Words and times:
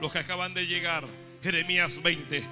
Los 0.00 0.12
que 0.12 0.18
acaban 0.18 0.54
de 0.54 0.64
llegar, 0.66 1.04
Jeremías 1.42 2.00
20. 2.02 2.44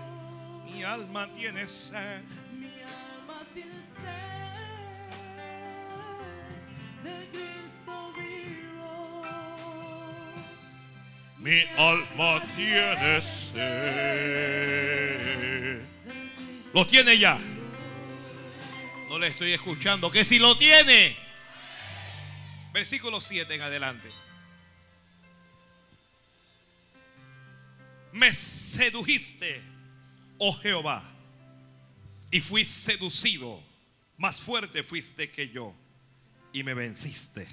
Mi 0.64 0.82
alma 0.82 1.28
tiene 1.36 1.68
sed. 1.68 2.22
Mi 2.52 2.82
alma 2.82 3.44
tiene 3.54 3.80
sed 4.02 4.36
de 7.04 7.28
Cristo 7.30 8.12
vivo. 8.14 9.22
Mi 11.38 11.62
alma 11.78 12.42
tiene 12.56 13.22
sed. 13.22 14.56
Lo 16.74 16.84
tiene 16.86 17.16
ya. 17.16 17.38
No 19.08 19.20
le 19.20 19.28
estoy 19.28 19.52
escuchando. 19.52 20.10
Que 20.10 20.24
si 20.24 20.40
lo 20.40 20.58
tiene. 20.58 21.16
Versículo 22.72 23.20
7 23.20 23.54
en 23.54 23.62
adelante. 23.62 24.08
Me 28.16 28.32
sedujiste, 28.32 29.60
oh 30.38 30.54
Jehová, 30.54 31.02
y 32.30 32.40
fui 32.40 32.64
seducido. 32.64 33.62
Más 34.16 34.40
fuerte 34.40 34.82
fuiste 34.82 35.30
que 35.30 35.50
yo 35.50 35.74
y 36.50 36.62
me 36.62 36.72
venciste. 36.72 37.46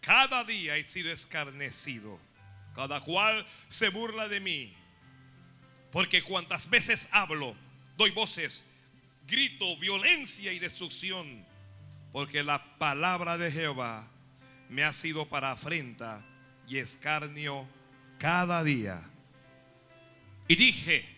Cada 0.00 0.44
día 0.44 0.76
he 0.76 0.84
sido 0.84 1.10
escarnecido. 1.10 2.20
Cada 2.74 3.00
cual 3.00 3.46
se 3.68 3.88
burla 3.88 4.28
de 4.28 4.40
mí. 4.40 4.74
Porque 5.90 6.22
cuantas 6.22 6.68
veces 6.68 7.08
hablo, 7.10 7.56
doy 7.96 8.10
voces, 8.10 8.66
grito, 9.26 9.78
violencia 9.78 10.52
y 10.52 10.58
destrucción. 10.58 11.46
Porque 12.12 12.42
la 12.42 12.62
palabra 12.76 13.38
de 13.38 13.50
Jehová 13.50 14.06
me 14.68 14.84
ha 14.84 14.92
sido 14.92 15.26
para 15.26 15.52
afrenta 15.52 16.22
y 16.68 16.76
escarnio 16.76 17.66
cada 18.18 18.62
día. 18.62 19.10
Y 20.48 20.56
dije, 20.56 21.08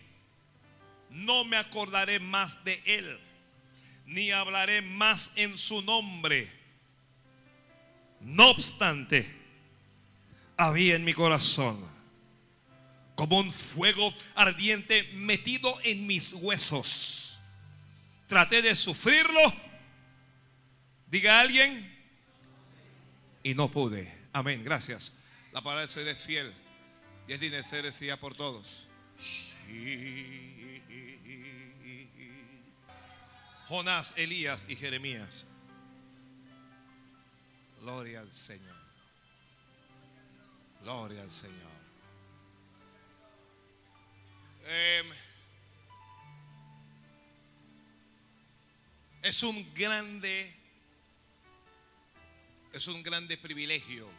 no 1.09 1.43
me 1.43 1.57
acordaré 1.57 2.19
más 2.19 2.63
de 2.63 2.81
él, 2.85 3.19
ni 4.05 4.31
hablaré 4.31 4.81
más 4.81 5.31
en 5.35 5.57
su 5.57 5.81
nombre. 5.81 6.49
No 8.21 8.49
obstante, 8.49 9.27
había 10.55 10.95
en 10.95 11.03
mi 11.03 11.13
corazón 11.13 11.87
como 13.15 13.39
un 13.39 13.51
fuego 13.51 14.13
ardiente 14.35 15.03
metido 15.13 15.77
en 15.83 16.05
mis 16.05 16.33
huesos. 16.33 17.39
Traté 18.27 18.61
de 18.61 18.75
sufrirlo, 18.75 19.41
diga 21.07 21.39
alguien, 21.39 21.95
y 23.43 23.53
no 23.53 23.71
pude. 23.71 24.13
Amén, 24.33 24.63
gracias. 24.63 25.13
La 25.53 25.61
palabra 25.61 25.83
de 25.83 25.87
Señor 25.87 26.09
es 26.09 26.19
fiel 26.19 26.53
y 27.27 27.33
es 27.33 27.67
ser 27.67 27.85
decida 27.85 28.17
por 28.17 28.35
todos. 28.35 28.86
Jonás, 33.67 34.13
Elías 34.17 34.69
y 34.69 34.75
Jeremías. 34.75 35.45
Gloria 37.81 38.21
al 38.21 38.31
Señor. 38.31 38.75
Gloria 40.81 41.21
al 41.21 41.31
Señor. 41.31 41.77
Em, 44.65 45.05
es 49.21 49.43
un 49.43 49.73
grande, 49.73 50.53
es 52.73 52.87
un 52.87 53.03
grande 53.03 53.37
privilegio 53.37 54.09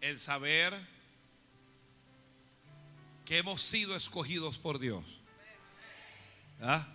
el 0.00 0.18
saber 0.18 0.91
que 3.24 3.38
hemos 3.38 3.62
sido 3.62 3.96
escogidos 3.96 4.58
por 4.58 4.78
Dios. 4.78 5.04
¿Ah? 6.60 6.86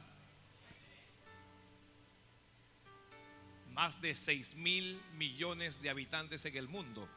Más 3.73 4.01
de 4.01 4.15
6 4.15 4.55
mil 4.55 4.99
millones 5.15 5.81
de 5.81 5.89
habitantes 5.89 6.45
en 6.45 6.57
el 6.57 6.67
mundo. 6.67 7.07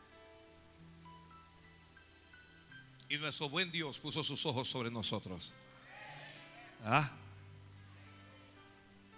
Y 3.08 3.16
nuestro 3.18 3.48
buen 3.48 3.72
Dios 3.72 3.98
puso 3.98 4.22
sus 4.22 4.44
ojos 4.46 4.68
sobre 4.68 4.90
nosotros. 4.90 5.54
¿Ah? 6.84 7.10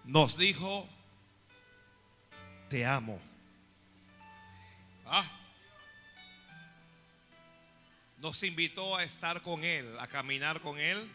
Nos 0.05 0.37
dijo, 0.37 0.89
te 2.69 2.87
amo. 2.87 3.21
¿Ah? 5.05 5.42
Nos 8.23 8.41
invitó 8.45 8.97
a 8.97 9.03
estar 9.03 9.43
con 9.43 9.65
Él, 9.65 9.99
a 9.99 10.07
caminar 10.07 10.61
con 10.61 10.79
Él 10.79 11.11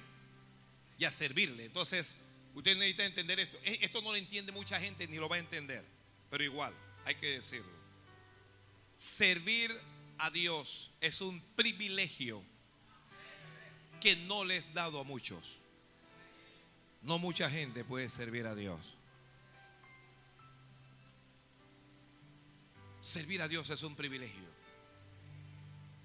y 0.99 1.05
a 1.05 1.11
servirle. 1.11 1.63
Entonces, 1.63 2.17
usted 2.53 2.75
necesita 2.75 3.05
entender 3.05 3.39
esto. 3.39 3.57
E- 3.63 3.79
Esto 3.81 4.01
no 4.01 4.11
lo 4.11 4.17
entiende 4.17 4.51
mucha 4.51 4.77
gente 4.77 5.07
ni 5.07 5.15
lo 5.15 5.29
va 5.29 5.37
a 5.37 5.39
entender, 5.39 5.85
pero 6.29 6.43
igual, 6.43 6.73
hay 7.05 7.15
que 7.15 7.27
decirlo. 7.27 7.71
Servir 8.97 9.73
a 10.17 10.29
Dios 10.31 10.91
es 10.99 11.21
un 11.21 11.39
privilegio 11.55 12.43
que 14.01 14.17
no 14.17 14.43
le 14.43 14.57
es 14.57 14.73
dado 14.73 14.99
a 14.99 15.03
muchos. 15.05 15.59
No 17.03 17.19
mucha 17.19 17.49
gente 17.49 17.85
puede 17.85 18.09
servir 18.09 18.45
a 18.47 18.53
Dios. 18.53 18.95
Servir 22.99 23.41
a 23.41 23.47
Dios 23.47 23.69
es 23.69 23.81
un 23.83 23.95
privilegio. 23.95 24.46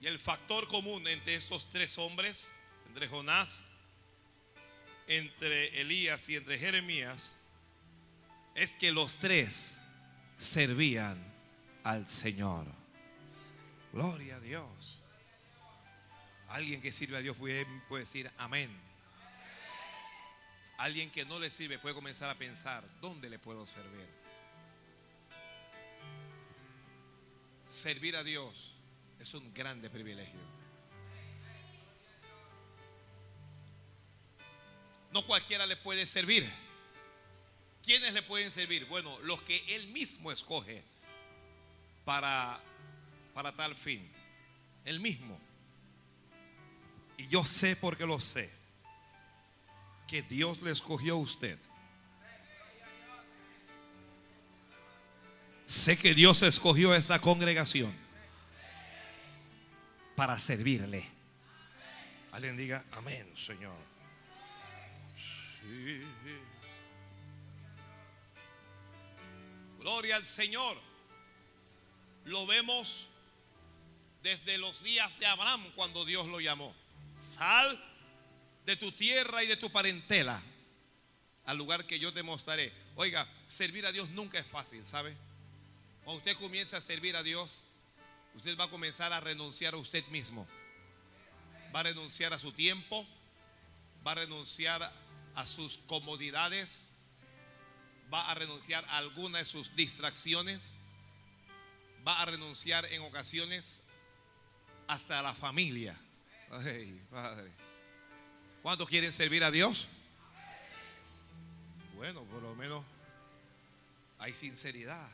Y 0.03 0.09
el 0.09 0.19
factor 0.19 0.67
común 0.67 1.07
entre 1.07 1.37
estos 1.37 1.69
tres 1.69 1.97
hombres, 1.97 2.51
entre 2.89 3.07
Jonás, 3.07 3.65
entre 5.07 5.81
Elías 5.81 6.29
y 6.29 6.35
entre 6.35 6.59
Jeremías, 6.59 7.37
es 8.57 8.77
que 8.77 8.91
los 8.91 9.19
tres 9.19 9.79
servían 10.37 11.17
al 11.85 12.09
Señor. 12.09 12.67
Gloria 13.93 14.37
a 14.37 14.41
Dios. 14.41 14.99
Alguien 16.49 16.83
que 16.83 16.91
sirve 16.91 17.19
a 17.19 17.21
Dios 17.21 17.37
puede, 17.37 17.65
decir 17.89 18.29
amén. 18.39 18.77
Alguien 20.79 21.13
que 21.13 21.25
no 21.25 21.39
le 21.39 21.49
sirve 21.49 21.79
puede 21.79 21.95
comenzar 21.95 22.29
a 22.29 22.35
pensar, 22.35 22.83
¿dónde 23.01 23.31
le 23.31 23.39
puedo 23.39 23.67
servir? 23.67 24.09
Servir 27.65 28.17
a 28.17 28.25
Dios 28.25 28.72
es 29.23 29.35
un 29.35 29.55
grande 29.55 29.89
privilegio. 29.89 30.41
No 35.13 35.25
cualquiera 35.25 35.65
le 35.67 35.77
puede 35.77 36.07
servir. 36.07 36.49
¿Quiénes 37.85 38.13
le 38.13 38.23
pueden 38.23 38.51
servir? 38.51 38.85
Bueno, 38.87 39.19
los 39.21 39.41
que 39.43 39.77
Él 39.77 39.87
mismo 39.89 40.33
escoge 40.33 40.83
para, 42.05 42.61
para 43.33 43.53
tal 43.53 43.77
fin. 43.77 44.11
Él 44.85 44.99
mismo. 44.99 45.39
Y 47.17 47.29
yo 47.29 47.45
sé 47.45 47.77
porque 47.77 48.07
lo 48.07 48.21
sé. 48.21 48.51
Que 50.09 50.23
Dios 50.23 50.63
le 50.63 50.73
escogió 50.73 51.15
a 51.15 51.19
usted. 51.19 51.59
Sé 55.67 55.97
que 55.97 56.15
Dios 56.15 56.43
escogió 56.43 56.93
a 56.93 56.97
esta 56.97 57.21
congregación 57.21 58.02
para 60.17 60.39
servirle. 60.39 61.09
Alguien 62.33 62.57
diga, 62.57 62.85
amén, 62.93 63.31
Señor. 63.37 63.77
Gloria 69.79 70.17
al 70.17 70.27
Señor. 70.27 70.77
Lo 72.25 72.47
vemos 72.47 73.09
desde 74.23 74.57
los 74.59 74.83
días 74.83 75.19
de 75.19 75.27
Abraham 75.27 75.65
cuando 75.75 76.05
Dios 76.05 76.27
lo 76.29 76.41
llamó. 76.41 76.75
Sal 77.17 77.83
de 78.65 78.77
tu 78.77 78.93
tierra 78.93 79.43
y 79.43 79.47
de 79.47 79.57
tu 79.57 79.71
parentela 79.71 80.41
al 81.45 81.59
lugar 81.59 81.87
que 81.87 81.99
yo 81.99 82.13
te 82.13 82.23
mostraré. 82.23 82.73
Oiga, 82.95 83.29
servir 83.49 83.85
a 83.87 83.93
Dios 83.93 84.09
nunca 84.11 84.39
es 84.39 84.47
fácil, 84.47 84.87
¿sabe? 84.87 85.17
Cuando 86.05 86.19
usted 86.19 86.37
comienza 86.37 86.77
a 86.77 86.81
servir 86.81 87.17
a 87.17 87.23
Dios, 87.23 87.65
usted 88.35 88.59
va 88.59 88.65
a 88.65 88.71
comenzar 88.71 89.13
a 89.13 89.21
renunciar 89.21 89.75
a 89.75 89.77
usted 89.77 90.07
mismo. 90.09 90.47
Va 91.75 91.81
a 91.81 91.85
renunciar 91.85 92.33
a 92.33 92.39
su 92.39 92.53
tiempo, 92.53 93.07
va 94.07 94.13
a 94.13 94.17
renunciar 94.17 94.93
a 95.35 95.47
sus 95.47 95.79
comodidades, 95.87 96.85
va 98.13 98.31
a 98.31 98.35
renunciar 98.35 98.85
a 98.89 98.99
alguna 98.99 99.39
de 99.39 99.45
sus 99.45 99.75
distracciones, 99.75 100.75
va 102.07 102.21
a 102.21 102.27
renunciar 102.27 102.85
en 102.87 103.03
ocasiones 103.03 103.83
hasta 104.89 105.19
a 105.19 105.23
la 105.23 105.35
familia. 105.35 105.97
¿Cuántos 108.63 108.89
quieren 108.89 109.13
servir 109.13 109.43
a 109.45 109.51
Dios? 109.51 109.89
Bueno, 111.95 112.25
por 112.25 112.43
lo 112.43 112.55
menos 112.55 112.85
hay 114.19 114.35
sinceridad. 114.35 115.09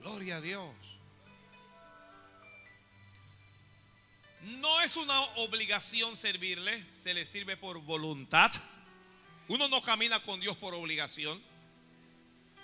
Gloria 0.00 0.36
a 0.36 0.40
Dios. 0.40 0.97
No 4.56 4.80
es 4.80 4.96
una 4.96 5.20
obligación 5.36 6.16
servirle, 6.16 6.84
se 6.90 7.12
le 7.12 7.26
sirve 7.26 7.56
por 7.56 7.80
voluntad. 7.82 8.50
Uno 9.48 9.68
no 9.68 9.82
camina 9.82 10.20
con 10.20 10.40
Dios 10.40 10.56
por 10.56 10.74
obligación. 10.74 11.42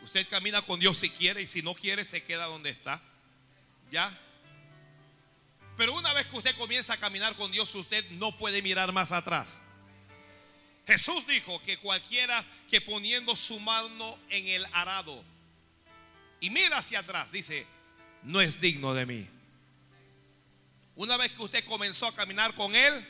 Usted 0.02 0.28
camina 0.28 0.62
con 0.62 0.80
Dios 0.80 0.98
si 0.98 1.10
quiere 1.10 1.42
y 1.42 1.46
si 1.46 1.62
no 1.62 1.74
quiere 1.74 2.04
se 2.04 2.22
queda 2.22 2.46
donde 2.46 2.70
está. 2.70 3.02
¿Ya? 3.90 4.18
Pero 5.76 5.94
una 5.94 6.12
vez 6.12 6.26
que 6.26 6.36
usted 6.36 6.56
comienza 6.56 6.94
a 6.94 6.96
caminar 6.96 7.34
con 7.36 7.50
Dios, 7.50 7.74
usted 7.74 8.08
no 8.12 8.36
puede 8.36 8.62
mirar 8.62 8.92
más 8.92 9.12
atrás. 9.12 9.58
Jesús 10.86 11.26
dijo 11.26 11.60
que 11.62 11.78
cualquiera 11.78 12.44
que 12.70 12.80
poniendo 12.80 13.34
su 13.34 13.58
mano 13.60 14.18
en 14.28 14.46
el 14.48 14.66
arado 14.72 15.24
y 16.40 16.50
mira 16.50 16.78
hacia 16.78 16.98
atrás, 16.98 17.32
dice, 17.32 17.66
no 18.22 18.40
es 18.40 18.60
digno 18.60 18.92
de 18.92 19.06
mí. 19.06 19.28
Una 20.96 21.16
vez 21.16 21.32
que 21.32 21.42
usted 21.42 21.64
comenzó 21.64 22.06
a 22.06 22.14
caminar 22.14 22.54
con 22.54 22.74
Él, 22.74 23.06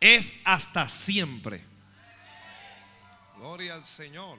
es 0.00 0.36
hasta 0.44 0.88
siempre. 0.88 1.64
Gloria 3.36 3.74
al 3.74 3.84
Señor. 3.84 4.38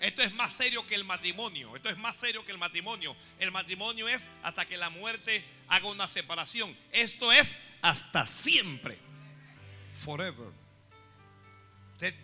Esto 0.00 0.22
es 0.22 0.32
más 0.34 0.52
serio 0.52 0.86
que 0.86 0.94
el 0.94 1.04
matrimonio. 1.04 1.74
Esto 1.74 1.88
es 1.88 1.98
más 1.98 2.16
serio 2.16 2.44
que 2.44 2.52
el 2.52 2.58
matrimonio. 2.58 3.16
El 3.38 3.50
matrimonio 3.50 4.08
es 4.08 4.28
hasta 4.42 4.64
que 4.64 4.76
la 4.76 4.90
muerte 4.90 5.44
haga 5.68 5.88
una 5.88 6.06
separación. 6.06 6.74
Esto 6.92 7.32
es 7.32 7.58
hasta 7.82 8.26
siempre. 8.26 8.96
Forever. 9.94 10.52
¿Usted, 11.94 12.14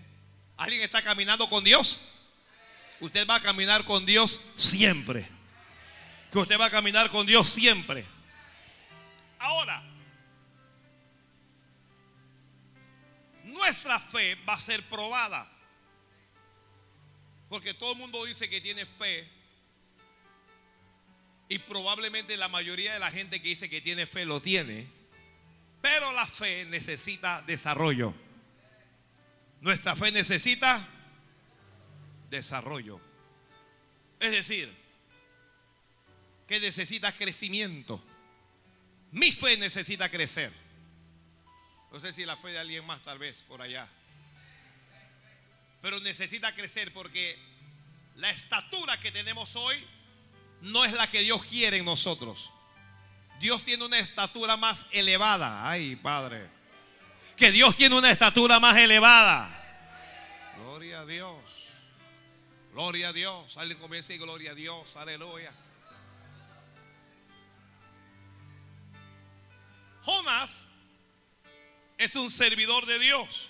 ¿Alguien 0.57 0.83
está 0.83 1.03
caminando 1.03 1.49
con 1.49 1.65
Dios? 1.65 2.01
Usted 3.01 3.27
va 3.29 3.37
a 3.37 3.41
caminar 3.41 3.85
con 3.85 4.07
Dios 4.07 4.41
siempre. 4.55 5.29
Que 6.31 6.39
usted 6.39 6.59
va 6.59 6.67
a 6.67 6.71
caminar 6.71 7.11
con 7.11 7.27
Dios 7.27 7.49
siempre. 7.49 8.07
Ahora, 9.45 9.83
nuestra 13.45 14.01
fe 14.01 14.37
va 14.49 14.55
a 14.55 14.61
ser 14.61 14.83
probada. 14.89 15.47
Porque 17.51 17.75
todo 17.75 17.93
el 17.93 17.99
mundo 17.99 18.25
dice 18.25 18.49
que 18.49 18.63
tiene 18.63 18.87
fe. 18.87 19.29
Y 21.51 21.59
probablemente 21.59 22.39
la 22.39 22.49
mayoría 22.49 22.95
de 22.95 22.99
la 22.99 23.11
gente 23.11 23.43
que 23.43 23.51
dice 23.51 23.69
que 23.69 23.83
tiene 23.83 24.07
fe 24.07 24.25
lo 24.25 24.41
tiene. 24.41 24.89
Pero 25.83 26.11
la 26.13 26.25
fe 26.25 26.65
necesita 26.65 27.43
desarrollo. 27.43 28.15
Nuestra 29.61 29.95
fe 29.95 30.11
necesita 30.11 30.89
desarrollo. 32.31 32.99
Es 34.21 34.31
decir, 34.31 34.75
que 36.49 36.61
necesita 36.61 37.13
crecimiento. 37.13 38.03
Mi 39.15 39.31
fe 39.31 39.57
necesita 39.57 40.09
crecer. 40.09 40.53
No 41.93 42.01
sé 42.01 42.13
si 42.13 42.25
la 42.25 42.37
fe 42.37 42.49
de 42.49 42.59
alguien 42.59 42.85
más 42.85 43.01
tal 43.05 43.19
vez 43.19 43.43
por 43.43 43.63
allá. 43.63 43.89
Pero 45.81 46.01
necesita 46.01 46.53
crecer 46.53 46.93
porque 46.93 47.39
la 48.17 48.31
estatura 48.31 48.99
que 48.99 49.13
tenemos 49.13 49.55
hoy 49.55 49.77
no 50.63 50.85
es 50.85 50.93
la 50.93 51.09
que 51.09 51.21
Dios 51.21 51.45
quiere 51.45 51.79
en 51.79 51.85
nosotros. 51.85 52.51
Dios 53.39 53.65
tiene 53.65 53.85
una 53.85 54.01
estatura 54.01 54.57
más 54.57 54.89
elevada. 54.91 55.69
Ay, 55.69 55.95
Padre. 55.95 56.49
Que 57.37 57.53
Dios 57.53 57.77
tiene 57.77 57.97
una 57.97 58.11
estatura 58.11 58.59
más 58.59 58.77
elevada. 58.77 59.49
Gloria 60.57 61.01
a 61.03 61.07
Dios. 61.07 61.41
Gloria 62.73 63.09
a 63.11 63.13
Dios. 63.13 63.57
Alguien 63.59 63.79
comienza 63.79 64.13
y 64.13 64.19
gloria 64.19 64.51
a 64.51 64.55
Dios. 64.55 64.97
Aleluya. 64.97 65.53
Jonás 70.05 70.69
es 71.97 72.15
un 72.17 72.31
servidor 72.31 72.87
de 72.87 72.99
Dios. 72.99 73.49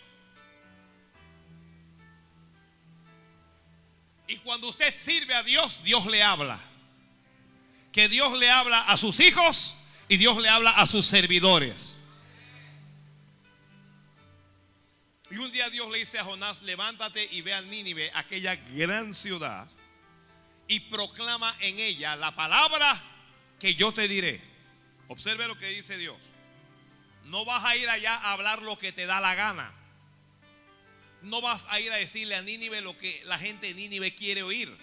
Y 4.27 4.37
cuando 4.39 4.69
usted 4.69 4.95
sirve 4.95 5.35
a 5.35 5.43
Dios, 5.43 5.83
Dios 5.83 6.07
le 6.07 6.23
habla. 6.23 6.61
Que 7.93 8.09
Dios 8.09 8.39
le 8.39 8.51
habla 8.51 8.83
a 8.83 8.97
sus 8.97 9.21
hijos 9.21 9.77
y 10.09 10.17
Dios 10.17 10.41
le 10.41 10.49
habla 10.49 10.71
a 10.71 10.87
sus 10.87 11.07
servidores. 11.07 11.97
Y 15.31 15.37
un 15.37 15.51
día 15.51 15.69
Dios 15.71 15.91
le 15.91 15.99
dice 15.99 16.19
a 16.19 16.25
Jonás, 16.25 16.63
levántate 16.63 17.29
y 17.33 17.43
ve 17.43 17.55
a 17.55 17.61
Nínive, 17.61 18.11
aquella 18.15 18.55
gran 18.55 19.15
ciudad, 19.15 19.67
y 20.69 20.81
proclama 20.81 21.57
en 21.61 21.79
ella 21.79 22.15
la 22.15 22.35
palabra 22.37 23.03
que 23.59 23.75
yo 23.75 23.93
te 23.93 24.07
diré. 24.07 24.41
Observe 25.09 25.47
lo 25.49 25.59
que 25.59 25.69
dice 25.69 25.99
Dios. 25.99 26.17
No 27.25 27.45
vas 27.45 27.65
a 27.65 27.77
ir 27.77 27.89
allá 27.89 28.15
a 28.15 28.33
hablar 28.33 28.63
lo 28.63 28.79
que 28.79 28.93
te 28.93 29.07
da 29.07 29.21
la 29.21 29.35
gana. 29.35 29.73
No 31.23 31.41
vas 31.41 31.67
a 31.71 31.81
ir 31.81 31.91
a 31.91 31.97
decirle 31.97 32.37
a 32.37 32.43
Nínive 32.43 32.83
lo 32.83 32.97
que 32.99 33.23
la 33.25 33.39
gente 33.39 33.69
de 33.69 33.75
Nínive 33.75 34.15
quiere 34.15 34.43
oír. 34.43 34.77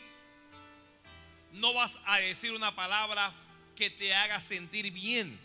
No 1.53 1.73
vas 1.73 1.99
a 2.05 2.17
decir 2.17 2.51
una 2.53 2.75
palabra 2.75 3.31
que 3.75 3.89
te 3.89 4.13
haga 4.15 4.41
sentir 4.41 4.91
bien. 4.91 5.39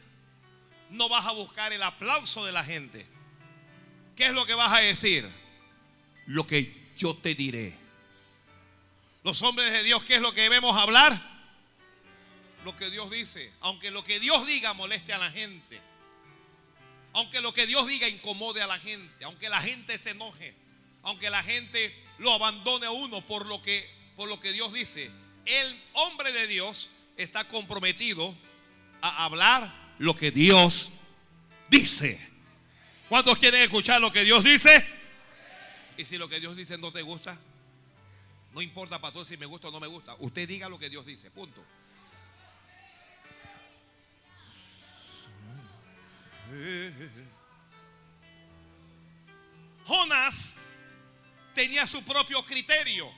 No 0.90 1.08
vas 1.08 1.26
a 1.26 1.32
buscar 1.32 1.72
el 1.72 1.82
aplauso 1.82 2.44
de 2.44 2.52
la 2.52 2.64
gente. 2.64 3.06
¿Qué 4.14 4.26
es 4.26 4.32
lo 4.32 4.46
que 4.46 4.54
vas 4.54 4.72
a 4.72 4.78
decir? 4.78 5.28
Lo 6.26 6.46
que 6.46 6.92
yo 6.96 7.14
te 7.14 7.34
diré. 7.34 7.76
Los 9.22 9.42
hombres 9.42 9.70
de 9.72 9.82
Dios, 9.82 10.02
¿qué 10.04 10.14
es 10.14 10.20
lo 10.20 10.32
que 10.32 10.42
debemos 10.42 10.76
hablar? 10.76 11.20
Lo 12.64 12.74
que 12.76 12.90
Dios 12.90 13.10
dice. 13.10 13.52
Aunque 13.60 13.90
lo 13.90 14.02
que 14.02 14.18
Dios 14.18 14.46
diga 14.46 14.72
moleste 14.72 15.12
a 15.12 15.18
la 15.18 15.30
gente. 15.30 15.80
Aunque 17.16 17.40
lo 17.40 17.54
que 17.54 17.66
Dios 17.66 17.86
diga 17.86 18.06
incomode 18.10 18.60
a 18.60 18.66
la 18.66 18.78
gente. 18.78 19.24
Aunque 19.24 19.48
la 19.48 19.62
gente 19.62 19.96
se 19.96 20.10
enoje. 20.10 20.54
Aunque 21.02 21.30
la 21.30 21.42
gente 21.42 21.94
lo 22.18 22.30
abandone 22.34 22.84
a 22.84 22.90
uno 22.90 23.24
por 23.24 23.46
lo 23.46 23.62
que, 23.62 23.88
por 24.16 24.28
lo 24.28 24.38
que 24.38 24.52
Dios 24.52 24.70
dice. 24.70 25.10
El 25.46 25.82
hombre 25.94 26.30
de 26.30 26.46
Dios 26.46 26.90
está 27.16 27.44
comprometido 27.44 28.36
a 29.00 29.24
hablar 29.24 29.94
lo 29.98 30.14
que 30.14 30.30
Dios 30.30 30.92
dice. 31.70 32.20
¿Cuántos 33.08 33.38
quieren 33.38 33.62
escuchar 33.62 33.98
lo 33.98 34.12
que 34.12 34.22
Dios 34.22 34.44
dice? 34.44 34.86
Y 35.96 36.04
si 36.04 36.18
lo 36.18 36.28
que 36.28 36.38
Dios 36.38 36.54
dice 36.54 36.76
no 36.76 36.92
te 36.92 37.00
gusta, 37.00 37.40
no 38.52 38.60
importa 38.60 38.98
para 39.00 39.14
todos 39.14 39.28
si 39.28 39.38
me 39.38 39.46
gusta 39.46 39.68
o 39.68 39.70
no 39.70 39.80
me 39.80 39.86
gusta. 39.86 40.14
Usted 40.18 40.46
diga 40.46 40.68
lo 40.68 40.78
que 40.78 40.90
Dios 40.90 41.06
dice, 41.06 41.30
punto. 41.30 41.64
Jonás 49.86 50.56
tenía 51.54 51.86
su 51.86 52.02
propio 52.04 52.44
criterio. 52.44 53.10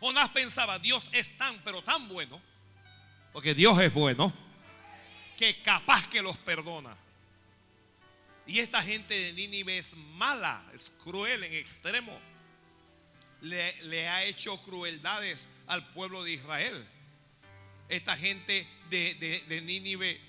Jonás 0.00 0.28
pensaba, 0.30 0.78
Dios 0.78 1.08
es 1.12 1.36
tan, 1.36 1.58
pero 1.64 1.82
tan 1.82 2.08
bueno, 2.08 2.40
porque 3.32 3.54
Dios 3.54 3.80
es 3.80 3.92
bueno, 3.92 4.32
que 5.36 5.62
capaz 5.62 6.08
que 6.08 6.20
los 6.20 6.36
perdona. 6.38 6.96
Y 8.46 8.58
esta 8.58 8.82
gente 8.82 9.14
de 9.14 9.32
Nínive 9.32 9.78
es 9.78 9.96
mala, 9.96 10.62
es 10.74 10.92
cruel 11.02 11.44
en 11.44 11.54
extremo. 11.54 12.18
Le, 13.40 14.08
ha 14.08 14.24
hecho 14.24 14.60
crueldades 14.62 15.48
al 15.66 15.86
pueblo 15.92 16.22
de 16.22 16.32
Israel. 16.32 16.86
Esta 17.88 18.16
gente 18.16 18.66
de, 18.90 19.14
de, 19.14 19.40
de 19.48 19.60
Nínive, 19.60 20.20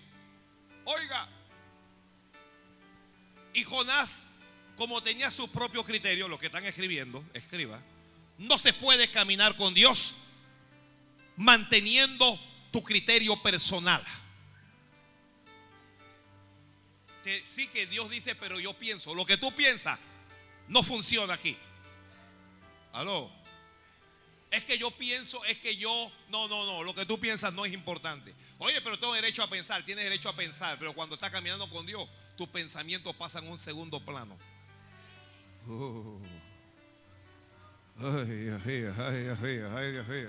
oiga, 0.86 1.30
y 3.56 3.64
Jonás, 3.64 4.32
como 4.76 5.02
tenía 5.02 5.32
su 5.32 5.50
propio 5.50 5.84
criterio, 5.84 6.28
lo 6.28 6.38
que 6.38 6.48
están 6.48 6.66
escribiendo, 6.66 7.24
escriba, 7.34 7.82
no 8.38 8.58
se 8.58 8.74
puede 8.74 9.10
caminar 9.10 9.56
con 9.56 9.74
Dios 9.74 10.16
manteniendo 11.38 12.38
tu 12.72 12.84
criterio 12.84 13.42
personal. 13.42 14.04
Que 17.24 17.44
sí 17.46 17.68
que 17.68 17.88
Dios 17.88 18.10
dice, 18.10 18.36
pero 18.36 18.60
yo 18.60 18.74
pienso, 18.74 19.16
lo 19.16 19.26
que 19.26 19.38
tú 19.38 19.54
piensas 19.54 19.98
no 20.68 20.84
funciona 20.84 21.36
aquí. 21.36 21.58
Aló. 22.92 23.32
Es 24.52 24.66
que 24.66 24.78
yo 24.78 24.92
pienso, 24.92 25.44
es 25.46 25.58
que 25.60 25.78
yo, 25.78 26.12
no, 26.30 26.48
no, 26.50 26.66
no, 26.66 26.84
lo 26.84 26.94
que 26.94 27.06
tú 27.06 27.20
piensas 27.20 27.54
no 27.54 27.66
es 27.66 27.74
importante. 27.74 28.36
Oye, 28.58 28.82
pero 28.82 29.00
tengo 29.00 29.14
derecho 29.14 29.44
a 29.44 29.50
pensar, 29.50 29.84
tienes 29.86 30.04
derecho 30.04 30.28
a 30.28 30.36
pensar, 30.36 30.78
pero 30.78 30.94
cuando 30.94 31.16
estás 31.16 31.32
caminando 31.32 31.70
con 31.70 31.86
Dios, 31.86 32.08
tus 32.36 32.48
pensamientos 32.48 33.16
pasan 33.16 33.48
a 33.48 33.50
un 33.50 33.60
segundo 33.60 34.00
plano. 34.04 34.38
Oh. 35.68 36.20
Ay, 37.98 38.50
ay, 38.66 40.00
ay. 40.10 40.28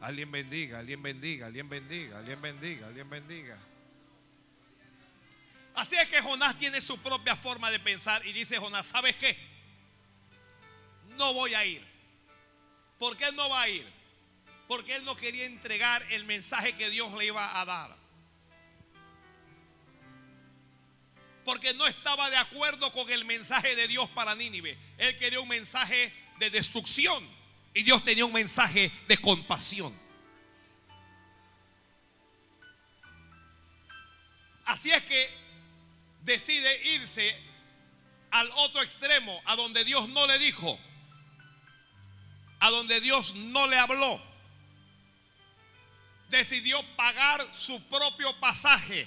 Alguien 0.00 0.30
bendiga, 0.30 0.78
alguien 0.78 1.02
bendiga, 1.02 1.46
alguien 1.46 1.68
bendiga, 1.68 2.18
alguien 2.18 2.40
bendiga, 2.40 2.86
alguien 2.86 3.10
bendiga. 3.10 3.58
Así 5.74 5.96
es 5.96 6.08
que 6.08 6.22
Jonás 6.22 6.58
tiene 6.58 6.80
su 6.80 6.98
propia 6.98 7.36
forma 7.36 7.70
de 7.70 7.78
pensar 7.78 8.24
y 8.24 8.32
dice 8.32 8.58
Jonás, 8.58 8.86
¿sabes 8.86 9.14
qué? 9.16 9.36
No 11.18 11.34
voy 11.34 11.54
a 11.54 11.64
ir. 11.64 11.82
¿Por 12.98 13.16
qué 13.16 13.26
él 13.26 13.36
no 13.36 13.48
va 13.48 13.62
a 13.62 13.68
ir? 13.68 13.86
Porque 14.68 14.96
él 14.96 15.04
no 15.04 15.16
quería 15.16 15.44
entregar 15.44 16.02
el 16.10 16.24
mensaje 16.24 16.72
que 16.74 16.88
Dios 16.90 17.12
le 17.14 17.26
iba 17.26 17.60
a 17.60 17.64
dar. 17.64 18.05
Porque 21.46 21.72
no 21.74 21.86
estaba 21.86 22.28
de 22.28 22.36
acuerdo 22.36 22.92
con 22.92 23.08
el 23.08 23.24
mensaje 23.24 23.74
de 23.76 23.88
Dios 23.88 24.10
para 24.10 24.34
Nínive. 24.34 24.76
Él 24.98 25.16
quería 25.16 25.40
un 25.40 25.48
mensaje 25.48 26.12
de 26.38 26.50
destrucción 26.50 27.26
y 27.72 27.84
Dios 27.84 28.02
tenía 28.02 28.26
un 28.26 28.32
mensaje 28.32 28.90
de 29.06 29.16
compasión. 29.18 29.96
Así 34.64 34.90
es 34.90 35.04
que 35.04 35.30
decide 36.22 36.94
irse 36.94 37.40
al 38.32 38.50
otro 38.56 38.82
extremo, 38.82 39.40
a 39.44 39.54
donde 39.54 39.84
Dios 39.84 40.08
no 40.08 40.26
le 40.26 40.38
dijo, 40.38 40.78
a 42.58 42.70
donde 42.70 43.00
Dios 43.00 43.36
no 43.36 43.68
le 43.68 43.78
habló. 43.78 44.20
Decidió 46.28 46.82
pagar 46.96 47.46
su 47.54 47.80
propio 47.84 48.34
pasaje. 48.40 49.06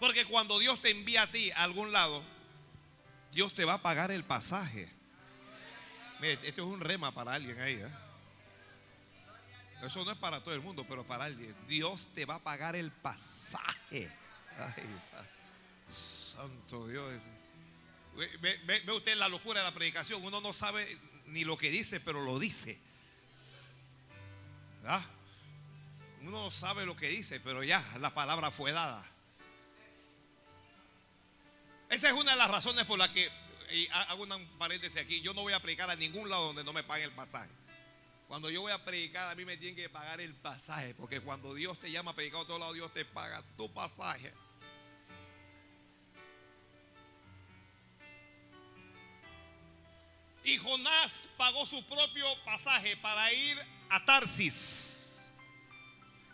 Porque 0.00 0.24
cuando 0.24 0.58
Dios 0.58 0.80
te 0.80 0.90
envía 0.90 1.22
a 1.22 1.30
ti 1.30 1.50
a 1.52 1.62
algún 1.62 1.92
lado, 1.92 2.24
Dios 3.32 3.54
te 3.54 3.66
va 3.66 3.74
a 3.74 3.82
pagar 3.82 4.10
el 4.10 4.24
pasaje. 4.24 4.90
Mire, 6.20 6.32
esto 6.42 6.62
es 6.62 6.68
un 6.68 6.80
rema 6.80 7.12
para 7.12 7.34
alguien 7.34 7.60
ahí. 7.60 7.74
¿eh? 7.74 7.90
Eso 9.82 10.04
no 10.04 10.10
es 10.10 10.18
para 10.18 10.42
todo 10.42 10.54
el 10.54 10.62
mundo, 10.62 10.86
pero 10.88 11.04
para 11.04 11.26
alguien. 11.26 11.54
Dios 11.68 12.08
te 12.14 12.24
va 12.24 12.36
a 12.36 12.38
pagar 12.42 12.76
el 12.76 12.90
pasaje. 12.90 14.10
Santo 15.88 16.88
Dios. 16.88 17.22
Ve, 18.40 18.82
usted 18.92 19.16
la 19.16 19.28
locura 19.28 19.60
de 19.60 19.66
la 19.66 19.74
predicación. 19.74 20.24
Uno 20.24 20.40
no 20.40 20.54
sabe 20.54 20.98
ni 21.26 21.44
lo 21.44 21.58
que 21.58 21.70
dice, 21.70 22.00
pero 22.00 22.22
lo 22.22 22.38
dice. 22.38 22.80
Uno 26.22 26.30
no 26.30 26.50
sabe 26.50 26.86
lo 26.86 26.96
que 26.96 27.08
dice, 27.08 27.38
pero 27.40 27.62
ya 27.62 27.84
la 28.00 28.14
palabra 28.14 28.50
fue 28.50 28.72
dada. 28.72 29.04
Esa 31.90 32.08
es 32.08 32.14
una 32.14 32.30
de 32.32 32.38
las 32.38 32.50
razones 32.50 32.86
por 32.86 32.98
las 32.98 33.08
que, 33.10 33.30
y 33.72 33.86
ha- 33.88 34.02
hago 34.04 34.22
un 34.22 34.46
paréntesis 34.58 35.00
aquí, 35.00 35.20
yo 35.20 35.34
no 35.34 35.42
voy 35.42 35.52
a 35.52 35.60
predicar 35.60 35.90
a 35.90 35.96
ningún 35.96 36.30
lado 36.30 36.46
donde 36.46 36.64
no 36.64 36.72
me 36.72 36.82
paguen 36.82 37.06
el 37.10 37.14
pasaje. 37.14 37.50
Cuando 38.28 38.48
yo 38.48 38.60
voy 38.60 38.70
a 38.72 38.82
predicar, 38.84 39.28
a 39.30 39.34
mí 39.34 39.44
me 39.44 39.56
tienen 39.56 39.74
que 39.74 39.88
pagar 39.88 40.20
el 40.20 40.32
pasaje, 40.34 40.94
porque 40.94 41.20
cuando 41.20 41.52
Dios 41.52 41.78
te 41.80 41.90
llama 41.90 42.12
a 42.12 42.14
predicar 42.14 42.42
a 42.42 42.44
todos 42.46 42.60
lados, 42.60 42.74
Dios 42.76 42.92
te 42.94 43.04
paga 43.04 43.42
tu 43.56 43.72
pasaje. 43.72 44.32
Y 50.44 50.56
Jonás 50.58 51.28
pagó 51.36 51.66
su 51.66 51.84
propio 51.84 52.26
pasaje 52.44 52.96
para 52.96 53.32
ir 53.32 53.58
a 53.90 54.04
Tarsis 54.04 55.18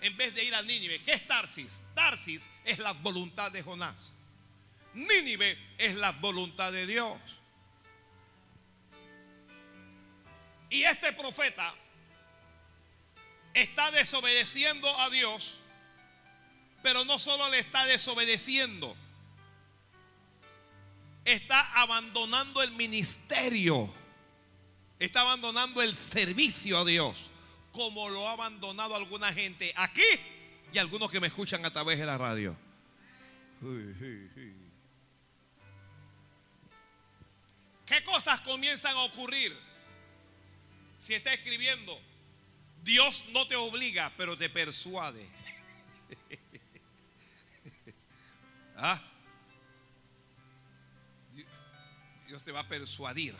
en 0.00 0.16
vez 0.16 0.34
de 0.34 0.44
ir 0.44 0.54
a 0.54 0.62
Nínive. 0.62 1.02
¿Qué 1.02 1.14
es 1.14 1.26
Tarsis? 1.26 1.82
Tarsis 1.94 2.48
es 2.64 2.78
la 2.78 2.92
voluntad 2.92 3.50
de 3.50 3.62
Jonás. 3.62 4.12
Nínive 4.96 5.58
es 5.76 5.94
la 5.94 6.12
voluntad 6.12 6.72
de 6.72 6.86
Dios. 6.86 7.20
Y 10.70 10.82
este 10.82 11.12
profeta 11.12 11.74
está 13.52 13.90
desobedeciendo 13.90 14.88
a 15.00 15.10
Dios, 15.10 15.58
pero 16.82 17.04
no 17.04 17.18
solo 17.18 17.48
le 17.50 17.58
está 17.58 17.84
desobedeciendo, 17.84 18.96
está 21.26 21.60
abandonando 21.80 22.62
el 22.62 22.72
ministerio, 22.72 23.92
está 24.98 25.20
abandonando 25.20 25.82
el 25.82 25.94
servicio 25.94 26.78
a 26.78 26.84
Dios, 26.86 27.30
como 27.70 28.08
lo 28.08 28.28
ha 28.28 28.32
abandonado 28.32 28.96
alguna 28.96 29.30
gente 29.32 29.74
aquí 29.76 30.02
y 30.72 30.78
algunos 30.78 31.10
que 31.10 31.20
me 31.20 31.26
escuchan 31.26 31.64
a 31.66 31.70
través 31.70 31.98
de 31.98 32.06
la 32.06 32.16
radio. 32.16 32.56
Uy, 33.60 33.94
uy, 34.00 34.30
uy. 34.36 34.55
¿Qué 37.86 38.04
cosas 38.04 38.40
comienzan 38.40 38.96
a 38.96 39.02
ocurrir? 39.04 39.56
Si 40.98 41.14
está 41.14 41.32
escribiendo, 41.32 41.98
Dios 42.82 43.24
no 43.28 43.46
te 43.46 43.54
obliga, 43.54 44.12
pero 44.16 44.36
te 44.36 44.48
persuade. 44.50 45.24
¿Ah? 48.76 49.00
Dios 52.26 52.42
te 52.42 52.50
va 52.50 52.60
a 52.60 52.68
persuadir. 52.68 53.34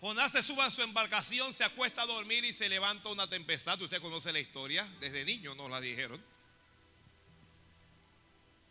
Jonás 0.00 0.32
se 0.32 0.42
sube 0.42 0.62
a 0.62 0.70
su 0.70 0.82
embarcación, 0.82 1.52
se 1.52 1.64
acuesta 1.64 2.02
a 2.02 2.06
dormir 2.06 2.44
y 2.44 2.52
se 2.52 2.68
levanta 2.68 3.08
una 3.08 3.26
tempestad. 3.26 3.80
Usted 3.80 4.00
conoce 4.00 4.32
la 4.32 4.40
historia, 4.40 4.84
desde 5.00 5.24
niño 5.24 5.54
nos 5.54 5.70
la 5.70 5.80
dijeron. 5.80 6.22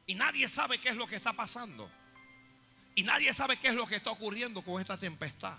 Y 0.07 0.15
nadie 0.15 0.48
sabe 0.48 0.79
qué 0.79 0.89
es 0.89 0.95
lo 0.95 1.05
que 1.05 1.15
está 1.15 1.33
pasando. 1.33 1.89
Y 3.00 3.03
nadie 3.03 3.32
sabe 3.32 3.56
qué 3.56 3.70
es 3.70 3.75
lo 3.75 3.88
que 3.88 3.96
está 3.96 4.12
ocurriendo 4.12 4.62
con 4.62 4.82
esta 4.82 4.98
tempestad. 4.98 5.58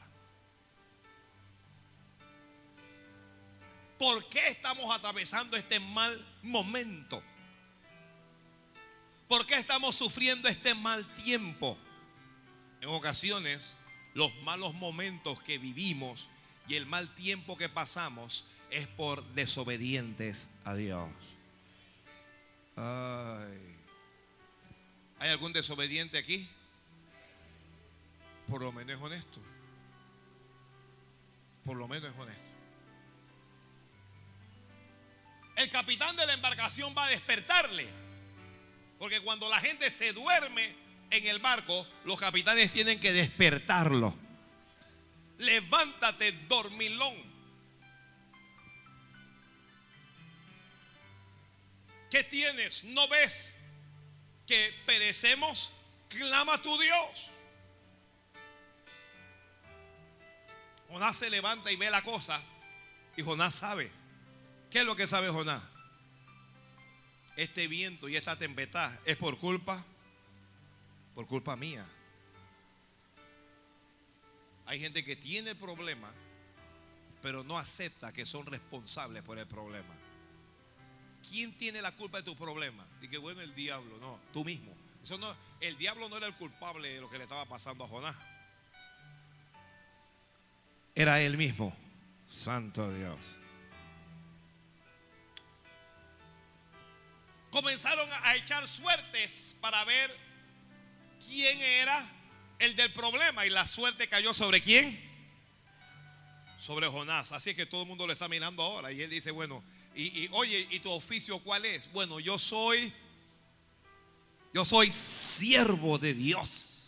¿Por 3.98 4.22
qué 4.28 4.48
estamos 4.48 4.94
atravesando 4.94 5.56
este 5.56 5.80
mal 5.80 6.22
momento? 6.42 7.22
¿Por 9.26 9.46
qué 9.46 9.54
estamos 9.54 9.96
sufriendo 9.96 10.50
este 10.50 10.74
mal 10.74 11.06
tiempo? 11.14 11.78
En 12.82 12.90
ocasiones, 12.90 13.78
los 14.12 14.34
malos 14.42 14.74
momentos 14.74 15.42
que 15.42 15.56
vivimos 15.56 16.28
y 16.68 16.74
el 16.74 16.84
mal 16.84 17.08
tiempo 17.14 17.56
que 17.56 17.70
pasamos 17.70 18.44
es 18.70 18.86
por 18.86 19.24
desobedientes 19.32 20.46
a 20.64 20.74
Dios. 20.74 21.08
Ay. 22.76 23.76
¿Hay 25.20 25.30
algún 25.30 25.54
desobediente 25.54 26.18
aquí? 26.18 26.46
Por 28.50 28.62
lo 28.62 28.72
menos 28.72 28.96
es 28.96 29.02
honesto. 29.02 29.40
Por 31.64 31.76
lo 31.76 31.86
menos 31.86 32.12
es 32.12 32.18
honesto. 32.18 32.42
El 35.54 35.70
capitán 35.70 36.16
de 36.16 36.26
la 36.26 36.32
embarcación 36.32 36.92
va 36.98 37.04
a 37.04 37.10
despertarle. 37.10 37.88
Porque 38.98 39.20
cuando 39.20 39.48
la 39.48 39.60
gente 39.60 39.88
se 39.88 40.12
duerme 40.12 40.74
en 41.10 41.26
el 41.28 41.38
barco, 41.38 41.86
los 42.04 42.18
capitanes 42.18 42.72
tienen 42.72 42.98
que 42.98 43.12
despertarlo. 43.12 44.16
Levántate, 45.38 46.32
dormilón. 46.48 47.30
¿Qué 52.10 52.24
tienes? 52.24 52.82
¿No 52.82 53.06
ves 53.08 53.54
que 54.46 54.74
perecemos? 54.86 55.70
Clama 56.08 56.54
a 56.54 56.62
tu 56.62 56.76
Dios. 56.80 57.30
Jonás 60.90 61.16
se 61.16 61.30
levanta 61.30 61.70
y 61.70 61.76
ve 61.76 61.88
la 61.88 62.02
cosa. 62.02 62.40
Y 63.16 63.22
Jonás 63.22 63.54
sabe. 63.54 63.90
¿Qué 64.70 64.80
es 64.80 64.84
lo 64.84 64.96
que 64.96 65.06
sabe 65.06 65.28
Jonás? 65.28 65.62
Este 67.36 67.68
viento 67.68 68.08
y 68.08 68.16
esta 68.16 68.36
tempestad 68.36 68.92
es 69.04 69.16
por 69.16 69.38
culpa, 69.38 69.84
por 71.14 71.26
culpa 71.26 71.56
mía. 71.56 71.86
Hay 74.66 74.80
gente 74.80 75.04
que 75.04 75.16
tiene 75.16 75.54
problema, 75.54 76.12
pero 77.22 77.44
no 77.44 77.58
acepta 77.58 78.12
que 78.12 78.26
son 78.26 78.46
responsables 78.46 79.22
por 79.22 79.38
el 79.38 79.46
problema. 79.46 79.94
¿Quién 81.28 81.56
tiene 81.56 81.82
la 81.82 81.92
culpa 81.92 82.18
de 82.18 82.24
tu 82.24 82.36
problema? 82.36 82.86
Y 83.00 83.08
que 83.08 83.18
bueno, 83.18 83.40
el 83.40 83.54
diablo, 83.54 83.98
no, 83.98 84.20
tú 84.32 84.44
mismo. 84.44 84.76
No, 85.18 85.36
el 85.60 85.78
diablo 85.78 86.08
no 86.08 86.16
era 86.16 86.26
el 86.26 86.34
culpable 86.34 86.88
de 86.88 87.00
lo 87.00 87.08
que 87.08 87.18
le 87.18 87.24
estaba 87.24 87.46
pasando 87.46 87.84
a 87.84 87.88
Jonás. 87.88 88.16
Era 90.94 91.20
él 91.20 91.36
mismo. 91.36 91.76
Santo 92.28 92.92
Dios. 92.92 93.18
Comenzaron 97.50 98.08
a 98.22 98.36
echar 98.36 98.66
suertes 98.68 99.56
para 99.60 99.84
ver 99.84 100.16
quién 101.26 101.60
era 101.60 102.08
el 102.60 102.76
del 102.76 102.92
problema. 102.92 103.44
Y 103.44 103.50
la 103.50 103.66
suerte 103.66 104.08
cayó 104.08 104.32
sobre 104.32 104.60
quién? 104.60 105.00
Sobre 106.58 106.86
Jonás. 106.86 107.32
Así 107.32 107.54
que 107.54 107.66
todo 107.66 107.82
el 107.82 107.88
mundo 107.88 108.06
lo 108.06 108.12
está 108.12 108.28
mirando 108.28 108.62
ahora. 108.62 108.92
Y 108.92 109.02
él 109.02 109.10
dice, 109.10 109.32
bueno, 109.32 109.64
y, 109.94 110.24
y, 110.24 110.28
oye, 110.32 110.68
¿y 110.70 110.78
tu 110.78 110.90
oficio 110.90 111.40
cuál 111.40 111.64
es? 111.64 111.90
Bueno, 111.92 112.20
yo 112.20 112.38
soy, 112.38 112.92
yo 114.54 114.64
soy 114.64 114.92
siervo 114.92 115.98
de 115.98 116.14
Dios. 116.14 116.79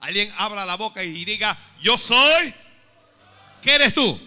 Alguien 0.00 0.32
abra 0.36 0.64
la 0.64 0.76
boca 0.76 1.02
y 1.02 1.24
diga, 1.24 1.56
yo 1.80 1.98
soy, 1.98 2.54
¿qué 3.60 3.74
eres 3.74 3.94
tú? 3.94 4.20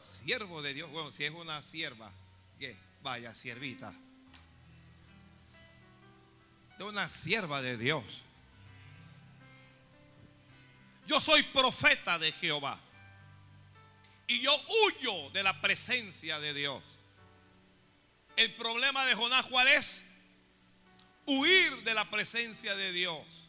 Siervo 0.00 0.62
de 0.62 0.72
Dios. 0.74 0.90
Bueno, 0.90 1.10
si 1.10 1.24
es 1.24 1.32
una 1.32 1.62
sierva, 1.62 2.10
¿qué? 2.58 2.76
Vaya, 3.02 3.34
siervita. 3.34 3.92
De 6.78 6.84
una 6.84 7.08
sierva 7.08 7.60
de 7.60 7.76
Dios. 7.76 8.04
Yo 11.06 11.20
soy 11.20 11.42
profeta 11.42 12.18
de 12.18 12.32
Jehová. 12.32 12.78
Y 14.26 14.40
yo 14.40 14.52
huyo 14.68 15.30
de 15.30 15.42
la 15.42 15.60
presencia 15.60 16.40
de 16.40 16.54
Dios. 16.54 16.98
El 18.36 18.54
problema 18.54 19.04
de 19.06 19.14
Jonás, 19.14 19.46
¿cuál 19.46 19.68
es? 19.68 20.00
Huir 21.26 21.82
de 21.84 21.94
la 21.94 22.08
presencia 22.10 22.74
de 22.74 22.92
Dios. 22.92 23.43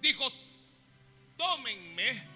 Dijo, 0.00 0.30
tómenme 1.36 2.26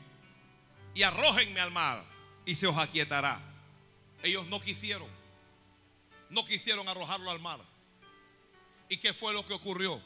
y 0.94 1.02
arrójenme 1.02 1.60
al 1.60 1.70
mar 1.70 2.04
y 2.44 2.54
se 2.54 2.66
os 2.66 2.76
aquietará. 2.78 3.40
Ellos 4.22 4.46
no 4.46 4.60
quisieron. 4.60 5.08
No 6.30 6.44
quisieron 6.44 6.88
arrojarlo 6.88 7.30
al 7.30 7.40
mar. 7.40 7.60
¿Y 8.88 8.96
qué 8.98 9.12
fue 9.12 9.32
lo 9.32 9.46
que 9.46 9.54
ocurrió? 9.54 10.00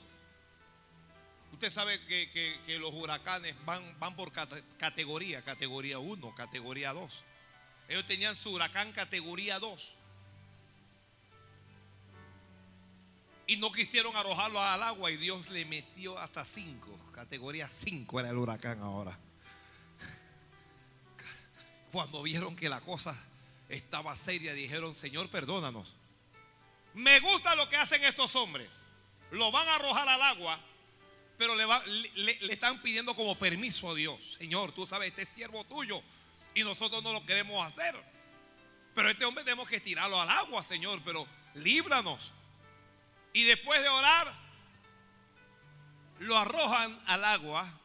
Usted 1.52 1.70
sabe 1.70 2.00
que, 2.06 2.30
que- 2.30 2.78
los 2.78 2.92
huracanes 2.92 3.54
van, 3.64 3.98
van 3.98 4.14
por 4.14 4.30
cate- 4.32 4.62
categoría, 4.78 5.42
categoría 5.42 5.98
1, 5.98 6.34
categoría 6.34 6.92
2. 6.92 7.24
Ellos 7.88 8.06
tenían 8.06 8.36
su 8.36 8.50
huracán 8.52 8.92
categoría 8.92 9.58
2. 9.58 9.94
Y 13.48 13.56
no 13.56 13.72
quisieron 13.72 14.14
arrojarlo 14.14 14.60
al 14.62 14.82
agua 14.82 15.10
y 15.10 15.16
Dios 15.16 15.48
le 15.50 15.64
metió 15.64 16.16
hasta 16.18 16.44
5. 16.44 17.10
Categoría 17.12 17.68
5 17.68 18.20
era 18.20 18.28
el 18.30 18.36
huracán 18.36 18.80
ahora. 18.82 19.18
Cuando 21.92 22.22
vieron 22.22 22.54
que 22.54 22.68
la 22.68 22.80
cosa 22.80 23.16
estaba 23.68 24.14
seria, 24.16 24.52
dijeron, 24.52 24.94
Señor, 24.94 25.28
perdónanos. 25.30 25.96
Me 26.94 27.18
gusta 27.20 27.54
lo 27.54 27.68
que 27.68 27.76
hacen 27.76 28.04
estos 28.04 28.36
hombres. 28.36 28.68
Lo 29.30 29.50
van 29.50 29.66
a 29.68 29.76
arrojar 29.76 30.08
al 30.08 30.20
agua, 30.22 30.60
pero 31.38 31.54
le, 31.54 31.64
va- 31.64 31.82
le- 31.86 32.38
le 32.40 32.52
están 32.52 32.80
pidiendo 32.82 33.14
como 33.16 33.38
permiso 33.38 33.90
a 33.90 33.94
Dios. 33.94 34.36
Señor, 34.38 34.72
tú 34.72 34.86
sabes, 34.86 35.08
este 35.08 35.22
es 35.22 35.28
siervo 35.28 35.64
tuyo 35.64 36.02
y 36.54 36.62
nosotros 36.64 37.02
no 37.02 37.12
lo 37.12 37.24
queremos 37.24 37.66
hacer. 37.66 37.94
Pero 38.94 39.08
este 39.10 39.24
hombre 39.24 39.44
tenemos 39.44 39.68
que 39.68 39.80
tirarlo 39.80 40.20
al 40.20 40.28
agua, 40.28 40.62
Señor, 40.62 41.00
pero 41.04 41.26
líbranos. 41.54 42.32
Y 43.32 43.44
después 43.44 43.80
de 43.82 43.88
orar, 43.88 44.34
lo 46.20 46.36
arrojan 46.36 47.00
al 47.06 47.24
agua 47.24 47.80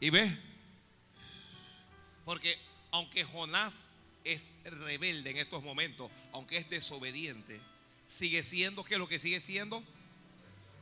y 0.00 0.10
ve. 0.10 0.38
Porque 2.24 2.58
aunque 2.90 3.24
Jonás 3.24 3.96
es 4.24 4.52
rebelde 4.64 5.30
en 5.30 5.36
estos 5.36 5.62
momentos, 5.62 6.10
aunque 6.32 6.56
es 6.56 6.70
desobediente, 6.70 7.60
sigue 8.08 8.42
siendo, 8.42 8.84
¿qué 8.84 8.94
es 8.94 9.00
lo 9.00 9.08
que 9.08 9.18
sigue 9.18 9.40
siendo? 9.40 9.82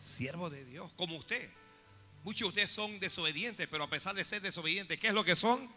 Siervo 0.01 0.51
de 0.51 0.65
Dios, 0.65 0.91
como 0.97 1.17
usted. 1.17 1.51
Muchos 2.25 2.41
de 2.41 2.49
ustedes 2.49 2.71
son 2.71 3.01
desobedientes, 3.01 3.67
pero 3.69 3.85
a 3.85 3.91
pesar 3.91 4.15
de 4.15 4.25
ser 4.25 4.43
desobedientes, 4.43 4.99
¿qué 4.99 5.09
es 5.09 5.15
lo 5.15 5.25
que 5.25 5.35
son? 5.35 5.69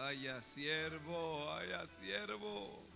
Ay, 0.00 0.28
siervo, 0.42 1.52
ay, 1.54 1.68
siervo. 2.00 2.87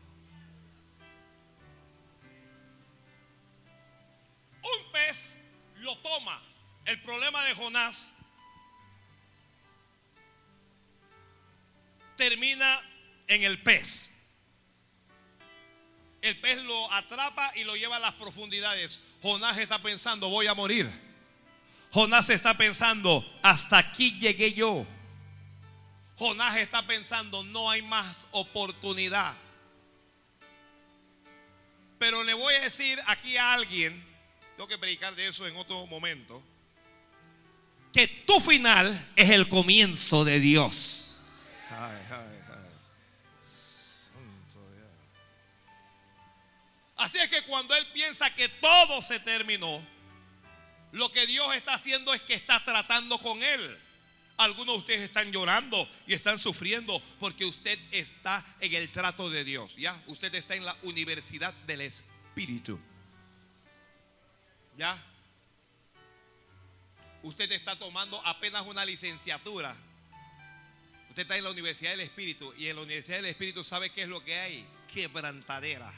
Un 4.63 4.93
pez 4.93 5.39
lo 5.77 5.97
toma. 5.99 6.41
El 6.85 7.01
problema 7.03 7.45
de 7.45 7.55
Jonás 7.55 8.13
termina 12.17 12.81
en 13.27 13.43
el 13.43 13.61
pez. 13.63 14.11
El 16.21 16.39
pez 16.39 16.63
lo 16.63 16.93
atrapa 16.93 17.53
y 17.57 17.65
lo 17.65 17.77
lleva 17.77 17.97
a 17.97 18.01
las 18.01 18.15
profundidades. 18.15 19.01
Jonás 19.23 19.59
está 19.59 19.81
pensando, 19.81 20.29
voy 20.29 20.47
a 20.47 20.55
morir. 20.55 20.91
Jonás 21.91 22.31
está 22.31 22.57
pensando, 22.57 23.25
hasta 23.43 23.79
aquí 23.79 24.19
llegué 24.19 24.53
yo. 24.53 24.87
Jonás 26.17 26.57
está 26.57 26.87
pensando, 26.87 27.43
no 27.43 27.69
hay 27.69 27.83
más 27.83 28.29
oportunidad. 28.31 29.35
Pero 31.99 32.23
le 32.23 32.35
voy 32.35 32.55
a 32.55 32.61
decir 32.61 33.01
aquí 33.07 33.37
a 33.37 33.53
alguien, 33.53 34.12
tengo 34.63 34.69
que 34.69 34.79
predicar 34.79 35.13
de 35.17 35.27
eso 35.27 35.45
en 35.45 35.57
otro 35.57 35.89
momento, 35.89 36.41
que 37.93 38.07
tu 38.07 38.39
final 38.39 39.11
es 39.17 39.31
el 39.31 39.49
comienzo 39.49 40.25
de 40.25 40.39
Dios. 40.39 41.21
Ay, 41.69 41.99
ay, 42.09 42.39
ay. 42.49 43.45
Santo 43.45 44.61
Dios. 44.71 44.89
Así 46.95 47.19
es 47.19 47.29
que 47.29 47.43
cuando 47.43 47.75
él 47.75 47.85
piensa 47.93 48.33
que 48.33 48.49
todo 48.49 49.03
se 49.03 49.19
terminó, 49.19 49.85
lo 50.93 51.11
que 51.11 51.27
Dios 51.27 51.53
está 51.57 51.75
haciendo 51.75 52.15
es 52.15 52.23
que 52.23 52.35
está 52.35 52.63
tratando 52.65 53.19
con 53.19 53.43
él. 53.43 53.77
Algunos 54.37 54.77
de 54.77 54.79
ustedes 54.79 55.01
están 55.01 55.33
llorando 55.33 55.89
y 56.07 56.15
están 56.15 56.39
sufriendo 56.39 57.03
porque 57.19 57.45
usted 57.45 57.81
está 57.91 58.45
en 58.61 58.75
el 58.75 58.89
trato 58.91 59.29
de 59.29 59.43
Dios, 59.43 59.75
¿ya? 59.75 60.01
Usted 60.07 60.33
está 60.37 60.55
en 60.55 60.65
la 60.65 60.77
universidad 60.83 61.53
del 61.67 61.81
Espíritu. 61.81 62.79
¿Ya? 64.77 65.03
Usted 67.23 67.51
está 67.53 67.77
tomando 67.77 68.21
apenas 68.27 68.67
una 68.67 68.85
licenciatura. 68.85 69.77
Usted 71.11 71.23
está 71.23 71.37
en 71.37 71.45
la 71.45 71.51
Universidad 71.51 71.91
del 71.91 72.01
Espíritu 72.01 72.53
y 72.57 72.67
en 72.67 72.77
la 72.77 72.83
Universidad 72.83 73.19
del 73.19 73.27
Espíritu 73.27 73.63
sabe 73.63 73.91
qué 73.91 74.03
es 74.03 74.09
lo 74.09 74.25
que 74.25 74.35
hay. 74.35 74.67
Quebrantadera. 74.93 75.93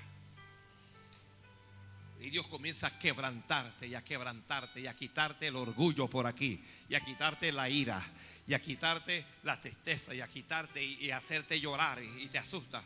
Y 2.20 2.30
Dios 2.30 2.46
comienza 2.46 2.88
a 2.88 2.98
quebrantarte 2.98 3.86
y 3.86 3.94
a 3.94 4.02
quebrantarte 4.02 4.80
y 4.80 4.86
a 4.86 4.94
quitarte 4.94 5.48
el 5.48 5.56
orgullo 5.56 6.08
por 6.08 6.26
aquí 6.26 6.62
y 6.88 6.94
a 6.94 7.00
quitarte 7.00 7.52
la 7.52 7.68
ira 7.68 8.02
y 8.46 8.54
a 8.54 8.60
quitarte 8.60 9.24
la 9.42 9.60
tristeza 9.60 10.14
y 10.14 10.20
a 10.20 10.28
quitarte 10.28 10.82
y, 10.82 11.06
y 11.06 11.10
hacerte 11.10 11.60
llorar 11.60 12.02
y, 12.02 12.22
y 12.22 12.28
te 12.28 12.38
asusta. 12.38 12.82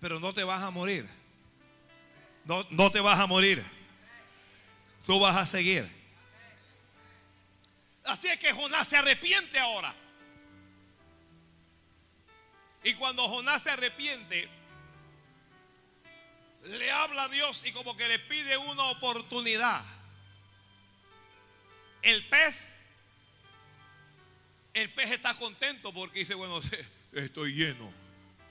Pero 0.00 0.20
no 0.20 0.32
te 0.32 0.44
vas 0.44 0.62
a 0.62 0.70
morir. 0.70 1.08
No, 2.44 2.66
no 2.70 2.90
te 2.90 3.00
vas 3.00 3.18
a 3.18 3.26
morir. 3.26 3.64
Tú 5.06 5.20
vas 5.20 5.36
a 5.36 5.46
seguir. 5.46 5.88
Así 8.04 8.28
es 8.28 8.38
que 8.38 8.52
Jonás 8.52 8.88
se 8.88 8.96
arrepiente 8.96 9.58
ahora. 9.58 9.94
Y 12.82 12.94
cuando 12.94 13.26
Jonás 13.28 13.62
se 13.62 13.70
arrepiente, 13.70 14.48
le 16.64 16.90
habla 16.90 17.24
a 17.24 17.28
Dios 17.28 17.62
y 17.64 17.72
como 17.72 17.96
que 17.96 18.06
le 18.08 18.18
pide 18.18 18.56
una 18.58 18.84
oportunidad. 18.84 19.82
El 22.02 22.22
pez, 22.26 22.76
el 24.74 24.90
pez 24.90 25.10
está 25.10 25.34
contento 25.34 25.92
porque 25.94 26.20
dice, 26.20 26.34
bueno, 26.34 26.60
estoy 27.12 27.54
lleno. 27.54 27.92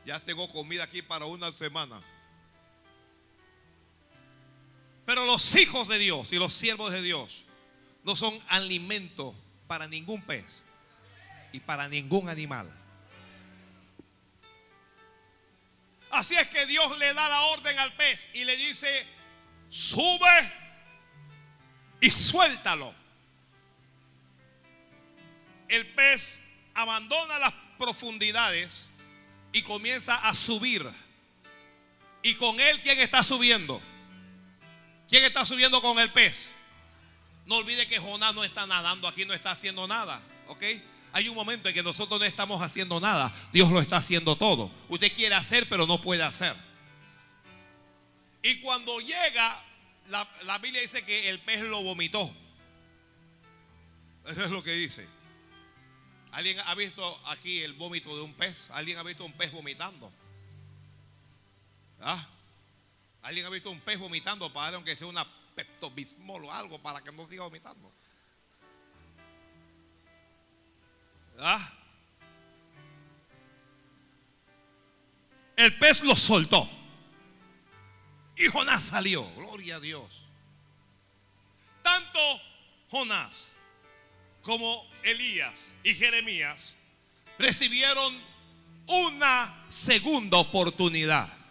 Ya 0.05 0.19
tengo 0.19 0.51
comida 0.51 0.83
aquí 0.83 1.01
para 1.03 1.25
una 1.25 1.51
semana. 1.51 2.01
Pero 5.05 5.25
los 5.25 5.55
hijos 5.55 5.87
de 5.87 5.99
Dios 5.99 6.31
y 6.31 6.37
los 6.37 6.53
siervos 6.53 6.91
de 6.91 7.01
Dios 7.01 7.43
no 8.03 8.15
son 8.15 8.39
alimento 8.47 9.35
para 9.67 9.87
ningún 9.87 10.21
pez 10.21 10.63
y 11.51 11.59
para 11.59 11.87
ningún 11.87 12.29
animal. 12.29 12.69
Así 16.09 16.35
es 16.35 16.47
que 16.47 16.65
Dios 16.67 16.97
le 16.99 17.13
da 17.13 17.27
la 17.27 17.41
orden 17.41 17.77
al 17.79 17.91
pez 17.93 18.29
y 18.33 18.45
le 18.45 18.55
dice, 18.55 19.05
sube 19.67 20.53
y 21.99 22.11
suéltalo. 22.11 22.93
El 25.67 25.87
pez 25.87 26.39
abandona 26.75 27.39
las 27.39 27.53
profundidades 27.79 28.89
y 29.51 29.63
comienza 29.63 30.15
a 30.15 30.33
subir. 30.33 30.87
Y 32.21 32.35
con 32.35 32.59
él, 32.59 32.79
¿quién 32.81 32.99
está 32.99 33.23
subiendo? 33.23 33.81
¿Quién 35.13 35.25
está 35.25 35.45
subiendo 35.45 35.79
con 35.79 35.99
el 35.99 36.11
pez? 36.11 36.49
No 37.45 37.57
olvide 37.57 37.85
que 37.85 37.99
Jonás 37.99 38.33
no 38.33 38.43
está 38.43 38.65
nadando 38.65 39.07
aquí, 39.07 39.25
no 39.25 39.35
está 39.35 39.51
haciendo 39.51 39.87
nada. 39.87 40.19
¿Ok? 40.47 40.63
Hay 41.11 41.29
un 41.29 41.35
momento 41.35 41.69
en 41.69 41.75
que 41.75 41.83
nosotros 41.83 42.19
no 42.19 42.25
estamos 42.25 42.63
haciendo 42.63 42.99
nada. 42.99 43.31
Dios 43.51 43.69
lo 43.69 43.79
está 43.79 43.97
haciendo 43.97 44.35
todo. 44.35 44.71
Usted 44.89 45.13
quiere 45.13 45.35
hacer, 45.35 45.69
pero 45.69 45.85
no 45.85 46.01
puede 46.01 46.23
hacer. 46.23 46.55
Y 48.41 48.59
cuando 48.61 48.99
llega, 49.01 49.63
la, 50.07 50.27
la 50.45 50.57
Biblia 50.57 50.81
dice 50.81 51.05
que 51.05 51.29
el 51.29 51.39
pez 51.41 51.61
lo 51.61 51.83
vomitó. 51.83 52.35
Eso 54.25 54.45
es 54.45 54.49
lo 54.49 54.63
que 54.63 54.71
dice. 54.71 55.07
¿Alguien 56.31 56.57
ha 56.65 56.73
visto 56.73 57.21
aquí 57.27 57.61
el 57.61 57.73
vómito 57.73 58.15
de 58.15 58.23
un 58.23 58.33
pez? 58.33 58.71
¿Alguien 58.71 58.97
ha 58.97 59.03
visto 59.03 59.23
un 59.23 59.33
pez 59.33 59.51
vomitando? 59.51 60.11
¿Ah? 62.01 62.27
¿Alguien 63.23 63.45
ha 63.45 63.49
visto 63.49 63.71
un 63.71 63.79
pez 63.79 63.97
vomitando 63.97 64.51
para 64.51 64.75
aunque 64.75 64.95
sea 64.95 65.07
una 65.07 65.25
peptobismol 65.55 66.45
o 66.45 66.51
algo 66.51 66.77
para 66.79 67.01
que 67.01 67.11
no 67.11 67.25
siga 67.27 67.43
vomitando? 67.43 67.91
¿Ah? 71.39 71.73
El 75.55 75.77
pez 75.77 76.03
lo 76.03 76.15
soltó. 76.15 76.69
Y 78.35 78.47
Jonás 78.47 78.83
salió. 78.83 79.25
Gloria 79.35 79.77
a 79.77 79.79
Dios. 79.79 80.23
Tanto 81.81 82.19
Jonás 82.89 83.53
como 84.41 84.85
Elías 85.03 85.73
y 85.83 85.93
Jeremías 85.95 86.75
recibieron 87.39 88.13
una 88.87 89.65
segunda 89.69 90.37
oportunidad. 90.37 91.42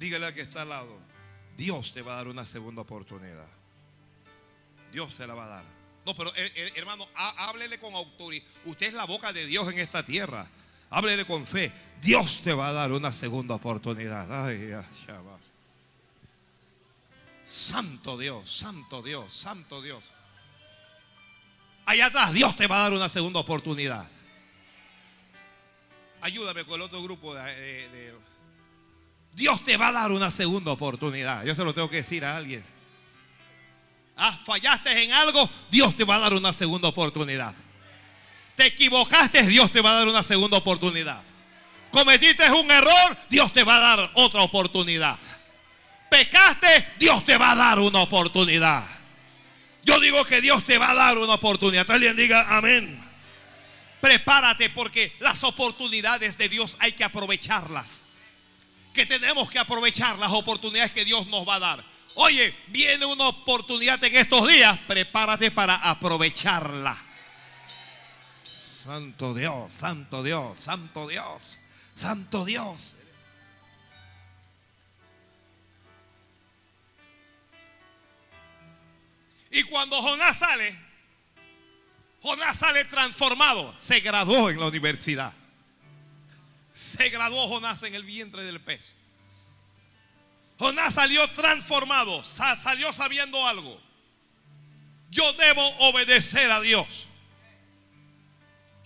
Dígale 0.00 0.26
al 0.26 0.34
que 0.34 0.40
está 0.40 0.62
al 0.62 0.70
lado, 0.70 0.98
Dios 1.56 1.92
te 1.92 2.00
va 2.02 2.14
a 2.14 2.16
dar 2.16 2.28
una 2.28 2.44
segunda 2.46 2.80
oportunidad. 2.82 3.46
Dios 4.92 5.14
se 5.14 5.26
la 5.26 5.34
va 5.34 5.44
a 5.44 5.48
dar. 5.48 5.64
No, 6.06 6.16
pero 6.16 6.34
eh, 6.34 6.50
eh, 6.56 6.72
hermano, 6.74 7.06
há- 7.14 7.46
háblele 7.48 7.78
con 7.78 7.94
autoridad. 7.94 8.44
Usted 8.64 8.86
es 8.88 8.94
la 8.94 9.04
boca 9.04 9.32
de 9.32 9.44
Dios 9.46 9.68
en 9.70 9.78
esta 9.78 10.04
tierra. 10.04 10.48
Háblele 10.88 11.24
con 11.26 11.46
fe. 11.46 11.70
Dios 12.00 12.40
te 12.42 12.52
va 12.54 12.68
a 12.68 12.72
dar 12.72 12.90
una 12.92 13.12
segunda 13.12 13.54
oportunidad. 13.54 14.46
Ay, 14.46 14.72
ay, 14.72 14.84
Shabbat. 15.06 15.38
Santo 17.44 18.16
Dios, 18.18 18.50
santo 18.50 19.02
Dios, 19.02 19.34
santo 19.34 19.82
Dios. 19.82 20.02
Allá 21.84 22.06
atrás, 22.06 22.32
Dios 22.32 22.56
te 22.56 22.66
va 22.66 22.76
a 22.78 22.82
dar 22.84 22.92
una 22.92 23.08
segunda 23.10 23.40
oportunidad. 23.40 24.08
Ayúdame 26.22 26.64
con 26.64 26.76
el 26.76 26.82
otro 26.82 27.02
grupo 27.02 27.34
de- 27.34 27.88
de- 27.90 28.29
Dios 29.32 29.62
te 29.64 29.76
va 29.76 29.88
a 29.88 29.92
dar 29.92 30.12
una 30.12 30.30
segunda 30.30 30.72
oportunidad. 30.72 31.44
Yo 31.44 31.54
se 31.54 31.64
lo 31.64 31.72
tengo 31.72 31.88
que 31.88 31.96
decir 31.96 32.24
a 32.24 32.36
alguien. 32.36 32.64
Ah, 34.16 34.38
fallaste 34.44 35.02
en 35.02 35.12
algo, 35.12 35.48
Dios 35.70 35.96
te 35.96 36.04
va 36.04 36.16
a 36.16 36.18
dar 36.18 36.34
una 36.34 36.52
segunda 36.52 36.88
oportunidad. 36.88 37.54
Te 38.54 38.66
equivocaste, 38.66 39.42
Dios 39.44 39.72
te 39.72 39.80
va 39.80 39.92
a 39.92 39.94
dar 39.94 40.08
una 40.08 40.22
segunda 40.22 40.58
oportunidad. 40.58 41.22
Cometiste 41.90 42.50
un 42.50 42.70
error, 42.70 43.16
Dios 43.30 43.52
te 43.52 43.64
va 43.64 43.76
a 43.76 43.96
dar 43.96 44.10
otra 44.14 44.42
oportunidad. 44.42 45.18
Pecaste, 46.10 46.88
Dios 46.98 47.24
te 47.24 47.38
va 47.38 47.52
a 47.52 47.56
dar 47.56 47.78
una 47.78 48.00
oportunidad. 48.00 48.84
Yo 49.84 49.98
digo 49.98 50.24
que 50.24 50.40
Dios 50.40 50.64
te 50.64 50.76
va 50.76 50.90
a 50.90 50.94
dar 50.94 51.16
una 51.16 51.34
oportunidad. 51.34 51.90
Alguien 51.90 52.14
diga 52.14 52.56
amén. 52.56 53.02
Prepárate 54.00 54.70
porque 54.70 55.14
las 55.20 55.42
oportunidades 55.44 56.36
de 56.36 56.48
Dios 56.48 56.76
hay 56.80 56.92
que 56.92 57.04
aprovecharlas. 57.04 58.09
Que 58.92 59.06
tenemos 59.06 59.50
que 59.50 59.58
aprovechar 59.58 60.18
las 60.18 60.32
oportunidades 60.32 60.92
que 60.92 61.04
Dios 61.04 61.26
nos 61.26 61.48
va 61.48 61.56
a 61.56 61.60
dar. 61.60 61.84
Oye, 62.14 62.54
viene 62.68 63.06
una 63.06 63.28
oportunidad 63.28 64.02
en 64.04 64.16
estos 64.16 64.48
días. 64.48 64.78
Prepárate 64.86 65.50
para 65.50 65.76
aprovecharla. 65.76 66.96
Santo 68.34 69.34
Dios, 69.34 69.74
Santo 69.74 70.22
Dios, 70.22 70.58
Santo 70.58 71.06
Dios, 71.06 71.58
Santo 71.94 72.44
Dios. 72.44 72.96
Y 79.50 79.62
cuando 79.64 80.00
Jonás 80.00 80.38
sale, 80.38 80.78
Jonás 82.22 82.58
sale 82.58 82.84
transformado. 82.84 83.74
Se 83.78 84.00
graduó 84.00 84.50
en 84.50 84.60
la 84.60 84.66
universidad. 84.66 85.32
Se 86.80 87.10
graduó 87.10 87.46
Jonás 87.46 87.82
en 87.82 87.94
el 87.94 88.04
vientre 88.04 88.42
del 88.42 88.58
pez. 88.58 88.94
Jonás 90.58 90.94
salió 90.94 91.28
transformado, 91.32 92.24
sa- 92.24 92.56
salió 92.56 92.90
sabiendo 92.90 93.46
algo. 93.46 93.78
Yo 95.10 95.30
debo 95.34 95.62
obedecer 95.90 96.50
a 96.50 96.58
Dios. 96.60 97.06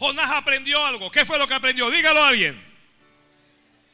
Jonás 0.01 0.29
aprendió 0.33 0.85
algo. 0.85 1.09
¿Qué 1.09 1.25
fue 1.25 1.39
lo 1.39 1.47
que 1.47 1.55
aprendió? 1.55 1.89
Dígalo 1.89 2.21
a 2.25 2.29
alguien. 2.29 2.61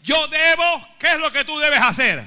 Yo 0.03 0.29
debo, 0.29 0.89
¿qué 0.99 1.09
es 1.09 1.19
lo 1.19 1.31
que 1.31 1.45
tú 1.45 1.59
debes 1.59 1.81
hacer? 1.83 2.25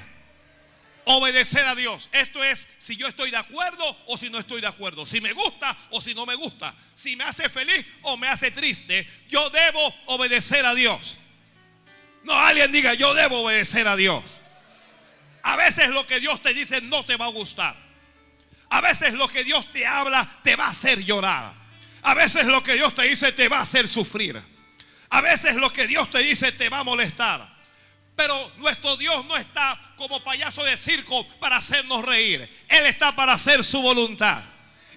Obedecer 1.06 1.66
a 1.66 1.74
Dios. 1.74 2.08
Esto 2.12 2.44
es 2.44 2.70
si 2.78 2.96
yo 2.98 3.08
estoy 3.08 3.32
de 3.32 3.38
acuerdo 3.38 3.98
o 4.06 4.16
si 4.16 4.30
no 4.30 4.38
estoy 4.38 4.62
de 4.62 4.68
acuerdo. 4.68 5.08
Si 5.08 5.20
me 5.22 5.34
gusta 5.34 5.76
o 5.90 6.00
si 6.00 6.14
no 6.14 6.28
me 6.28 6.36
gusta. 6.36 6.76
Si 6.94 7.16
me 7.16 7.24
hace 7.24 7.50
feliz 7.50 7.84
o 8.04 8.16
me 8.16 8.28
hace 8.28 8.52
triste. 8.52 9.08
Yo 9.28 9.50
debo 9.50 9.88
obedecer 10.06 10.64
a 10.68 10.76
Dios. 10.76 11.18
No, 12.24 12.34
alguien 12.34 12.72
diga, 12.72 12.94
yo 12.94 13.14
debo 13.14 13.42
obedecer 13.42 13.88
a 13.88 13.96
Dios. 13.96 14.24
A 15.44 15.56
veces 15.58 15.90
lo 15.90 16.08
que 16.08 16.20
Dios 16.20 16.42
te 16.42 16.54
dice 16.54 16.82
no 16.82 17.04
te 17.04 17.18
va 17.18 17.26
a 17.26 17.30
gustar. 17.30 17.76
A 18.70 18.82
veces 18.82 19.14
lo 19.14 19.28
que 19.28 19.44
Dios 19.44 19.72
te 19.72 19.86
habla 19.86 20.28
te 20.42 20.56
va 20.56 20.66
a 20.66 20.70
hacer 20.70 21.04
llorar. 21.04 21.54
A 22.02 22.14
veces 22.14 22.46
lo 22.46 22.64
que 22.64 22.74
Dios 22.74 22.96
te 22.96 23.04
dice 23.04 23.32
te 23.34 23.50
va 23.50 23.60
a 23.60 23.62
hacer 23.64 23.88
sufrir. 23.88 24.42
A 25.10 25.22
veces 25.22 25.56
lo 25.56 25.72
que 25.72 25.86
Dios 25.86 26.10
te 26.10 26.20
dice 26.20 26.52
te 26.54 26.70
va 26.70 26.80
a 26.80 26.84
molestar. 26.84 27.54
Pero 28.16 28.52
nuestro 28.58 28.96
Dios 28.98 29.26
no 29.26 29.36
está 29.36 29.80
como 29.96 30.24
payaso 30.24 30.64
de 30.64 30.78
circo 30.78 31.28
para 31.40 31.58
hacernos 31.58 32.06
reír. 32.06 32.42
Él 32.68 32.86
está 32.86 33.16
para 33.16 33.34
hacer 33.34 33.64
su 33.64 33.82
voluntad. 33.82 34.44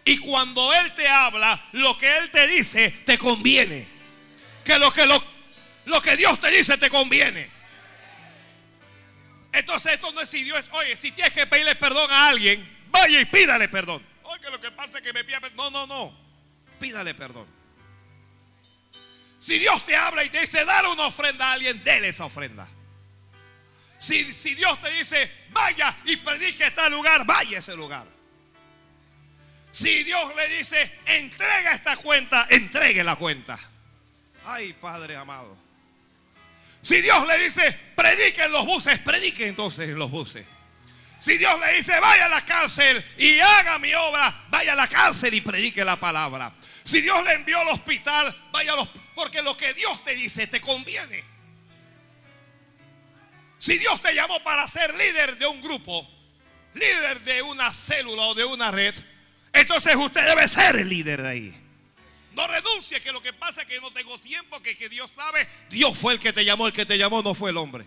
Y 0.05 0.19
cuando 0.19 0.73
Él 0.73 0.93
te 0.95 1.09
habla, 1.09 1.61
lo 1.73 1.99
que 1.99 2.17
Él 2.19 2.31
te 2.31 2.47
dice 2.47 2.91
te 3.05 3.19
conviene. 3.19 3.87
Que 4.65 4.79
lo 4.79 4.93
que, 4.93 5.07
lo, 5.07 5.23
lo 5.87 6.01
que 6.03 6.17
Dios 6.17 6.39
te 6.41 6.51
dice 6.51 6.77
te 6.79 6.91
conviene. 6.91 7.49
Entonces 9.53 9.95
esto 9.95 10.13
no 10.13 10.21
es 10.21 10.29
si 10.29 10.45
Dios, 10.45 10.63
oye, 10.73 10.95
si 10.97 11.13
tienes 11.13 11.33
que 11.33 11.47
pedirle 11.47 11.75
perdón 11.77 12.11
a 12.11 12.29
alguien, 12.29 12.87
vaya 12.91 13.21
y 13.21 13.25
pídale 13.25 13.69
perdón. 13.69 14.05
Oye, 14.25 14.51
lo 14.51 14.61
que 14.61 14.71
pasa 14.71 14.99
es 14.99 15.05
que 15.05 15.13
me 15.13 15.25
pida 15.25 15.41
perdón. 15.41 15.73
No, 15.73 15.87
no, 15.87 15.87
no. 15.87 16.19
Pídale 16.79 17.15
perdón. 17.15 17.47
Si 19.39 19.59
Dios 19.59 19.85
te 19.87 19.97
habla 19.97 20.25
y 20.25 20.31
te 20.31 20.41
dice, 20.41 20.65
dale 20.65 20.89
una 20.89 21.07
ofrenda 21.07 21.51
a 21.51 21.53
alguien, 21.53 21.83
dele 21.83 22.09
esa 22.09 22.25
ofrenda. 22.25 22.69
Si, 23.99 24.31
si 24.33 24.55
Dios 24.55 24.81
te 24.83 24.91
dice, 24.93 25.47
vaya 25.51 25.97
y 26.05 26.17
predique 26.17 26.67
este 26.67 26.91
lugar, 26.91 27.25
vaya 27.25 27.57
a 27.57 27.61
ese 27.61 27.77
lugar. 27.77 28.07
Si 29.71 30.03
Dios 30.03 30.35
le 30.35 30.49
dice, 30.49 31.01
entrega 31.07 31.73
esta 31.73 31.97
cuenta, 31.97 32.47
entregue 32.51 33.05
la 33.05 33.17
cuenta. 33.17 33.59
Ay, 34.45 34.73
Padre 34.73 35.17
amado. 35.17 35.66
Si 36.87 37.03
Dios 37.03 37.27
le 37.27 37.37
dice, 37.39 37.77
predique 37.97 38.45
en 38.45 38.53
los 38.53 38.65
buses, 38.65 38.97
predique 39.01 39.49
entonces 39.49 39.89
en 39.89 39.99
los 39.99 40.09
buses. 40.09 40.47
Si 41.19 41.37
Dios 41.37 41.59
le 41.59 41.79
dice, 41.79 41.99
vaya 41.99 42.27
a 42.27 42.29
la 42.29 42.45
cárcel 42.45 43.05
y 43.19 43.41
haga 43.41 43.81
mi 43.81 43.93
obra, 43.93 44.45
vaya 44.51 44.75
a 44.75 44.77
la 44.77 44.87
cárcel 44.87 45.35
y 45.35 45.41
predique 45.41 45.85
la 45.85 45.99
palabra. 45.99 46.53
Si 46.85 47.01
Dios 47.01 47.25
le 47.25 47.33
envió 47.33 47.59
al 47.59 47.67
hospital, 47.71 48.33
vaya 48.53 48.75
a 48.75 48.77
los... 48.77 48.89
Porque 49.17 49.43
lo 49.43 49.57
que 49.57 49.75
Dios 49.75 50.05
te 50.05 50.15
dice 50.15 50.47
te 50.47 50.61
conviene. 50.61 51.25
Si 53.59 53.79
Dios 53.79 54.01
te 54.01 54.15
llamó 54.15 54.41
para 54.45 54.69
ser 54.69 54.95
líder 54.95 55.39
de 55.39 55.47
un 55.49 55.61
grupo, 55.61 56.09
líder 56.75 57.21
de 57.23 57.43
una 57.43 57.75
célula 57.75 58.27
o 58.27 58.35
de 58.37 58.45
una 58.45 58.71
red, 58.71 58.95
entonces 59.53 59.97
usted 59.97 60.25
debe 60.25 60.47
ser 60.47 60.77
el 60.77 60.89
líder 60.89 61.23
de 61.23 61.29
ahí. 61.29 61.66
No 62.37 62.47
renuncie, 62.47 63.01
que 63.01 63.11
lo 63.13 63.23
que 63.23 63.33
pasa 63.33 63.63
es 63.63 63.67
que 63.67 63.81
no 63.81 63.91
tengo 63.91 64.19
tiempo, 64.19 64.61
que, 64.61 64.77
que 64.77 64.91
Dios 64.91 65.11
sabe, 65.11 65.49
Dios 65.71 65.97
fue 65.97 66.13
el 66.13 66.21
que 66.21 66.35
te 66.35 66.45
llamó, 66.45 66.67
el 66.67 66.73
que 66.75 66.85
te 66.85 66.99
llamó 66.99 67.23
no 67.23 67.35
fue 67.35 67.49
el 67.49 67.57
hombre. 67.57 67.87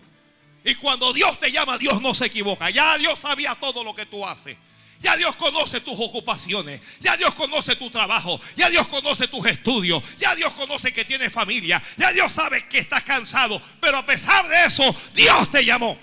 Y 0.64 0.74
cuando 0.74 1.12
Dios 1.12 1.38
te 1.38 1.52
llama, 1.52 1.78
Dios 1.78 2.02
no 2.02 2.14
se 2.14 2.26
equivoca. 2.26 2.68
Ya 2.68 2.98
Dios 2.98 3.20
sabía 3.20 3.54
todo 3.54 3.84
lo 3.84 3.94
que 3.94 4.06
tú 4.06 4.26
haces. 4.26 4.56
Ya 4.98 5.16
Dios 5.16 5.36
conoce 5.36 5.80
tus 5.80 5.94
ocupaciones. 5.98 6.80
Ya 6.98 7.16
Dios 7.16 7.32
conoce 7.34 7.76
tu 7.76 7.90
trabajo. 7.90 8.38
Ya 8.56 8.68
Dios 8.68 8.88
conoce 8.88 9.28
tus 9.28 9.46
estudios. 9.46 10.02
Ya 10.18 10.34
Dios 10.34 10.52
conoce 10.52 10.92
que 10.92 11.04
tienes 11.04 11.32
familia. 11.32 11.80
Ya 11.96 12.12
Dios 12.12 12.32
sabe 12.32 12.66
que 12.68 12.78
estás 12.78 13.04
cansado. 13.04 13.62
Pero 13.80 13.98
a 13.98 14.04
pesar 14.04 14.46
de 14.48 14.64
eso, 14.64 14.94
Dios 15.14 15.48
te 15.50 15.64
llamó. 15.64 15.96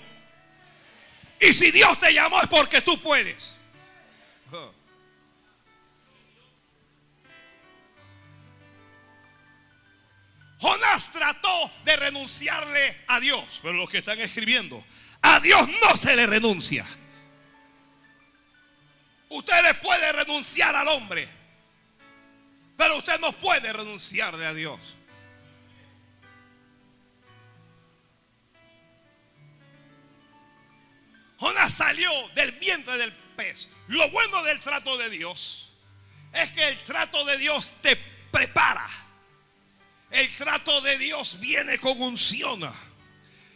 Y 1.40 1.52
si 1.52 1.70
Dios 1.70 2.00
te 2.00 2.12
llamó 2.12 2.40
es 2.40 2.48
porque 2.48 2.80
tú 2.80 2.98
puedes. 2.98 3.57
Jonás 10.60 11.12
trató 11.12 11.70
de 11.84 11.96
renunciarle 11.96 13.04
a 13.06 13.20
Dios, 13.20 13.60
pero 13.62 13.74
los 13.74 13.88
que 13.88 13.98
están 13.98 14.20
escribiendo, 14.20 14.84
a 15.22 15.38
Dios 15.40 15.68
no 15.80 15.96
se 15.96 16.16
le 16.16 16.26
renuncia. 16.26 16.84
Usted 19.28 19.62
le 19.62 19.74
puede 19.74 20.10
renunciar 20.12 20.74
al 20.74 20.88
hombre, 20.88 21.28
pero 22.76 22.96
usted 22.96 23.20
no 23.20 23.32
puede 23.32 23.72
renunciarle 23.72 24.46
a 24.46 24.54
Dios. 24.54 24.96
Jonás 31.38 31.72
salió 31.72 32.10
del 32.34 32.52
vientre 32.52 32.98
del 32.98 33.12
pez. 33.12 33.68
Lo 33.86 34.10
bueno 34.10 34.42
del 34.42 34.58
trato 34.58 34.96
de 34.98 35.08
Dios 35.08 35.70
es 36.32 36.50
que 36.50 36.66
el 36.66 36.78
trato 36.82 37.24
de 37.24 37.38
Dios 37.38 37.74
te 37.80 37.96
prepara. 38.32 38.88
El 40.10 40.28
trato 40.36 40.80
de 40.80 40.98
Dios 40.98 41.38
viene 41.40 41.78
con 41.78 42.00
unción. 42.00 42.62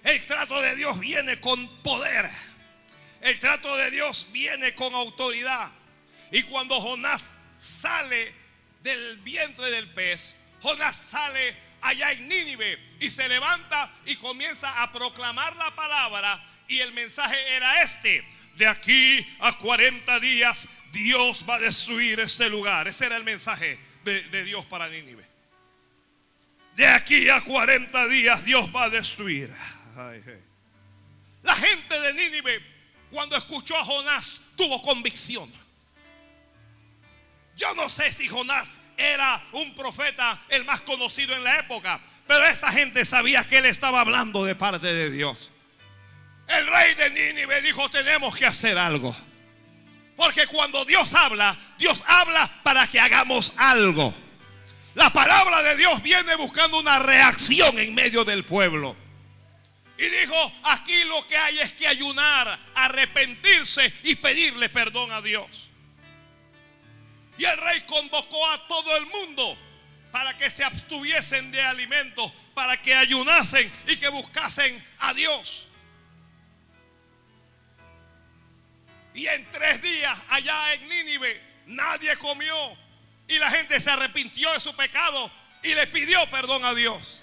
El 0.05 0.27
trato 0.27 0.61
de 0.61 0.75
Dios 0.77 0.99
viene 0.99 1.41
con 1.41 1.83
poder. 1.83 2.29
El 3.21 3.39
trato 3.39 3.77
de 3.77 3.91
Dios 3.91 4.29
viene 4.33 4.75
con 4.75 4.95
autoridad. 4.95 5.71
Y 6.31 6.43
cuando 6.45 6.81
Jonás 6.81 7.33
sale 7.57 8.35
del 8.83 9.19
vientre 9.19 9.71
del 9.71 9.89
pez, 9.89 10.35
Jonás 10.61 10.97
sale 10.97 11.57
allá 11.83 12.13
en 12.13 12.29
Nínive 12.29 12.79
y 13.01 13.11
se 13.11 13.29
levanta 13.29 13.93
y 14.07 14.17
comienza 14.17 14.83
a 14.83 14.91
proclamar 14.91 15.55
la 15.57 15.75
palabra. 15.75 16.45
Y 16.69 16.81
el 16.81 16.93
mensaje 16.93 17.37
era 17.55 17.83
este. 17.83 18.25
De 18.57 18.67
aquí 18.67 19.27
a 19.41 19.57
40 19.57 20.21
días 20.21 20.69
Dios 20.93 21.45
va 21.49 21.57
a 21.57 21.61
destruir 21.61 22.21
este 22.21 22.49
lugar. 22.49 22.89
Ese 22.89 23.07
era 23.07 23.17
el 23.17 23.25
mensaje 23.25 23.79
de, 24.05 24.45
Dios 24.45 24.65
para 24.67 24.89
Nínive. 24.89 25.32
De 26.77 26.87
aquí 26.87 27.29
a 27.29 27.41
40 27.41 28.09
días 28.09 28.45
Dios 28.45 28.69
va 28.75 28.85
a 28.85 28.91
destruir. 28.91 29.53
La 31.43 31.55
gente 31.55 32.01
de 32.01 32.15
Nínive, 32.15 32.63
cuando 33.11 33.37
escuchó 33.37 33.77
a 33.77 33.85
Jonás, 33.85 34.41
tuvo 34.57 34.81
convicción. 34.83 35.51
Yo 37.57 37.75
no 37.75 37.89
sé 37.89 38.11
si 38.11 38.29
Jonás 38.29 38.81
era 38.97 39.43
un 39.53 39.75
profeta 39.75 40.41
el 40.49 40.65
más 40.65 40.81
conocido 40.81 41.35
en 41.35 41.45
la 41.45 41.59
época, 41.59 42.01
pero 42.27 42.45
esa 42.47 42.73
gente 42.73 43.05
sabía 43.05 43.45
que 43.45 43.59
él 43.59 43.67
estaba 43.67 44.01
hablando 44.01 44.45
de 44.45 44.55
parte 44.55 44.87
de 44.87 45.11
Dios. 45.11 45.51
El 46.49 46.67
rey 46.67 46.95
de 46.95 47.11
Nínive 47.11 47.61
dijo, 47.63 47.91
tenemos 47.91 48.37
que 48.37 48.47
hacer 48.47 48.79
algo. 48.79 49.15
Porque 50.17 50.47
cuando 50.47 50.85
Dios 50.85 51.15
habla, 51.15 51.57
Dios 51.79 52.03
habla 52.07 52.49
para 52.63 52.87
que 52.87 53.01
hagamos 53.01 53.53
algo. 53.57 54.15
La 54.95 55.11
palabra 55.11 55.63
de 55.63 55.77
Dios 55.77 56.03
viene 56.03 56.35
buscando 56.37 56.79
una 56.79 56.99
reacción 56.99 57.79
en 57.79 57.95
medio 57.95 58.25
del 58.25 58.45
pueblo. 58.45 58.97
Y 59.97 60.05
dijo, 60.09 60.53
aquí 60.65 61.05
lo 61.05 61.27
que 61.27 61.37
hay 61.37 61.61
es 61.61 61.73
que 61.73 61.87
ayunar, 61.87 62.59
arrepentirse 62.75 63.93
y 64.05 64.17
pedirle 64.17 64.69
perdón 64.69 65.13
a 65.13 65.23
Dios. 65.23 65.71
Y 67.39 67.45
el 67.45 67.57
rey 67.57 67.81
convocó 67.83 68.51
a 68.51 68.67
todo 68.67 68.97
el 68.97 69.07
mundo 69.07 69.57
para 70.11 70.37
que 70.37 70.51
se 70.51 70.65
abstuviesen 70.65 71.51
de 71.51 71.63
alimentos, 71.63 72.31
para 72.55 72.81
que 72.81 72.95
ayunasen 72.95 73.73
y 73.87 73.97
que 73.97 74.09
buscasen 74.09 74.85
a 74.99 75.15
Dios. 75.15 75.69
Y 79.15 79.27
en 79.27 79.45
tres 79.51 79.81
días 79.83 80.19
allá 80.29 80.75
en 80.75 80.89
Nínive 80.89 81.41
nadie 81.67 82.17
comió 82.17 82.55
y 83.33 83.39
la 83.39 83.51
gente 83.51 83.81
se 83.81 83.91
arrepintió 83.91 84.53
de 84.53 84.61
su 84.61 84.77
pecado 84.77 85.31
y 85.63 85.75
le 85.75 85.87
pidió 85.87 86.19
perdón 86.31 86.65
a 86.67 86.75
Dios. 86.75 87.23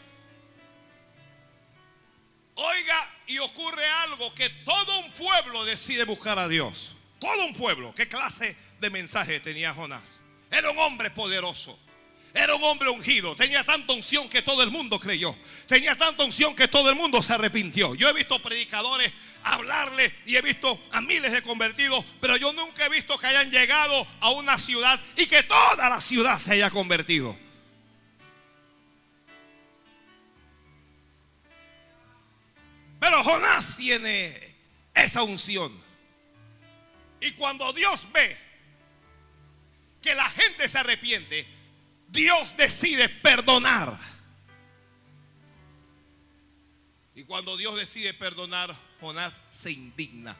Oiga, 2.55 3.13
y 3.27 3.37
ocurre 3.37 3.85
algo 3.85 4.33
que 4.33 4.49
todo 4.49 4.99
un 4.99 5.11
pueblo 5.11 5.63
decide 5.65 6.03
buscar 6.05 6.39
a 6.39 6.47
Dios. 6.47 6.95
Todo 7.19 7.45
un 7.45 7.53
pueblo. 7.53 7.93
¿Qué 7.93 8.07
clase 8.07 8.57
de 8.79 8.89
mensaje 8.89 9.39
tenía 9.39 9.73
Jonás? 9.73 10.21
Era 10.49 10.71
un 10.71 10.79
hombre 10.79 11.11
poderoso. 11.11 11.79
Era 12.33 12.55
un 12.55 12.63
hombre 12.63 12.89
ungido. 12.89 13.35
Tenía 13.35 13.63
tanta 13.63 13.93
unción 13.93 14.27
que 14.29 14.41
todo 14.41 14.63
el 14.63 14.71
mundo 14.71 14.99
creyó. 14.99 15.37
Tenía 15.67 15.95
tanta 15.95 16.23
unción 16.23 16.55
que 16.55 16.67
todo 16.67 16.89
el 16.89 16.95
mundo 16.95 17.21
se 17.21 17.33
arrepintió. 17.33 17.93
Yo 17.93 18.09
he 18.09 18.13
visto 18.13 18.41
predicadores 18.41 19.13
hablarle 19.43 20.13
y 20.25 20.35
he 20.35 20.41
visto 20.41 20.79
a 20.91 21.01
miles 21.01 21.31
de 21.31 21.41
convertidos, 21.41 22.03
pero 22.19 22.37
yo 22.37 22.53
nunca 22.53 22.85
he 22.85 22.89
visto 22.89 23.17
que 23.17 23.27
hayan 23.27 23.49
llegado 23.49 24.07
a 24.19 24.31
una 24.31 24.57
ciudad 24.57 24.99
y 25.15 25.25
que 25.27 25.43
toda 25.43 25.89
la 25.89 26.01
ciudad 26.01 26.37
se 26.37 26.53
haya 26.53 26.69
convertido. 26.69 27.37
Pero 32.99 33.23
Jonás 33.23 33.77
tiene 33.77 34.55
esa 34.93 35.23
unción. 35.23 35.71
Y 37.21 37.31
cuando 37.31 37.71
Dios 37.73 38.07
ve 38.11 38.37
que 40.01 40.15
la 40.15 40.29
gente 40.29 40.67
se 40.67 40.77
arrepiente, 40.77 41.47
Dios 42.07 42.55
decide 42.57 43.09
perdonar. 43.09 43.97
Y 47.19 47.25
cuando 47.25 47.57
Dios 47.57 47.75
decide 47.75 48.13
perdonar, 48.13 48.73
Jonás 49.01 49.41
se 49.51 49.73
indigna. 49.73 50.37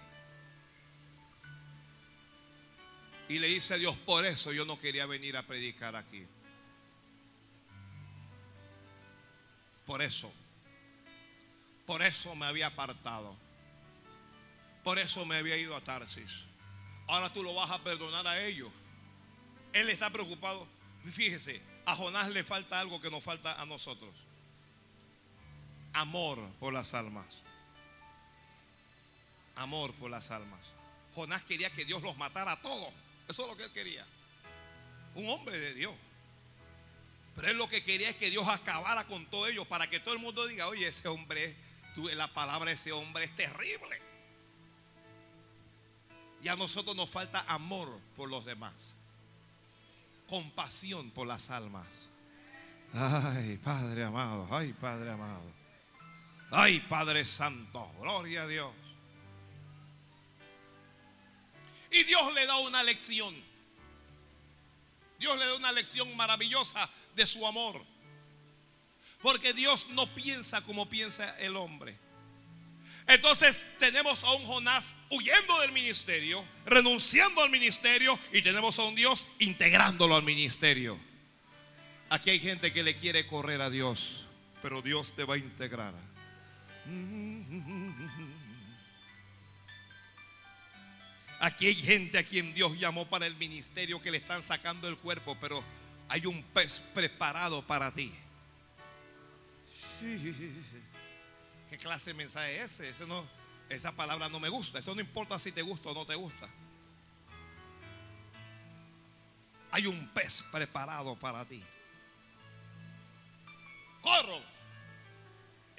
Y 3.27 3.37
le 3.37 3.47
dice 3.47 3.73
a 3.73 3.77
Dios, 3.77 3.97
por 4.05 4.25
eso 4.25 4.53
yo 4.53 4.63
no 4.63 4.79
quería 4.79 5.05
venir 5.05 5.35
a 5.35 5.43
predicar 5.43 5.97
aquí. 5.97 6.25
Por 9.85 10.01
eso. 10.01 10.31
Por 11.85 12.01
eso 12.01 12.33
me 12.33 12.45
había 12.45 12.67
apartado. 12.67 13.35
Por 14.81 14.99
eso 14.99 15.25
me 15.25 15.35
había 15.35 15.57
ido 15.57 15.75
a 15.75 15.81
Tarsis. 15.81 16.45
Ahora 17.09 17.27
tú 17.33 17.43
lo 17.43 17.53
vas 17.53 17.71
a 17.71 17.83
perdonar 17.83 18.25
a 18.25 18.41
ellos. 18.41 18.71
Él 19.73 19.89
está 19.89 20.09
preocupado. 20.11 20.65
Fíjese, 21.03 21.61
a 21.85 21.93
Jonás 21.93 22.29
le 22.29 22.45
falta 22.45 22.79
algo 22.79 23.01
que 23.01 23.11
nos 23.11 23.21
falta 23.21 23.61
a 23.61 23.65
nosotros. 23.65 24.28
Amor 25.93 26.39
por 26.59 26.73
las 26.73 26.93
almas. 26.93 27.25
Amor 29.55 29.93
por 29.95 30.09
las 30.09 30.31
almas. 30.31 30.59
Jonás 31.15 31.43
quería 31.43 31.69
que 31.69 31.85
Dios 31.85 32.01
los 32.01 32.15
matara 32.17 32.53
a 32.53 32.61
todos. 32.61 32.93
Eso 33.27 33.43
es 33.43 33.47
lo 33.49 33.57
que 33.57 33.63
él 33.63 33.71
quería. 33.71 34.05
Un 35.15 35.27
hombre 35.29 35.59
de 35.59 35.73
Dios. 35.73 35.93
Pero 37.35 37.49
él 37.49 37.57
lo 37.57 37.67
que 37.67 37.83
quería 37.83 38.09
es 38.09 38.15
que 38.15 38.29
Dios 38.29 38.47
acabara 38.47 39.05
con 39.05 39.25
todos 39.27 39.49
ellos 39.49 39.67
para 39.67 39.89
que 39.89 39.99
todo 39.99 40.13
el 40.13 40.19
mundo 40.19 40.47
diga, 40.47 40.67
oye, 40.67 40.87
ese 40.87 41.07
hombre, 41.07 41.55
tú, 41.95 42.07
la 42.09 42.27
palabra 42.27 42.69
de 42.69 42.75
ese 42.75 42.91
hombre 42.91 43.25
es 43.25 43.35
terrible. 43.35 44.01
Y 46.41 46.47
a 46.47 46.55
nosotros 46.55 46.95
nos 46.95 47.09
falta 47.09 47.43
amor 47.47 47.99
por 48.15 48.29
los 48.29 48.45
demás. 48.45 48.93
Compasión 50.27 51.11
por 51.11 51.27
las 51.27 51.49
almas. 51.49 51.87
Ay, 52.93 53.57
Padre 53.63 54.03
amado, 54.03 54.47
ay, 54.51 54.73
Padre 54.73 55.11
amado. 55.11 55.58
Ay, 56.51 56.79
Padre 56.79 57.25
Santo, 57.25 57.91
gloria 57.99 58.43
a 58.43 58.47
Dios. 58.47 58.71
Y 61.91 62.03
Dios 62.03 62.33
le 62.33 62.45
da 62.45 62.57
una 62.57 62.83
lección. 62.83 63.35
Dios 65.19 65.37
le 65.37 65.45
da 65.45 65.55
una 65.55 65.71
lección 65.71 66.15
maravillosa 66.15 66.89
de 67.15 67.25
su 67.25 67.45
amor. 67.45 67.83
Porque 69.21 69.53
Dios 69.53 69.87
no 69.89 70.07
piensa 70.15 70.61
como 70.61 70.87
piensa 70.87 71.37
el 71.39 71.55
hombre. 71.55 71.97
Entonces 73.07 73.65
tenemos 73.79 74.23
a 74.23 74.33
un 74.33 74.45
Jonás 74.45 74.93
huyendo 75.09 75.59
del 75.61 75.71
ministerio, 75.71 76.45
renunciando 76.65 77.41
al 77.41 77.49
ministerio 77.49 78.17
y 78.31 78.43
tenemos 78.43 78.77
a 78.77 78.83
un 78.83 78.95
Dios 78.95 79.25
integrándolo 79.39 80.15
al 80.15 80.23
ministerio. 80.23 80.99
Aquí 82.09 82.29
hay 82.29 82.39
gente 82.39 82.71
que 82.71 82.83
le 82.83 82.95
quiere 82.95 83.25
correr 83.25 83.61
a 83.61 83.69
Dios, 83.69 84.27
pero 84.61 84.81
Dios 84.81 85.15
te 85.15 85.23
va 85.23 85.35
a 85.35 85.37
integrar. 85.37 85.93
Aquí 91.39 91.67
hay 91.67 91.75
gente 91.75 92.17
a 92.17 92.23
quien 92.23 92.53
Dios 92.53 92.77
llamó 92.77 93.07
para 93.07 93.25
el 93.25 93.35
ministerio 93.35 94.01
que 94.01 94.11
le 94.11 94.17
están 94.17 94.43
sacando 94.43 94.89
el 94.89 94.97
cuerpo, 94.97 95.37
pero 95.39 95.63
hay 96.09 96.25
un 96.25 96.43
pez 96.43 96.81
preparado 96.93 97.61
para 97.61 97.93
ti. 97.93 98.11
¿Qué 101.69 101.77
clase 101.77 102.09
de 102.09 102.15
mensaje 102.15 102.61
es 102.61 102.73
ese? 102.73 102.89
ese 102.89 103.05
no, 103.05 103.25
esa 103.69 103.93
palabra 103.93 104.27
no 104.27 104.39
me 104.39 104.49
gusta. 104.49 104.79
Esto 104.79 104.95
no 104.95 105.01
importa 105.01 105.39
si 105.39 105.51
te 105.51 105.61
gusta 105.61 105.89
o 105.89 105.93
no 105.93 106.05
te 106.05 106.15
gusta. 106.15 106.49
Hay 109.71 109.85
un 109.85 110.07
pez 110.09 110.43
preparado 110.51 111.15
para 111.15 111.45
ti. 111.45 111.63
Corro. 114.01 114.58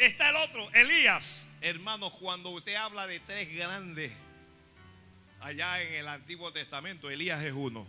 Está 0.01 0.31
el 0.31 0.37
otro, 0.37 0.67
Elías. 0.73 1.45
Hermanos, 1.61 2.15
cuando 2.15 2.49
usted 2.49 2.75
habla 2.75 3.07
de 3.07 3.21
tres 3.21 3.55
grandes 3.55 4.11
allá 5.41 5.83
en 5.83 5.93
el 5.93 6.09
Antiguo 6.09 6.51
Testamento, 6.55 7.11
Elías 7.11 7.43
es 7.43 7.53
uno. 7.53 7.87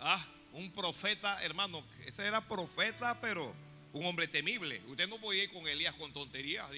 Ah, 0.00 0.26
un 0.54 0.72
profeta, 0.72 1.44
hermano, 1.44 1.84
ese 2.06 2.26
era 2.26 2.40
profeta, 2.48 3.20
pero 3.20 3.54
un 3.92 4.06
hombre 4.06 4.26
temible. 4.26 4.80
Usted 4.86 5.06
no 5.06 5.18
podía 5.18 5.44
ir 5.44 5.52
con 5.52 5.68
Elías 5.68 5.94
con 5.96 6.10
tonterías 6.14 6.70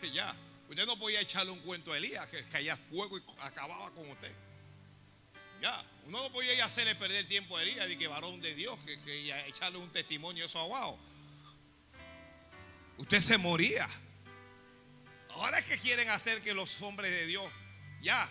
que, 0.00 0.10
ya. 0.10 0.34
Usted 0.68 0.84
no 0.84 0.98
podía 0.98 1.20
echarle 1.20 1.52
un 1.52 1.60
cuento 1.60 1.92
a 1.92 1.98
Elías 1.98 2.26
que 2.26 2.42
caía 2.48 2.76
fuego 2.76 3.18
y 3.18 3.22
acababa 3.38 3.88
con 3.92 4.10
usted. 4.10 4.34
Ya, 5.62 5.84
uno 6.06 6.24
no 6.24 6.32
podía 6.32 6.54
ir 6.54 6.62
a 6.62 6.64
hacerle 6.64 6.96
perder 6.96 7.28
tiempo 7.28 7.56
a 7.56 7.62
Elías 7.62 7.88
y 7.88 7.96
que 7.96 8.08
varón 8.08 8.40
de 8.40 8.56
Dios, 8.56 8.76
que, 8.80 9.00
que 9.02 9.46
echarle 9.46 9.78
un 9.78 9.90
testimonio 9.90 10.44
eso 10.44 10.58
abajo. 10.58 10.98
Usted 12.98 13.20
se 13.20 13.38
moría. 13.38 13.88
Ahora 15.30 15.60
es 15.60 15.64
que 15.64 15.78
quieren 15.78 16.08
hacer 16.10 16.42
que 16.42 16.52
los 16.52 16.82
hombres 16.82 17.10
de 17.10 17.26
Dios, 17.26 17.50
ya, 18.02 18.28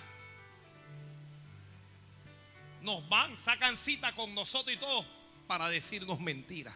nos 2.82 3.08
van, 3.10 3.38
sacan 3.38 3.78
cita 3.78 4.14
con 4.14 4.36
nosotros 4.36 4.76
y 4.76 4.78
todos 4.78 5.06
para 5.48 5.70
decirnos 5.70 6.20
mentiras. 6.20 6.76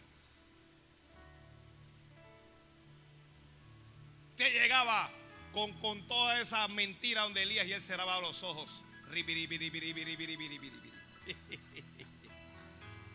Usted 4.32 4.54
llegaba 4.54 5.12
con, 5.52 5.74
con 5.74 6.08
toda 6.08 6.40
esa 6.40 6.68
mentira 6.70 7.24
donde 7.24 7.44
Elías 7.44 7.68
y 7.68 7.74
él 7.74 7.82
cerraba 7.82 8.20
los 8.22 8.42
ojos. 8.44 8.84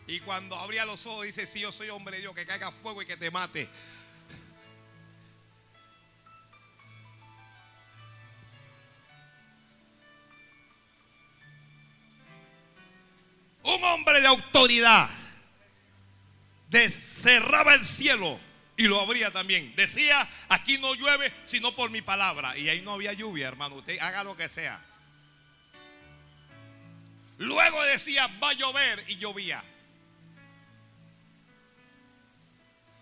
Y 0.09 0.21
cuando 0.21 0.55
abría 0.55 0.85
los 0.85 1.05
ojos 1.05 1.25
dice, 1.25 1.45
si 1.45 1.59
yo 1.59 1.69
soy 1.69 1.89
hombre 1.89 2.15
de 2.15 2.21
Dios, 2.21 2.33
que 2.33 2.45
caiga 2.45 2.71
fuego 2.71 3.01
y 3.01 3.05
que 3.05 3.17
te 3.17 3.29
mate. 3.29 3.67
Hombre 13.93 14.21
de 14.21 14.27
autoridad. 14.27 15.09
cerraba 16.71 17.73
el 17.73 17.83
cielo 17.83 18.39
y 18.77 18.83
lo 18.83 19.01
abría 19.01 19.31
también. 19.31 19.75
Decía, 19.75 20.27
aquí 20.49 20.77
no 20.77 20.93
llueve 20.93 21.33
sino 21.43 21.75
por 21.75 21.89
mi 21.89 22.01
palabra. 22.01 22.57
Y 22.57 22.69
ahí 22.69 22.81
no 22.81 22.93
había 22.93 23.13
lluvia, 23.13 23.47
hermano. 23.47 23.75
Usted 23.75 23.99
haga 23.99 24.23
lo 24.23 24.37
que 24.37 24.49
sea. 24.49 24.79
Luego 27.39 27.83
decía, 27.83 28.27
va 28.41 28.49
a 28.49 28.53
llover 28.53 29.03
y 29.07 29.17
llovía. 29.17 29.63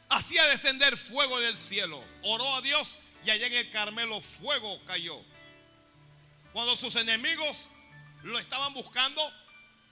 Hacía 0.09 0.45
descender 0.47 0.97
fuego 0.97 1.39
del 1.39 1.57
cielo. 1.57 2.03
Oró 2.23 2.55
a 2.55 2.61
Dios 2.61 2.99
y 3.25 3.29
allá 3.29 3.47
en 3.47 3.53
el 3.53 3.69
Carmelo 3.69 4.21
fuego 4.21 4.83
cayó. 4.85 5.19
Cuando 6.53 6.75
sus 6.77 6.95
enemigos 6.95 7.69
lo 8.23 8.39
estaban 8.39 8.73
buscando, 8.73 9.21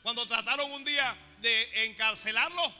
cuando 0.04 0.28
trataron 0.28 0.70
un 0.72 0.84
día 0.84 1.16
de 1.42 1.86
encarcelarlo, 1.86 2.74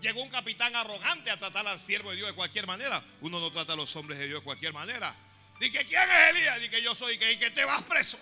llegó 0.00 0.22
un 0.22 0.28
capitán 0.28 0.74
arrogante 0.74 1.30
a 1.30 1.38
tratar 1.38 1.66
al 1.68 1.78
siervo 1.78 2.10
de 2.10 2.16
Dios 2.16 2.28
de 2.28 2.34
cualquier 2.34 2.66
manera. 2.66 3.02
Uno 3.20 3.38
no 3.40 3.50
trata 3.52 3.72
a 3.72 3.76
los 3.76 3.94
hombres 3.94 4.18
de 4.18 4.26
Dios 4.26 4.40
de 4.40 4.44
cualquier 4.44 4.72
manera. 4.72 5.14
Dice, 5.60 5.84
¿quién 5.86 6.02
es 6.02 6.30
Elías? 6.30 6.60
Dice, 6.60 6.82
yo 6.82 6.94
soy, 6.94 7.16
que, 7.16 7.38
que 7.38 7.50
te 7.52 7.64
vas 7.64 7.80
preso. 7.82 8.18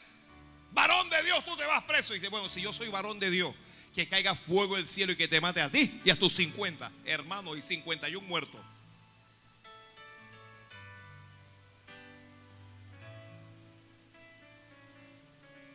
Varón 0.71 1.09
de 1.09 1.23
Dios, 1.23 1.45
tú 1.47 1.57
te 1.57 1.65
vas 1.65 1.83
preso. 1.85 2.13
Dice, 2.13 2.29
bueno, 2.29 2.51
si 2.51 2.61
yo 2.61 2.75
soy 2.75 2.89
varón 2.89 3.19
de 3.19 3.31
Dios, 3.31 3.55
que 3.95 4.07
caiga 4.07 4.35
fuego 4.35 4.77
del 4.77 4.87
cielo 4.87 5.13
y 5.13 5.17
que 5.17 5.29
te 5.29 5.41
mate 5.41 5.63
a 5.63 5.71
ti 5.71 6.01
y 6.05 6.11
a 6.11 6.19
tus 6.19 6.35
50 6.35 6.93
hermanos 7.07 7.57
y 7.57 7.63
51 7.63 8.27
muertos. 8.27 8.61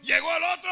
Llegó 0.03 0.35
el 0.37 0.43
otro. 0.43 0.71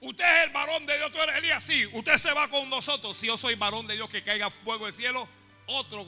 Usted 0.00 0.24
es 0.24 0.44
el 0.46 0.52
varón 0.52 0.86
de 0.86 0.96
Dios, 0.96 1.10
tú 1.10 1.18
eres 1.18 1.36
Elías. 1.36 1.64
Sí, 1.64 1.86
usted 1.92 2.16
se 2.18 2.32
va 2.32 2.48
con 2.48 2.68
nosotros. 2.68 3.16
Si 3.16 3.26
yo 3.26 3.36
soy 3.36 3.54
varón 3.54 3.86
de 3.86 3.94
Dios, 3.94 4.08
que 4.08 4.22
caiga 4.22 4.50
fuego 4.50 4.84
del 4.84 4.94
cielo. 4.94 5.28
Otro 5.66 6.06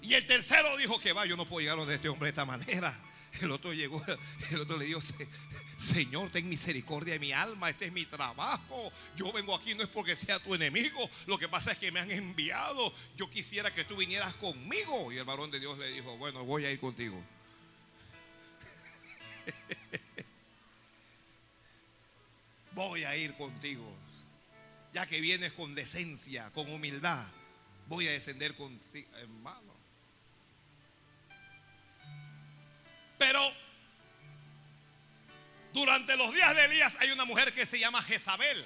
Y 0.00 0.14
el 0.14 0.26
tercero 0.26 0.76
dijo 0.76 0.98
que 0.98 1.12
va, 1.12 1.26
yo 1.26 1.36
no 1.36 1.44
puedo 1.44 1.60
llegar 1.60 1.78
a 1.78 1.94
este 1.94 2.08
hombre 2.08 2.28
de 2.28 2.30
esta 2.30 2.44
manera. 2.44 2.98
El 3.42 3.50
otro 3.50 3.74
llegó, 3.74 4.02
el 4.50 4.60
otro 4.60 4.78
le 4.78 4.86
dijo, 4.86 5.00
Señor, 5.76 6.30
ten 6.30 6.48
misericordia 6.48 7.12
de 7.12 7.20
mi 7.20 7.30
alma, 7.30 7.68
este 7.68 7.84
es 7.84 7.92
mi 7.92 8.06
trabajo. 8.06 8.90
Yo 9.16 9.30
vengo 9.32 9.54
aquí 9.54 9.74
no 9.74 9.82
es 9.82 9.88
porque 9.88 10.16
sea 10.16 10.38
tu 10.40 10.54
enemigo, 10.54 11.08
lo 11.26 11.38
que 11.38 11.46
pasa 11.46 11.72
es 11.72 11.78
que 11.78 11.92
me 11.92 12.00
han 12.00 12.10
enviado. 12.10 12.92
Yo 13.16 13.28
quisiera 13.28 13.72
que 13.72 13.84
tú 13.84 13.96
vinieras 13.96 14.32
conmigo. 14.34 15.12
Y 15.12 15.18
el 15.18 15.24
varón 15.24 15.50
de 15.50 15.60
Dios 15.60 15.76
le 15.78 15.88
dijo, 15.88 16.16
bueno, 16.16 16.42
voy 16.44 16.64
a 16.64 16.70
ir 16.70 16.80
contigo. 16.80 17.22
voy 22.72 23.04
a 23.04 23.16
ir 23.16 23.34
contigo. 23.34 23.84
Ya 24.92 25.06
que 25.06 25.20
vienes 25.20 25.52
con 25.52 25.74
decencia, 25.74 26.50
con 26.52 26.70
humildad, 26.70 27.26
voy 27.86 28.08
a 28.08 28.12
descender 28.12 28.54
contigo, 28.54 29.08
hermano. 29.18 29.76
Pero 33.18 33.40
durante 35.72 36.16
los 36.16 36.32
días 36.32 36.54
de 36.54 36.64
Elías 36.64 36.96
hay 37.00 37.10
una 37.10 37.24
mujer 37.24 37.52
que 37.52 37.66
se 37.66 37.78
llama 37.78 38.00
Jezabel. 38.02 38.64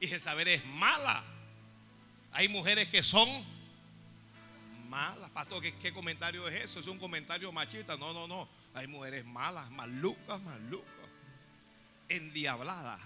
Y 0.00 0.06
Jezabel 0.06 0.48
es 0.48 0.64
mala. 0.64 1.24
Hay 2.32 2.48
mujeres 2.48 2.88
que 2.88 3.02
son 3.02 3.28
malas. 4.88 5.30
Pastor, 5.30 5.62
¿qué, 5.62 5.92
comentario 5.92 6.46
es 6.48 6.64
eso? 6.64 6.80
Es 6.80 6.86
un 6.86 6.98
comentario 6.98 7.50
machista. 7.52 7.96
No, 7.96 8.12
no, 8.12 8.28
no. 8.28 8.48
Hay 8.76 8.86
mujeres 8.86 9.24
malas, 9.24 9.68
malucas, 9.72 10.40
malucas. 10.42 10.86
Endiabladas. 12.08 13.00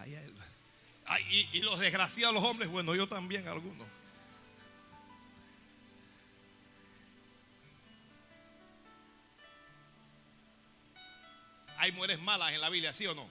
y, 1.31 1.49
y 1.53 1.61
los 1.61 1.79
desgraciados, 1.79 2.35
los 2.35 2.45
hombres, 2.45 2.69
bueno, 2.69 2.95
yo 2.95 3.09
también 3.09 3.49
algunos. 3.49 3.87
hay 11.81 11.93
mujeres 11.93 12.21
malas 12.21 12.53
en 12.53 12.61
la 12.61 12.69
Biblia, 12.69 12.93
¿sí 12.93 13.07
o 13.07 13.15
no? 13.15 13.27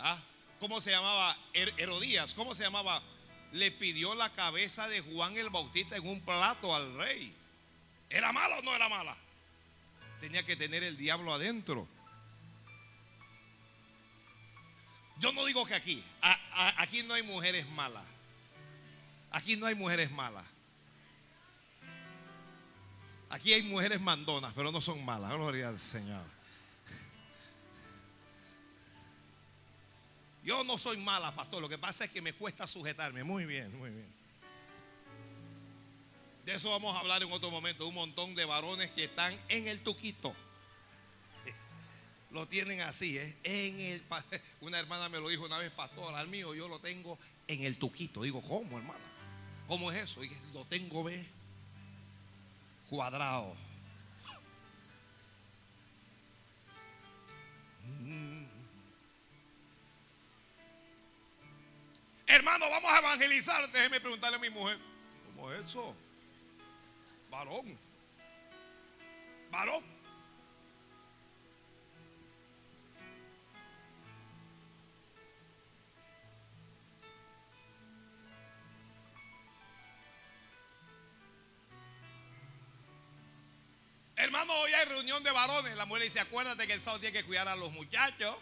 ¿Ah? 0.00 0.20
¿Cómo 0.58 0.80
se 0.80 0.90
llamaba 0.90 1.36
Herodías? 1.52 2.34
¿Cómo 2.34 2.54
se 2.56 2.64
llamaba? 2.64 3.00
Le 3.52 3.70
pidió 3.70 4.16
la 4.16 4.30
cabeza 4.30 4.88
de 4.88 5.00
Juan 5.00 5.36
el 5.36 5.48
Bautista 5.48 5.96
en 5.96 6.06
un 6.06 6.20
plato 6.20 6.74
al 6.74 6.96
rey. 6.96 7.32
¿Era 8.10 8.32
mala 8.32 8.58
o 8.58 8.62
no 8.62 8.74
era 8.74 8.88
mala? 8.88 9.16
Tenía 10.20 10.44
que 10.44 10.56
tener 10.56 10.82
el 10.82 10.96
diablo 10.96 11.32
adentro. 11.32 11.86
Yo 15.18 15.32
no 15.32 15.44
digo 15.46 15.64
que 15.66 15.74
aquí, 15.74 16.04
aquí 16.76 17.02
no 17.02 17.14
hay 17.14 17.22
mujeres 17.22 17.68
malas. 17.68 18.04
Aquí 19.30 19.56
no 19.56 19.66
hay 19.66 19.74
mujeres 19.74 20.10
malas. 20.10 20.44
Aquí 23.30 23.52
hay 23.52 23.62
mujeres 23.62 24.00
mandonas, 24.00 24.52
pero 24.54 24.72
no 24.72 24.80
son 24.80 25.04
malas. 25.04 25.32
Gloria 25.32 25.68
al 25.68 25.78
Señor. 25.78 26.24
Yo 30.42 30.64
no 30.64 30.78
soy 30.78 30.96
mala, 30.96 31.34
pastor. 31.34 31.60
Lo 31.60 31.68
que 31.68 31.76
pasa 31.76 32.04
es 32.04 32.10
que 32.10 32.22
me 32.22 32.32
cuesta 32.32 32.66
sujetarme. 32.66 33.22
Muy 33.22 33.44
bien, 33.44 33.76
muy 33.76 33.90
bien. 33.90 34.17
De 36.48 36.54
eso 36.54 36.70
vamos 36.70 36.96
a 36.96 37.00
hablar 37.00 37.22
en 37.22 37.30
otro 37.30 37.50
momento. 37.50 37.86
Un 37.86 37.94
montón 37.94 38.34
de 38.34 38.46
varones 38.46 38.90
que 38.92 39.04
están 39.04 39.38
en 39.50 39.68
el 39.68 39.82
tuquito. 39.82 40.34
Lo 42.30 42.48
tienen 42.48 42.80
así, 42.80 43.18
¿eh? 43.18 43.36
En 43.42 43.78
el, 43.78 44.02
una 44.62 44.78
hermana 44.78 45.10
me 45.10 45.20
lo 45.20 45.28
dijo 45.28 45.44
una 45.44 45.58
vez, 45.58 45.70
pastor, 45.72 46.14
al 46.14 46.26
mío 46.28 46.54
yo 46.54 46.66
lo 46.66 46.78
tengo 46.78 47.18
en 47.48 47.64
el 47.64 47.76
tuquito. 47.76 48.22
Digo, 48.22 48.40
¿cómo, 48.40 48.78
hermana? 48.78 49.04
¿Cómo 49.66 49.92
es 49.92 49.98
eso? 49.98 50.24
Y 50.24 50.30
lo 50.54 50.64
tengo, 50.64 51.04
ve, 51.04 51.22
cuadrado. 52.88 53.54
Mm. 58.00 58.46
Hermano, 62.26 62.70
vamos 62.70 62.90
a 62.90 62.98
evangelizar. 63.00 63.70
Déjeme 63.70 64.00
preguntarle 64.00 64.38
a 64.38 64.40
mi 64.40 64.48
mujer. 64.48 64.78
¿Cómo 65.26 65.52
es 65.52 65.66
eso? 65.66 66.07
Varón. 67.30 67.78
Varón. 69.50 69.98
Hermano, 84.16 84.52
hoy 84.52 84.72
hay 84.72 84.84
reunión 84.86 85.22
de 85.22 85.30
varones. 85.30 85.76
La 85.76 85.86
mujer 85.86 86.02
dice, 86.02 86.20
acuérdate 86.20 86.66
que 86.66 86.72
el 86.72 86.80
sábado 86.80 87.00
tiene 87.00 87.16
que 87.16 87.24
cuidar 87.24 87.46
a 87.46 87.56
los 87.56 87.70
muchachos. 87.72 88.36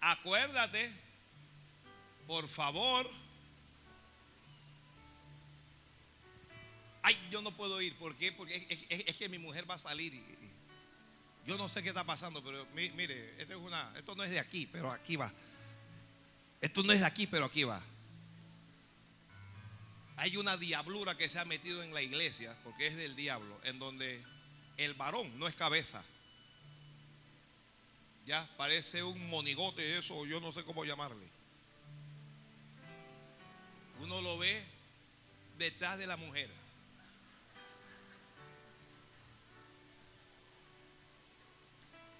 Acuérdate. 0.00 0.90
Por 2.26 2.48
favor. 2.48 3.08
Ay, 7.02 7.16
yo 7.30 7.42
no 7.42 7.50
puedo 7.52 7.80
ir. 7.80 7.94
¿Por 7.96 8.16
qué? 8.16 8.32
Porque 8.32 8.66
es, 8.88 9.16
que 9.16 9.28
mi 9.28 9.38
mujer 9.38 9.68
va 9.68 9.74
a 9.74 9.78
salir. 9.78 10.14
Y, 10.14 10.22
yo 11.46 11.56
no 11.56 11.68
sé 11.68 11.82
qué 11.82 11.88
está 11.88 12.04
pasando, 12.04 12.42
pero 12.44 12.66
mire, 12.74 13.34
esto, 13.40 13.54
es 13.54 13.58
una, 13.58 13.90
esto 13.96 14.14
no 14.14 14.22
es 14.22 14.30
de 14.30 14.38
aquí, 14.38 14.66
pero 14.66 14.90
aquí 14.90 15.16
va. 15.16 15.32
Esto 16.60 16.82
no 16.82 16.92
es 16.92 17.00
de 17.00 17.06
aquí, 17.06 17.26
pero 17.26 17.46
aquí 17.46 17.64
va. 17.64 17.82
Hay 20.16 20.36
una 20.36 20.56
diablura 20.56 21.16
que 21.16 21.28
se 21.28 21.38
ha 21.38 21.44
metido 21.44 21.82
en 21.82 21.94
la 21.94 22.02
iglesia, 22.02 22.54
porque 22.64 22.88
es 22.88 22.96
del 22.96 23.16
diablo, 23.16 23.58
en 23.64 23.78
donde 23.78 24.22
el 24.76 24.94
varón 24.94 25.38
no 25.38 25.46
es 25.46 25.54
cabeza. 25.54 26.02
Ya 28.26 28.46
parece 28.56 29.02
un 29.02 29.30
monigote 29.30 29.96
eso, 29.96 30.26
yo 30.26 30.40
no 30.40 30.52
sé 30.52 30.64
cómo 30.64 30.84
llamarle. 30.84 31.26
Uno 34.00 34.20
lo 34.20 34.36
ve 34.38 34.62
detrás 35.56 35.98
de 35.98 36.06
la 36.06 36.16
mujer. 36.16 36.57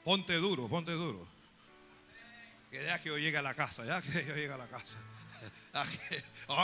Ponte 0.09 0.37
duro, 0.37 0.71
ponte 0.71 0.93
duro. 0.93 1.29
Que 2.71 2.83
ya 2.83 2.99
que 2.99 3.11
yo 3.11 3.19
llegue 3.19 3.37
a 3.37 3.43
la 3.43 3.53
casa, 3.53 3.85
ya 3.85 4.01
que 4.01 4.25
yo 4.25 4.35
llegue 4.35 4.51
a 4.51 4.57
la 4.57 4.67
casa. 4.67 4.97
Ah, 5.75 5.85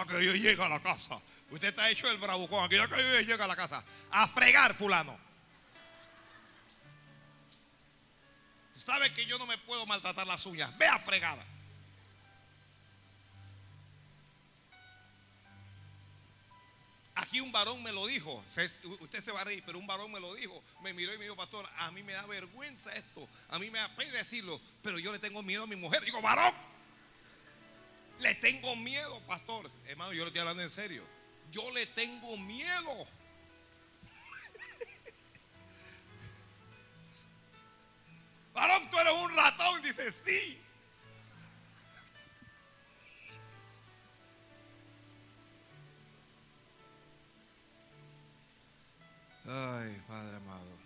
que, 0.09 0.24
yo 0.24 0.32
llegue 0.32 0.62
a 0.62 0.68
la 0.70 0.80
casa. 0.80 1.20
Usted 1.51 1.68
está 1.68 1.90
hecho 1.90 2.11
el 2.11 2.16
bravucón. 2.16 2.70
Que 2.70 2.78
ya 2.78 2.88
que 2.88 2.97
yo 2.97 3.20
llegue 3.20 3.42
a 3.42 3.47
la 3.47 3.55
casa. 3.55 3.84
A 4.12 4.26
fregar, 4.28 4.74
fulano. 4.74 5.18
¿Sabe 8.74 9.12
que 9.12 9.26
yo 9.26 9.38
no 9.38 9.45
me 9.45 9.59
puedo 9.59 9.84
maltratar 9.84 10.26
las 10.26 10.47
uñas? 10.47 10.74
Ve 10.78 10.86
a 10.86 10.99
fregar. 10.99 11.36
Aquí 17.17 17.41
un 17.41 17.53
varón 17.53 17.81
me 17.83 17.93
lo 17.93 18.07
dijo. 18.07 18.43
Usted 19.01 19.23
se 19.23 19.31
va 19.31 19.43
a 19.43 19.45
reír, 19.45 19.62
pero 19.65 19.79
un 19.79 19.87
varón 19.87 20.11
me 20.11 20.19
lo 20.19 20.35
dijo. 20.35 20.62
Me 20.83 20.93
miró 20.93 21.15
y 21.15 21.19
me 21.19 21.25
dijo, 21.25 21.37
pastor, 21.37 21.65
a 21.79 21.93
mí 21.93 22.03
me 22.03 22.12
da 22.12 22.27
vergüenza 22.27 22.93
esto. 22.93 23.29
A 23.51 23.59
mí 23.59 23.71
me 23.71 23.79
da 23.79 23.95
pena 23.95 24.19
decirlo, 24.19 24.61
pero 24.83 24.99
yo 24.99 25.12
le 25.12 25.21
tengo 25.21 25.43
miedo 25.43 25.62
a 25.62 25.69
mi 25.69 25.77
mujer. 25.77 26.05
Digo, 26.05 26.21
varón, 26.21 26.53
le 28.19 28.35
tengo 28.35 28.75
miedo, 28.77 29.21
pastor. 29.27 29.71
Hermano, 29.87 30.12
yo 30.12 30.25
le 30.25 30.29
estoy 30.29 30.41
hablando 30.41 30.62
en 30.62 30.73
serio. 30.73 31.05
Yo 31.53 31.71
le 31.71 31.87
tengo 31.87 32.37
miedo. 32.37 33.07
Varón, 38.55 38.91
tú 38.91 38.99
eres 38.99 39.12
un 39.12 39.37
ratón. 39.37 39.83
Dice, 39.83 40.11
sí. 40.11 40.64
Ay, 49.47 50.03
Padre 50.09 50.36
amado. 50.36 50.78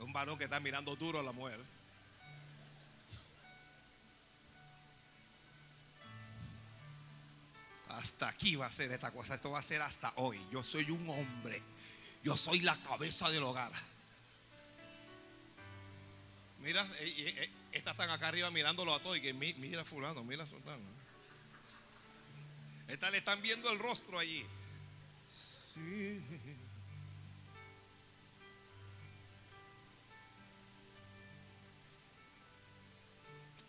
Un 0.00 0.12
varón 0.12 0.38
que 0.38 0.44
está 0.44 0.60
mirando 0.60 0.94
duro 0.96 1.18
a 1.18 1.22
la 1.22 1.32
mujer. 1.32 1.60
Hasta 7.88 8.28
aquí 8.28 8.54
va 8.56 8.66
a 8.66 8.70
ser 8.72 8.92
esta 8.92 9.10
cosa. 9.10 9.34
Esto 9.34 9.50
va 9.50 9.58
a 9.58 9.62
ser 9.62 9.80
hasta 9.82 10.12
hoy. 10.16 10.40
Yo 10.52 10.62
soy 10.62 10.90
un 10.90 11.08
hombre. 11.08 11.62
Yo 12.22 12.36
soy 12.36 12.60
la 12.60 12.76
cabeza 12.82 13.30
del 13.30 13.42
hogar. 13.42 13.72
Mira, 16.60 16.82
eh, 17.00 17.14
eh, 17.16 17.34
eh, 17.44 17.50
estas 17.72 17.92
están 17.94 18.10
acá 18.10 18.28
arriba 18.28 18.50
mirándolo 18.50 18.94
a 18.94 19.00
todos 19.00 19.16
y 19.16 19.20
que 19.20 19.32
mi- 19.32 19.54
mira 19.54 19.84
fulano, 19.84 20.22
mira 20.24 20.46
sultano. 20.46 20.82
Estas 22.88 23.10
le 23.12 23.18
están 23.18 23.40
viendo 23.40 23.70
el 23.70 23.78
rostro 23.78 24.18
allí. 24.18 24.44
Sí. 25.74 26.20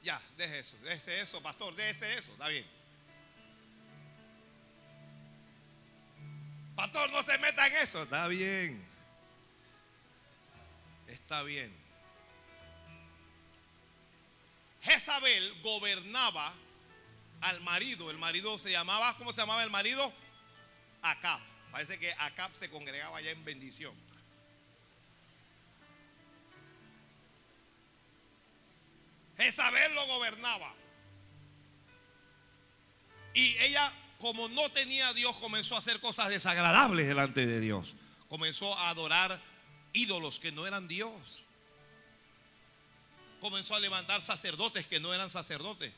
Ya, 0.02 0.22
deje 0.38 0.60
eso, 0.60 0.78
déjese 0.84 1.22
eso, 1.22 1.42
pastor, 1.42 1.76
déjese 1.76 2.14
eso, 2.14 2.32
está 2.32 2.48
bien. 2.48 2.66
Pastor, 6.76 7.12
no 7.12 7.22
se 7.24 7.38
meta 7.40 7.68
en 7.68 7.76
eso, 7.76 8.04
está 8.04 8.28
bien. 8.30 8.82
Está 11.08 11.44
bien. 11.44 11.76
Jezabel 14.82 15.62
gobernaba 15.62 16.54
al 17.42 17.60
marido. 17.62 18.10
El 18.10 18.18
marido 18.18 18.58
se 18.60 18.72
llamaba, 18.72 19.18
¿cómo 19.18 19.34
se 19.34 19.42
llamaba 19.42 19.64
el 19.64 19.70
marido? 19.70 20.14
Acab. 21.02 21.40
Parece 21.72 22.00
que 22.00 22.14
Acab 22.14 22.54
se 22.56 22.70
congregaba 22.70 23.18
allá 23.18 23.32
en 23.32 23.44
bendición. 23.44 23.94
Jezabel 29.40 29.96
lo 29.96 30.06
gobernaba. 30.08 30.74
Y 33.34 33.56
ella, 33.60 33.92
como 34.20 34.50
no 34.50 34.70
tenía 34.72 35.08
a 35.08 35.14
Dios, 35.14 35.36
comenzó 35.38 35.76
a 35.76 35.80
hacer 35.80 36.02
cosas 36.02 36.30
desagradables 36.30 37.08
delante 37.08 37.46
de 37.46 37.60
Dios. 37.60 37.96
Comenzó 38.28 38.78
a 38.78 38.90
adorar 38.90 39.40
ídolos 39.94 40.40
que 40.40 40.52
no 40.52 40.68
eran 40.68 40.88
Dios. 40.88 41.46
Comenzó 43.40 43.76
a 43.76 43.80
levantar 43.80 44.22
sacerdotes 44.22 44.86
que 44.88 45.00
no 45.00 45.14
eran 45.14 45.30
sacerdotes. 45.30 45.94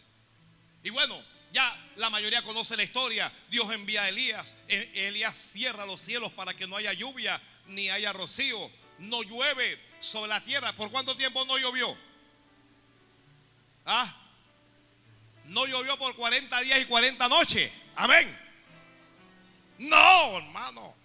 Y 0.84 0.92
bueno, 0.92 1.20
ya 1.52 1.92
la 1.96 2.10
mayoría 2.10 2.44
conoce 2.44 2.78
la 2.78 2.84
historia. 2.84 3.32
Dios 3.50 3.72
envía 3.72 4.04
a 4.04 4.10
Elías. 4.10 4.56
E- 4.68 5.08
Elías 5.08 5.36
cierra 5.36 5.86
los 5.86 6.00
cielos 6.00 6.32
para 6.32 6.54
que 6.54 6.68
no 6.68 6.76
haya 6.78 6.94
lluvia 6.94 7.42
ni 7.68 7.90
haya 7.90 8.14
rocío. 8.14 8.72
No 9.00 9.24
llueve 9.24 9.80
sobre 10.00 10.30
la 10.30 10.44
tierra. 10.44 10.74
¿Por 10.74 10.92
cuánto 10.92 11.18
tiempo 11.18 11.44
no 11.46 11.58
llovió? 11.58 11.98
¿Ah? 13.86 14.14
No 15.46 15.66
llovió 15.66 15.98
por 15.98 16.16
40 16.16 16.62
días 16.62 16.80
y 16.80 16.86
40 16.86 17.28
noches. 17.28 17.72
Amén. 17.96 18.38
No, 19.80 20.38
hermano. 20.38 20.96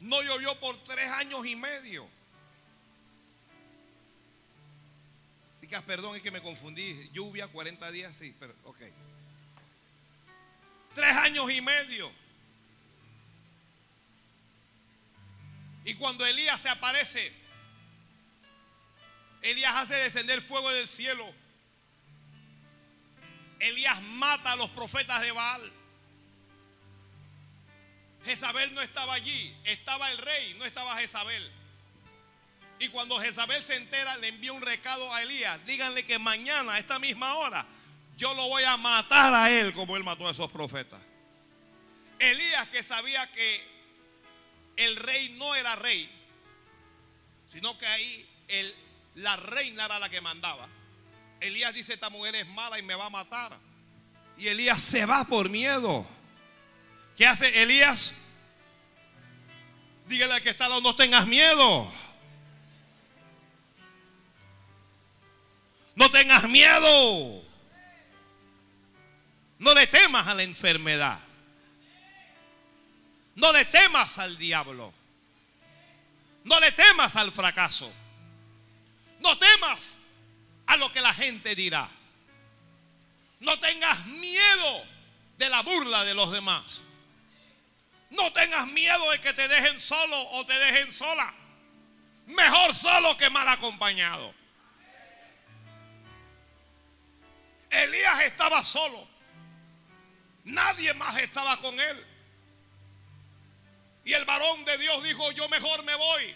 No 0.00 0.22
llovió 0.22 0.58
por 0.58 0.76
tres 0.84 1.10
años 1.12 1.46
y 1.46 1.56
medio. 1.56 2.08
Digas, 5.60 5.82
perdón, 5.84 6.16
es 6.16 6.22
que 6.22 6.30
me 6.30 6.42
confundí. 6.42 7.08
Lluvia, 7.12 7.46
40 7.48 7.90
días, 7.92 8.16
sí, 8.16 8.34
pero 8.40 8.54
ok. 8.64 8.80
Tres 10.94 11.16
años 11.16 11.50
y 11.50 11.60
medio. 11.60 12.10
Y 15.84 15.94
cuando 15.94 16.26
Elías 16.26 16.60
se 16.60 16.68
aparece, 16.68 17.32
Elías 19.42 19.74
hace 19.76 19.94
descender 19.94 20.42
fuego 20.42 20.70
del 20.70 20.88
cielo. 20.88 21.39
Elías 23.60 24.02
mata 24.02 24.52
a 24.52 24.56
los 24.56 24.70
profetas 24.70 25.20
de 25.20 25.32
Baal. 25.32 25.72
Jezabel 28.24 28.74
no 28.74 28.80
estaba 28.80 29.14
allí, 29.14 29.56
estaba 29.64 30.10
el 30.10 30.18
rey, 30.18 30.54
no 30.58 30.64
estaba 30.64 30.96
Jezabel. 30.96 31.50
Y 32.78 32.88
cuando 32.88 33.20
Jezabel 33.20 33.62
se 33.62 33.76
entera, 33.76 34.16
le 34.16 34.28
envía 34.28 34.52
un 34.52 34.62
recado 34.62 35.12
a 35.14 35.22
Elías. 35.22 35.64
Díganle 35.66 36.04
que 36.04 36.18
mañana, 36.18 36.74
a 36.74 36.78
esta 36.78 36.98
misma 36.98 37.34
hora, 37.34 37.66
yo 38.16 38.32
lo 38.34 38.48
voy 38.48 38.64
a 38.64 38.76
matar 38.76 39.32
a 39.34 39.50
él 39.50 39.72
como 39.74 39.96
él 39.96 40.04
mató 40.04 40.26
a 40.26 40.30
esos 40.30 40.50
profetas. 40.50 41.00
Elías 42.18 42.68
que 42.68 42.82
sabía 42.82 43.30
que 43.32 43.66
el 44.76 44.96
rey 44.96 45.30
no 45.38 45.54
era 45.54 45.76
rey, 45.76 46.10
sino 47.46 47.76
que 47.78 47.86
ahí 47.86 48.28
el, 48.48 48.74
la 49.16 49.36
reina 49.36 49.84
era 49.84 49.98
la 49.98 50.08
que 50.08 50.20
mandaba. 50.20 50.68
Elías 51.40 51.72
dice, 51.72 51.94
esta 51.94 52.10
mujer 52.10 52.34
es 52.34 52.46
mala 52.48 52.78
y 52.78 52.82
me 52.82 52.94
va 52.94 53.06
a 53.06 53.10
matar. 53.10 53.56
Y 54.36 54.48
Elías 54.48 54.82
se 54.82 55.06
va 55.06 55.24
por 55.24 55.48
miedo. 55.48 56.06
¿Qué 57.16 57.26
hace 57.26 57.62
Elías? 57.62 58.14
Dígale 60.06 60.34
al 60.34 60.42
que 60.42 60.50
está 60.50 60.64
al 60.64 60.70
lado, 60.70 60.82
no 60.82 60.94
tengas 60.94 61.26
miedo. 61.26 61.90
No 65.94 66.10
tengas 66.10 66.48
miedo. 66.48 67.42
No 69.58 69.74
le 69.74 69.86
temas 69.86 70.26
a 70.26 70.34
la 70.34 70.42
enfermedad. 70.42 71.20
No 73.34 73.52
le 73.52 73.64
temas 73.66 74.18
al 74.18 74.36
diablo. 74.36 74.92
No 76.44 76.58
le 76.60 76.72
temas 76.72 77.16
al 77.16 77.30
fracaso. 77.32 77.92
No 79.20 79.36
temas 79.38 79.99
a 80.70 80.76
lo 80.76 80.92
que 80.92 81.00
la 81.00 81.12
gente 81.12 81.56
dirá. 81.56 81.88
No 83.40 83.58
tengas 83.58 84.06
miedo 84.06 84.84
de 85.36 85.48
la 85.48 85.62
burla 85.62 86.04
de 86.04 86.14
los 86.14 86.30
demás. 86.30 86.80
No 88.10 88.32
tengas 88.32 88.68
miedo 88.68 89.10
de 89.10 89.20
que 89.20 89.34
te 89.34 89.48
dejen 89.48 89.80
solo 89.80 90.16
o 90.30 90.46
te 90.46 90.52
dejen 90.52 90.92
sola. 90.92 91.34
Mejor 92.26 92.76
solo 92.76 93.16
que 93.16 93.28
mal 93.30 93.48
acompañado. 93.48 94.32
Elías 97.68 98.20
estaba 98.20 98.62
solo. 98.62 99.08
Nadie 100.44 100.94
más 100.94 101.16
estaba 101.18 101.56
con 101.56 101.80
él. 101.80 102.06
Y 104.04 104.12
el 104.12 104.24
varón 104.24 104.64
de 104.64 104.78
Dios 104.78 105.02
dijo, 105.02 105.32
yo 105.32 105.48
mejor 105.48 105.82
me 105.82 105.96
voy. 105.96 106.32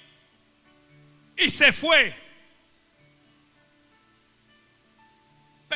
Y 1.37 1.51
se 1.51 1.73
fue. 1.73 2.24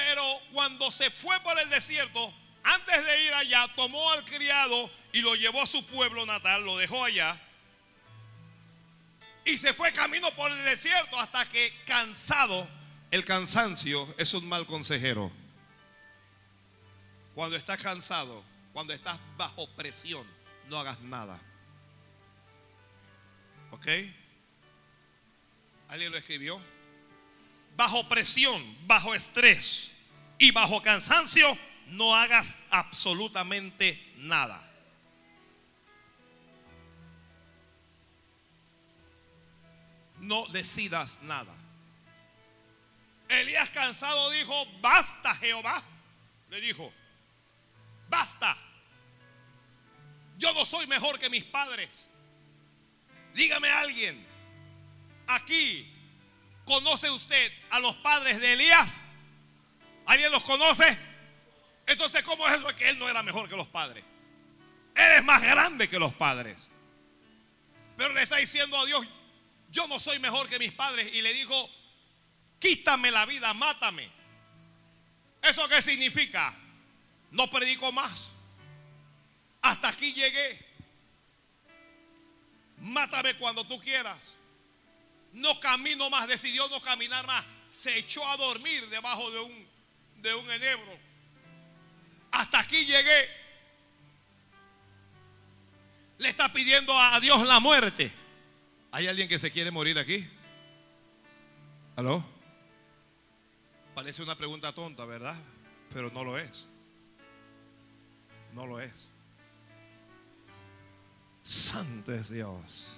Pero 0.06 0.22
cuando 0.52 0.90
se 0.90 1.10
fue 1.10 1.40
por 1.40 1.58
el 1.58 1.68
desierto, 1.70 2.32
antes 2.62 3.04
de 3.04 3.24
ir 3.24 3.34
allá, 3.34 3.66
tomó 3.74 4.10
al 4.12 4.24
criado 4.24 4.90
y 5.12 5.20
lo 5.20 5.34
llevó 5.34 5.62
a 5.62 5.66
su 5.66 5.84
pueblo 5.86 6.24
natal, 6.24 6.64
lo 6.64 6.76
dejó 6.78 7.04
allá. 7.04 7.36
Y 9.44 9.56
se 9.56 9.74
fue 9.74 9.92
camino 9.92 10.30
por 10.32 10.52
el 10.52 10.64
desierto 10.64 11.18
hasta 11.18 11.48
que 11.48 11.72
cansado, 11.84 12.68
el 13.10 13.24
cansancio 13.24 14.14
es 14.18 14.34
un 14.34 14.48
mal 14.48 14.66
consejero. 14.66 15.32
Cuando 17.34 17.56
estás 17.56 17.80
cansado, 17.82 18.44
cuando 18.72 18.92
estás 18.92 19.18
bajo 19.36 19.68
presión, 19.70 20.26
no 20.68 20.78
hagas 20.78 21.00
nada. 21.00 21.40
¿Ok? 23.72 23.86
¿Alguien 25.88 26.12
lo 26.12 26.18
escribió? 26.18 26.60
Bajo 27.78 28.08
presión, 28.08 28.60
bajo 28.88 29.14
estrés 29.14 29.92
y 30.36 30.50
bajo 30.50 30.82
cansancio, 30.82 31.56
no 31.86 32.12
hagas 32.12 32.58
absolutamente 32.70 34.14
nada. 34.16 34.60
No 40.18 40.48
decidas 40.48 41.22
nada. 41.22 41.54
Elías 43.28 43.70
cansado 43.70 44.28
dijo, 44.30 44.66
basta 44.80 45.36
Jehová. 45.36 45.80
Le 46.50 46.60
dijo, 46.60 46.92
basta. 48.08 48.58
Yo 50.36 50.52
no 50.52 50.66
soy 50.66 50.88
mejor 50.88 51.20
que 51.20 51.30
mis 51.30 51.44
padres. 51.44 52.08
Dígame 53.34 53.70
alguien, 53.70 54.26
aquí, 55.28 55.94
¿conoce 56.68 57.10
usted 57.10 57.52
a 57.70 57.80
los 57.80 57.96
padres 57.96 58.38
de 58.40 58.52
Elías? 58.52 59.00
¿Alguien 60.04 60.30
los 60.30 60.44
conoce? 60.44 60.98
Entonces, 61.86 62.22
¿cómo 62.22 62.46
es 62.46 62.56
eso 62.56 62.76
que 62.76 62.90
él 62.90 62.98
no 62.98 63.08
era 63.08 63.22
mejor 63.22 63.48
que 63.48 63.56
los 63.56 63.66
padres? 63.66 64.04
Él 64.94 65.12
es 65.12 65.24
más 65.24 65.40
grande 65.40 65.88
que 65.88 65.98
los 65.98 66.12
padres. 66.12 66.68
Pero 67.96 68.12
le 68.12 68.22
está 68.22 68.36
diciendo 68.36 68.76
a 68.76 68.84
Dios, 68.84 69.06
yo 69.70 69.88
no 69.88 69.98
soy 69.98 70.18
mejor 70.18 70.48
que 70.48 70.58
mis 70.58 70.72
padres. 70.72 71.12
Y 71.14 71.22
le 71.22 71.32
dijo, 71.32 71.70
quítame 72.58 73.10
la 73.10 73.24
vida, 73.24 73.54
mátame. 73.54 74.10
¿Eso 75.40 75.66
qué 75.68 75.80
significa? 75.80 76.54
No 77.30 77.50
predico 77.50 77.90
más. 77.92 78.32
Hasta 79.62 79.88
aquí 79.88 80.12
llegué. 80.12 80.66
Mátame 82.76 83.36
cuando 83.36 83.64
tú 83.64 83.80
quieras. 83.80 84.37
No 85.32 85.58
camino 85.60 86.08
más, 86.10 86.26
decidió 86.26 86.68
no 86.68 86.80
caminar 86.80 87.26
más. 87.26 87.44
Se 87.68 87.98
echó 87.98 88.26
a 88.28 88.36
dormir 88.36 88.88
debajo 88.88 89.30
de 89.30 89.40
un, 89.40 89.68
de 90.22 90.34
un 90.34 90.50
enebro. 90.50 90.98
Hasta 92.30 92.60
aquí 92.60 92.84
llegué. 92.84 93.28
Le 96.18 96.28
está 96.28 96.52
pidiendo 96.52 96.98
a 96.98 97.20
Dios 97.20 97.46
la 97.46 97.60
muerte. 97.60 98.12
¿Hay 98.90 99.06
alguien 99.06 99.28
que 99.28 99.38
se 99.38 99.50
quiere 99.50 99.70
morir 99.70 99.98
aquí? 99.98 100.28
¿Aló? 101.96 102.24
Parece 103.94 104.22
una 104.22 104.36
pregunta 104.36 104.72
tonta, 104.72 105.04
¿verdad? 105.04 105.36
Pero 105.92 106.10
no 106.10 106.24
lo 106.24 106.38
es. 106.38 106.66
No 108.54 108.66
lo 108.66 108.80
es. 108.80 109.08
Santo 111.42 112.12
es 112.12 112.30
Dios. 112.30 112.88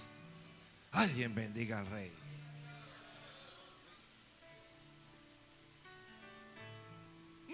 Alguien 0.93 1.35
bendiga 1.35 1.81
al 1.81 1.87
rey. 1.87 2.20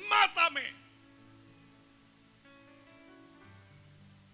Mátame. 0.09 0.87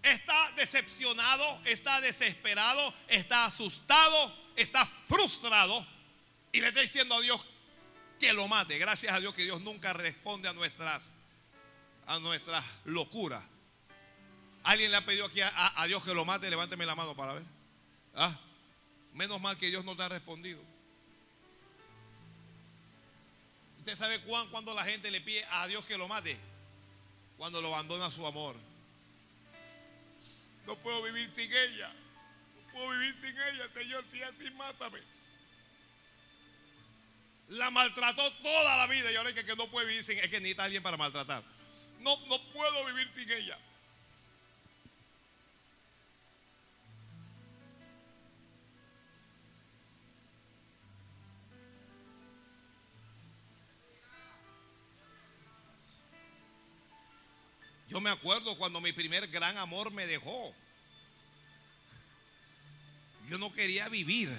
Está 0.01 0.51
decepcionado, 0.51 1.61
está 1.63 2.01
desesperado, 2.01 2.93
está 3.07 3.45
asustado, 3.45 4.35
está 4.55 4.85
frustrado 5.07 5.85
y 6.51 6.59
le 6.59 6.67
está 6.67 6.81
diciendo 6.81 7.15
a 7.15 7.21
Dios 7.21 7.45
que 8.19 8.33
lo 8.33 8.47
mate. 8.47 8.77
Gracias 8.77 9.13
a 9.13 9.19
Dios 9.19 9.33
que 9.33 9.43
Dios 9.43 9.61
nunca 9.61 9.93
responde 9.93 10.49
a 10.49 10.53
nuestras 10.53 11.01
a 12.05 12.19
nuestras 12.19 12.63
locuras. 12.83 13.43
¿Alguien 14.63 14.91
le 14.91 14.97
ha 14.97 15.05
pedido 15.05 15.25
aquí 15.25 15.41
a, 15.41 15.81
a 15.81 15.87
Dios 15.87 16.03
que 16.03 16.13
lo 16.13 16.25
mate? 16.25 16.49
Levánteme 16.49 16.85
la 16.85 16.95
mano 16.95 17.15
para 17.15 17.33
ver. 17.33 17.43
Ah, 18.13 18.37
menos 19.13 19.39
mal 19.39 19.57
que 19.57 19.67
Dios 19.67 19.83
no 19.85 19.95
te 19.95 20.03
ha 20.03 20.09
respondido. 20.09 20.72
¿Usted 23.83 23.97
sabe 23.97 24.21
cuán, 24.21 24.47
cuando 24.47 24.73
la 24.73 24.85
gente 24.85 25.11
le 25.11 25.19
pide 25.19 25.43
a 25.51 25.67
Dios 25.67 25.83
que 25.83 25.97
lo 25.97 26.07
mate? 26.07 26.37
Cuando 27.35 27.61
lo 27.61 27.67
abandona 27.67 28.09
su 28.09 28.25
amor. 28.25 28.55
No 30.65 30.77
puedo 30.77 31.03
vivir 31.03 31.29
sin 31.35 31.51
ella. 31.51 31.91
No 32.55 32.71
puedo 32.71 32.89
vivir 32.91 33.13
sin 33.19 33.31
ella, 33.31 33.67
Señor. 33.73 34.05
Si 34.09 34.23
así, 34.23 34.51
mátame. 34.51 34.99
La 37.49 37.69
maltrató 37.71 38.31
toda 38.35 38.77
la 38.77 38.87
vida 38.87 39.11
y 39.11 39.17
ahora 39.17 39.31
es 39.31 39.35
que, 39.35 39.43
que 39.43 39.57
no 39.57 39.67
puede 39.67 39.87
vivir 39.87 40.05
sin 40.05 40.17
Es 40.17 40.29
que 40.29 40.39
necesita 40.39 40.63
alguien 40.63 40.81
para 40.81 40.95
maltratar. 40.95 41.43
No, 41.99 42.15
no 42.27 42.41
puedo 42.53 42.85
vivir 42.85 43.11
sin 43.13 43.29
ella. 43.29 43.59
Yo 57.93 58.01
me 58.01 58.09
acuerdo 58.09 58.57
cuando 58.57 58.81
mi 58.81 58.91
primer 58.91 59.27
gran 59.27 59.55
amor 59.55 59.91
me 59.91 60.07
dejó. 60.07 60.51
Yo 63.29 63.37
no 63.37 63.53
quería 63.53 63.87
vivir. 63.87 64.35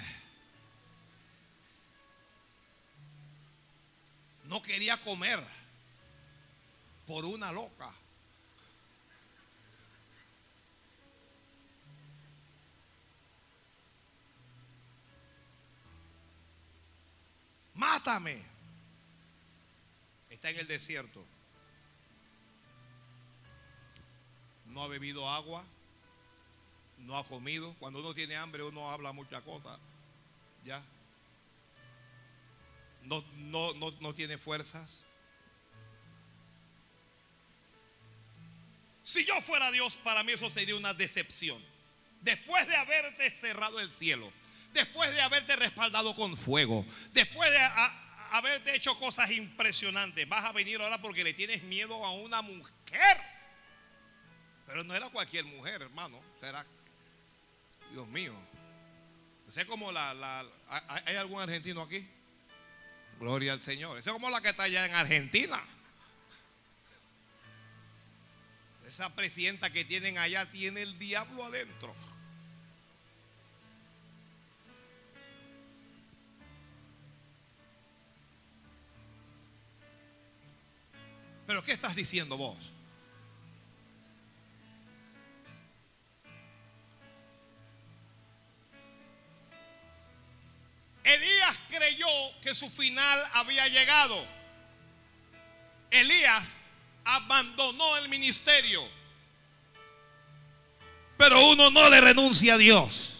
No 4.43 4.61
quería 4.61 5.01
comer 5.01 5.41
por 7.07 7.23
una 7.23 7.53
loca. 7.53 7.93
Mátame. 17.75 18.43
Está 20.29 20.49
en 20.49 20.59
el 20.59 20.67
desierto. 20.67 21.34
No 24.67 24.83
ha 24.83 24.87
bebido 24.87 25.29
agua. 25.29 25.63
No 26.99 27.17
ha 27.17 27.25
comido. 27.25 27.75
Cuando 27.79 27.99
uno 27.99 28.13
tiene 28.13 28.35
hambre 28.35 28.63
uno 28.63 28.91
habla 28.91 29.11
muchas 29.11 29.41
cosas. 29.43 29.79
Ya. 30.63 30.83
No, 33.03 33.23
no, 33.35 33.73
no, 33.73 33.91
no 33.99 34.13
tiene 34.15 34.37
fuerzas. 34.37 35.03
Si 39.03 39.23
yo 39.23 39.39
fuera 39.41 39.71
Dios, 39.71 39.95
para 39.97 40.23
mí 40.23 40.31
eso 40.31 40.49
sería 40.49 40.75
una 40.75 40.93
decepción. 40.93 41.63
Después 42.21 42.67
de 42.67 42.75
haberte 42.75 43.29
cerrado 43.29 43.79
el 43.79 43.93
cielo, 43.93 44.33
después 44.73 45.11
de 45.11 45.21
haberte 45.21 45.55
respaldado 45.55 46.15
con 46.15 46.35
fuego, 46.35 46.83
después 47.13 47.51
de 47.51 47.59
haberte 48.31 48.75
hecho 48.75 48.97
cosas 48.97 49.29
impresionantes, 49.29 50.27
vas 50.27 50.43
a 50.43 50.51
venir 50.51 50.81
ahora 50.81 50.99
porque 50.99 51.23
le 51.23 51.35
tienes 51.35 51.61
miedo 51.61 52.03
a 52.03 52.13
una 52.13 52.41
mujer. 52.41 53.34
Pero 54.67 54.83
no 54.83 54.95
era 54.95 55.09
cualquier 55.09 55.45
mujer, 55.45 55.81
hermano. 55.81 56.19
Será, 56.39 56.65
Dios 57.91 58.07
mío. 58.07 58.33
Sé 59.49 59.65
como 59.67 59.91
la, 59.91 60.13
la- 60.13 60.45
¿hay- 60.69 61.03
¿hay 61.05 61.15
algún 61.17 61.39
argentino 61.41 61.81
aquí? 61.83 62.05
Gloria 63.19 63.53
al 63.53 63.61
Señor. 63.61 63.97
Esa 63.97 64.09
es 64.09 64.13
como 64.13 64.29
la 64.29 64.41
que 64.41 64.49
está 64.49 64.63
allá 64.63 64.85
en 64.85 64.95
Argentina. 64.95 65.63
Esa 68.87 69.09
presidenta 69.15 69.71
que 69.71 69.85
tienen 69.85 70.17
allá 70.17 70.49
tiene 70.51 70.81
el 70.81 70.97
diablo 70.99 71.45
adentro. 71.45 71.95
Pero 81.47 81.63
¿qué 81.63 81.71
estás 81.73 81.95
diciendo 81.95 82.37
vos? 82.37 82.57
Elías 91.05 91.59
creyó 91.69 92.07
que 92.41 92.55
su 92.55 92.69
final 92.69 93.23
había 93.33 93.67
llegado. 93.67 94.25
Elías 95.91 96.65
abandonó 97.03 97.97
el 97.97 98.09
ministerio. 98.09 98.83
Pero 101.17 101.45
uno 101.47 101.69
no 101.69 101.89
le 101.89 102.01
renuncia 102.01 102.55
a 102.55 102.57
Dios. 102.57 103.13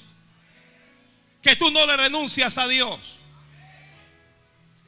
Que 1.43 1.55
tú 1.55 1.69
no 1.69 1.85
le 1.85 1.95
renuncias 1.95 2.57
a 2.57 2.67
Dios. 2.67 3.19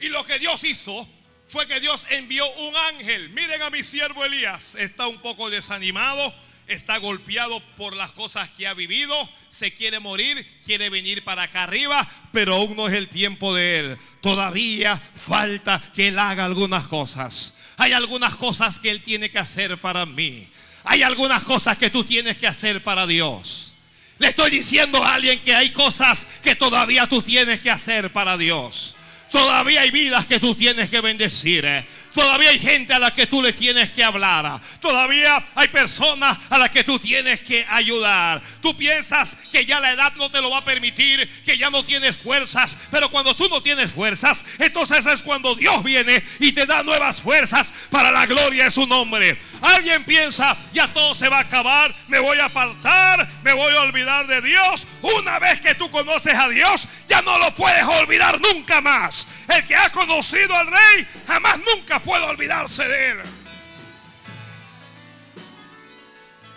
Y 0.00 0.08
lo 0.08 0.24
que 0.24 0.40
Dios 0.40 0.62
hizo 0.64 1.08
fue 1.46 1.68
que 1.68 1.78
Dios 1.78 2.04
envió 2.10 2.50
un 2.52 2.76
ángel. 2.76 3.30
Miren 3.30 3.62
a 3.62 3.70
mi 3.70 3.84
siervo 3.84 4.24
Elías. 4.24 4.74
Está 4.74 5.06
un 5.06 5.20
poco 5.22 5.50
desanimado. 5.50 6.34
Está 6.68 6.98
golpeado 6.98 7.60
por 7.76 7.96
las 7.96 8.12
cosas 8.12 8.48
que 8.50 8.66
ha 8.66 8.74
vivido. 8.74 9.14
Se 9.48 9.72
quiere 9.72 9.98
morir. 9.98 10.46
Quiere 10.64 10.90
venir 10.90 11.24
para 11.24 11.42
acá 11.42 11.64
arriba. 11.64 12.06
Pero 12.32 12.54
aún 12.54 12.76
no 12.76 12.88
es 12.88 12.94
el 12.94 13.08
tiempo 13.08 13.54
de 13.54 13.80
él. 13.80 13.98
Todavía 14.20 15.00
falta 15.16 15.82
que 15.94 16.08
él 16.08 16.18
haga 16.18 16.44
algunas 16.44 16.86
cosas. 16.86 17.56
Hay 17.78 17.92
algunas 17.92 18.36
cosas 18.36 18.78
que 18.78 18.90
él 18.90 19.02
tiene 19.02 19.30
que 19.30 19.38
hacer 19.38 19.80
para 19.80 20.04
mí. 20.04 20.46
Hay 20.84 21.02
algunas 21.02 21.42
cosas 21.42 21.78
que 21.78 21.90
tú 21.90 22.04
tienes 22.04 22.38
que 22.38 22.46
hacer 22.46 22.82
para 22.82 23.06
Dios. 23.06 23.72
Le 24.18 24.28
estoy 24.28 24.50
diciendo 24.50 25.02
a 25.02 25.14
alguien 25.14 25.40
que 25.40 25.54
hay 25.54 25.70
cosas 25.70 26.26
que 26.42 26.54
todavía 26.56 27.06
tú 27.06 27.22
tienes 27.22 27.60
que 27.60 27.70
hacer 27.70 28.12
para 28.12 28.36
Dios. 28.36 28.94
Todavía 29.30 29.82
hay 29.82 29.90
vidas 29.90 30.26
que 30.26 30.40
tú 30.40 30.54
tienes 30.54 30.90
que 30.90 31.00
bendecir. 31.00 31.64
eh. 31.64 31.86
Todavía 32.12 32.50
hay 32.50 32.58
gente 32.58 32.94
a 32.94 32.98
la 32.98 33.10
que 33.10 33.26
tú 33.26 33.42
le 33.42 33.52
tienes 33.52 33.90
que 33.90 34.02
hablar. 34.02 34.60
Todavía 34.80 35.42
hay 35.54 35.68
personas 35.68 36.38
a 36.50 36.58
las 36.58 36.70
que 36.70 36.84
tú 36.84 36.98
tienes 36.98 37.40
que 37.40 37.64
ayudar. 37.68 38.40
Tú 38.60 38.76
piensas 38.76 39.36
que 39.52 39.64
ya 39.66 39.80
la 39.80 39.92
edad 39.92 40.12
no 40.16 40.30
te 40.30 40.40
lo 40.40 40.50
va 40.50 40.58
a 40.58 40.64
permitir, 40.64 41.28
que 41.44 41.58
ya 41.58 41.70
no 41.70 41.84
tienes 41.84 42.16
fuerzas. 42.16 42.76
Pero 42.90 43.10
cuando 43.10 43.34
tú 43.34 43.48
no 43.48 43.62
tienes 43.62 43.90
fuerzas, 43.90 44.44
entonces 44.58 45.06
es 45.06 45.22
cuando 45.22 45.54
Dios 45.54 45.82
viene 45.82 46.22
y 46.40 46.52
te 46.52 46.66
da 46.66 46.82
nuevas 46.82 47.20
fuerzas 47.20 47.72
para 47.90 48.10
la 48.10 48.26
gloria 48.26 48.64
de 48.64 48.70
su 48.70 48.86
nombre. 48.86 49.38
Alguien 49.60 50.04
piensa, 50.04 50.56
ya 50.72 50.88
todo 50.88 51.14
se 51.14 51.28
va 51.28 51.38
a 51.38 51.42
acabar, 51.42 51.94
me 52.06 52.18
voy 52.20 52.38
a 52.38 52.46
apartar, 52.46 53.28
me 53.42 53.52
voy 53.52 53.74
a 53.74 53.80
olvidar 53.82 54.26
de 54.26 54.40
Dios. 54.40 54.86
Una 55.02 55.38
vez 55.38 55.60
que 55.60 55.74
tú 55.74 55.90
conoces 55.90 56.34
a 56.34 56.48
Dios, 56.48 56.88
ya 57.08 57.22
no 57.22 57.38
lo 57.38 57.54
puedes 57.54 57.84
olvidar 57.84 58.40
nunca 58.40 58.80
más. 58.80 59.26
El 59.48 59.64
que 59.64 59.74
ha 59.74 59.90
conocido 59.90 60.54
al 60.54 60.66
rey 60.66 61.06
jamás 61.26 61.58
nunca 61.58 61.98
puede 62.00 62.24
olvidarse 62.24 62.86
de 62.86 63.10
él. 63.10 63.18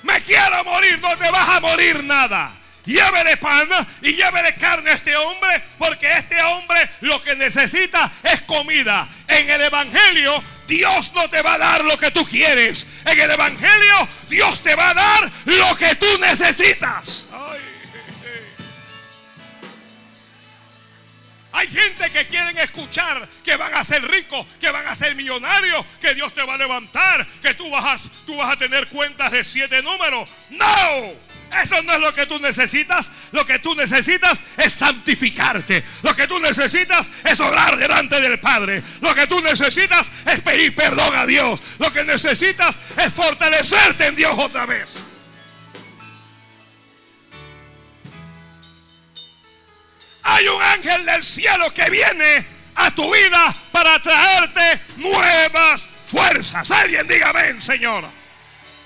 Me 0.04 0.20
quiero 0.22 0.64
morir, 0.64 1.00
no 1.00 1.18
te 1.18 1.32
vas 1.32 1.50
a 1.50 1.60
morir 1.60 2.04
nada. 2.04 2.52
Llévele 2.86 3.38
pan 3.38 3.70
y 4.02 4.14
llévele 4.14 4.56
carne 4.56 4.90
a 4.90 4.96
este 4.96 5.16
hombre, 5.16 5.64
porque 5.78 6.12
este 6.12 6.42
hombre 6.42 6.90
lo 7.02 7.22
que 7.22 7.36
necesita 7.36 8.12
es 8.24 8.42
comida. 8.42 9.08
En 9.28 9.50
el 9.50 9.62
Evangelio, 9.62 10.44
Dios 10.68 11.12
no 11.14 11.30
te 11.30 11.42
va 11.42 11.54
a 11.54 11.58
dar 11.60 11.86
lo 11.86 11.98
que 11.98 12.10
tú 12.12 12.26
quieres. 12.26 12.88
En 13.06 13.20
el 13.20 13.30
Evangelio, 13.30 14.08
Dios 14.30 14.64
te 14.64 14.74
va 14.74 14.90
a 14.90 14.94
dar 14.96 15.32
lo 15.46 15.78
que 15.78 15.96
tú 15.96 16.08
necesitas. 16.20 17.28
Hay 21.54 21.68
gente 21.68 22.10
que 22.12 22.26
quieren 22.26 22.58
escuchar 22.58 23.28
que 23.44 23.56
van 23.58 23.74
a 23.74 23.84
ser 23.84 24.02
ricos, 24.10 24.46
que 24.60 24.70
van 24.72 24.88
a 24.88 24.96
ser 24.96 25.16
millonarios, 25.16 25.86
que 26.00 26.14
Dios 26.16 26.34
te 26.34 26.44
va 26.44 26.54
a 26.54 26.58
levantar, 26.58 27.26
que 27.42 27.54
tú 27.54 27.70
vas 27.70 27.84
a, 27.84 28.10
tú 28.26 28.38
vas 28.38 28.52
a 28.52 28.58
tener 28.58 28.88
cuentas 28.88 29.32
de 29.32 29.44
siete 29.44 29.82
números. 29.82 30.30
No. 30.50 31.32
Eso 31.62 31.82
no 31.84 31.94
es 31.94 32.00
lo 32.00 32.14
que 32.14 32.26
tú 32.26 32.40
necesitas. 32.40 33.12
Lo 33.34 33.46
que 33.46 33.60
tú 33.60 33.76
necesitas 33.76 34.42
es 34.58 34.74
santificarte. 34.74 35.84
Lo 36.02 36.16
que 36.16 36.28
tú 36.28 36.40
necesitas 36.40 37.12
es 37.26 37.40
orar 37.42 37.78
delante 37.78 38.22
del 38.22 38.40
Padre. 38.40 38.82
Lo 39.02 39.14
que 39.14 39.28
tú 39.28 39.42
necesitas 39.42 40.10
es 40.26 40.40
pedir 40.40 40.74
perdón 40.74 41.14
a 41.14 41.26
Dios. 41.26 41.62
Lo 41.80 41.92
que 41.92 42.06
necesitas 42.06 42.80
es 42.96 43.14
fortalecerte 43.14 44.08
en 44.08 44.16
Dios 44.16 44.34
otra 44.38 44.66
vez. 44.66 45.11
Hay 50.32 50.48
un 50.48 50.62
ángel 50.62 51.06
del 51.06 51.24
cielo 51.26 51.74
que 51.74 51.90
viene 51.90 52.46
a 52.76 52.90
tu 52.92 53.04
vida 53.14 53.54
para 53.72 54.00
traerte 54.00 54.82
nuevas 54.96 55.88
fuerzas. 56.06 56.72
Alguien 56.72 57.06
diga 57.06 57.32
amén, 57.32 57.60
Señor. 57.60 58.06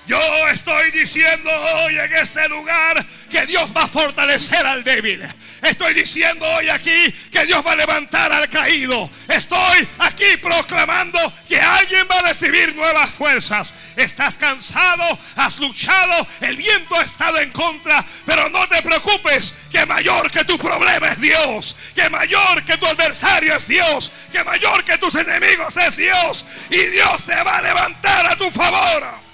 Yo 0.06 0.20
estoy 0.52 0.92
diciendo 0.92 1.50
hoy 1.50 1.98
en 1.98 2.14
este 2.14 2.48
lugar 2.48 3.04
que 3.28 3.44
Dios 3.44 3.68
va 3.76 3.82
a 3.82 3.88
fortalecer 3.88 4.64
al 4.64 4.84
débil. 4.84 5.26
Estoy 5.62 5.94
diciendo 5.94 6.46
hoy 6.46 6.68
aquí 6.68 7.12
que 7.32 7.44
Dios 7.44 7.60
va 7.66 7.72
a 7.72 7.76
levantar 7.76 8.32
al 8.32 8.48
caído. 8.48 9.10
Estoy 9.26 9.88
aquí 9.98 10.36
proclamando 10.40 11.18
que 11.48 11.60
alguien 11.60 12.06
va 12.08 12.20
a 12.20 12.28
recibir 12.28 12.72
nuevas 12.76 13.10
fuerzas. 13.10 13.74
Estás 13.96 14.38
cansado, 14.38 15.18
has 15.34 15.58
luchado, 15.58 16.24
el 16.40 16.56
viento 16.56 16.94
ha 16.94 17.02
estado 17.02 17.40
en 17.40 17.50
contra, 17.50 18.04
pero 18.24 18.48
no 18.50 18.68
te 18.68 18.80
preocupes, 18.82 19.54
que 19.72 19.84
mayor 19.86 20.30
que 20.30 20.44
tu 20.44 20.56
problema 20.56 21.08
es 21.08 21.20
Dios, 21.20 21.74
que 21.96 22.08
mayor 22.10 22.64
que 22.64 22.78
tu 22.78 22.86
adversario 22.86 23.56
es 23.56 23.66
Dios, 23.66 24.12
que 24.30 24.44
mayor 24.44 24.84
que 24.84 24.98
tus 24.98 25.16
enemigos 25.16 25.76
es 25.78 25.96
Dios, 25.96 26.46
y 26.70 26.78
Dios 26.78 27.22
se 27.24 27.42
va 27.42 27.58
a 27.58 27.62
levantar 27.62 28.26
a 28.26 28.36
tu 28.36 28.48
favor. 28.52 29.25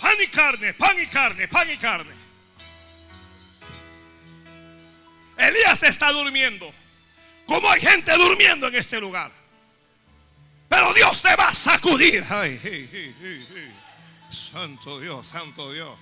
Pan 0.00 0.16
y 0.22 0.26
carne, 0.28 0.74
pan 0.74 0.96
y 0.98 1.06
carne, 1.06 1.48
pan 1.48 1.70
y 1.70 1.76
carne. 1.76 2.12
Elías 5.36 5.82
está 5.82 6.10
durmiendo. 6.12 6.72
Como 7.46 7.68
hay 7.70 7.80
gente 7.80 8.12
durmiendo 8.16 8.68
en 8.68 8.76
este 8.76 9.00
lugar. 9.00 9.30
Pero 10.68 10.94
Dios 10.94 11.20
te 11.20 11.34
va 11.34 11.48
a 11.48 11.54
sacudir. 11.54 12.24
Santo 14.30 15.00
Dios, 15.00 15.26
santo 15.26 15.72
Dios. 15.72 15.98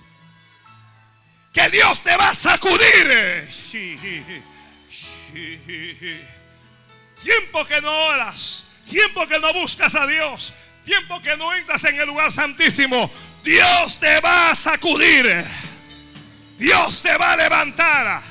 Que 1.51 1.69
Dios 1.69 2.03
te 2.03 2.15
va 2.15 2.29
a 2.29 2.35
sacudir. 2.35 3.49
Tiempo 7.23 7.65
que 7.65 7.81
no 7.81 7.91
oras. 7.91 8.65
Tiempo 8.89 9.27
que 9.27 9.39
no 9.39 9.51
buscas 9.53 9.95
a 9.95 10.05
Dios. 10.05 10.53
Tiempo 10.85 11.21
que 11.21 11.35
no 11.35 11.53
entras 11.53 11.83
en 11.85 11.99
el 11.99 12.07
lugar 12.07 12.31
santísimo. 12.31 13.11
Dios 13.43 13.99
te 13.99 14.19
va 14.21 14.51
a 14.51 14.55
sacudir. 14.55 15.45
Dios 16.57 17.01
te 17.01 17.17
va 17.17 17.33
a 17.33 17.37
levantar. 17.37 18.21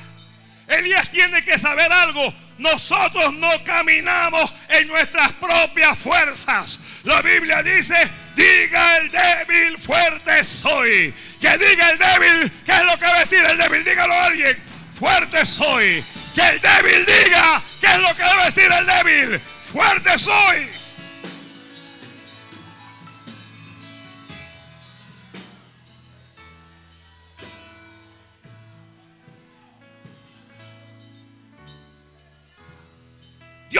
Elías 0.67 1.09
tiene 1.09 1.43
que 1.43 1.57
saber 1.57 1.91
algo. 1.91 2.33
Nosotros 2.59 3.33
no 3.35 3.49
caminamos 3.63 4.53
en 4.67 4.87
nuestras 4.87 5.31
propias 5.33 5.97
fuerzas. 5.97 6.79
La 7.03 7.21
Biblia 7.21 7.63
dice, 7.63 7.95
diga 8.35 8.97
el 8.97 9.09
débil, 9.09 9.77
fuerte 9.77 10.43
soy. 10.43 11.13
Que 11.39 11.57
diga 11.57 11.89
el 11.89 11.97
débil, 11.97 12.51
¿qué 12.65 12.73
es 12.73 12.83
lo 12.83 12.99
que 12.99 13.05
va 13.05 13.15
a 13.15 13.19
decir 13.19 13.43
el 13.49 13.57
débil? 13.57 13.83
Dígalo 13.85 14.13
a 14.13 14.25
alguien, 14.25 14.57
fuerte 14.93 15.45
soy. 15.45 16.03
Que 16.35 16.49
el 16.49 16.61
débil 16.61 17.05
diga, 17.05 17.63
¿qué 17.79 17.87
es 17.87 17.97
lo 17.97 18.15
que 18.15 18.23
debe 18.23 18.45
decir 18.45 18.69
el 18.77 18.85
débil? 18.85 19.41
Fuerte 19.71 20.19
soy. 20.19 20.69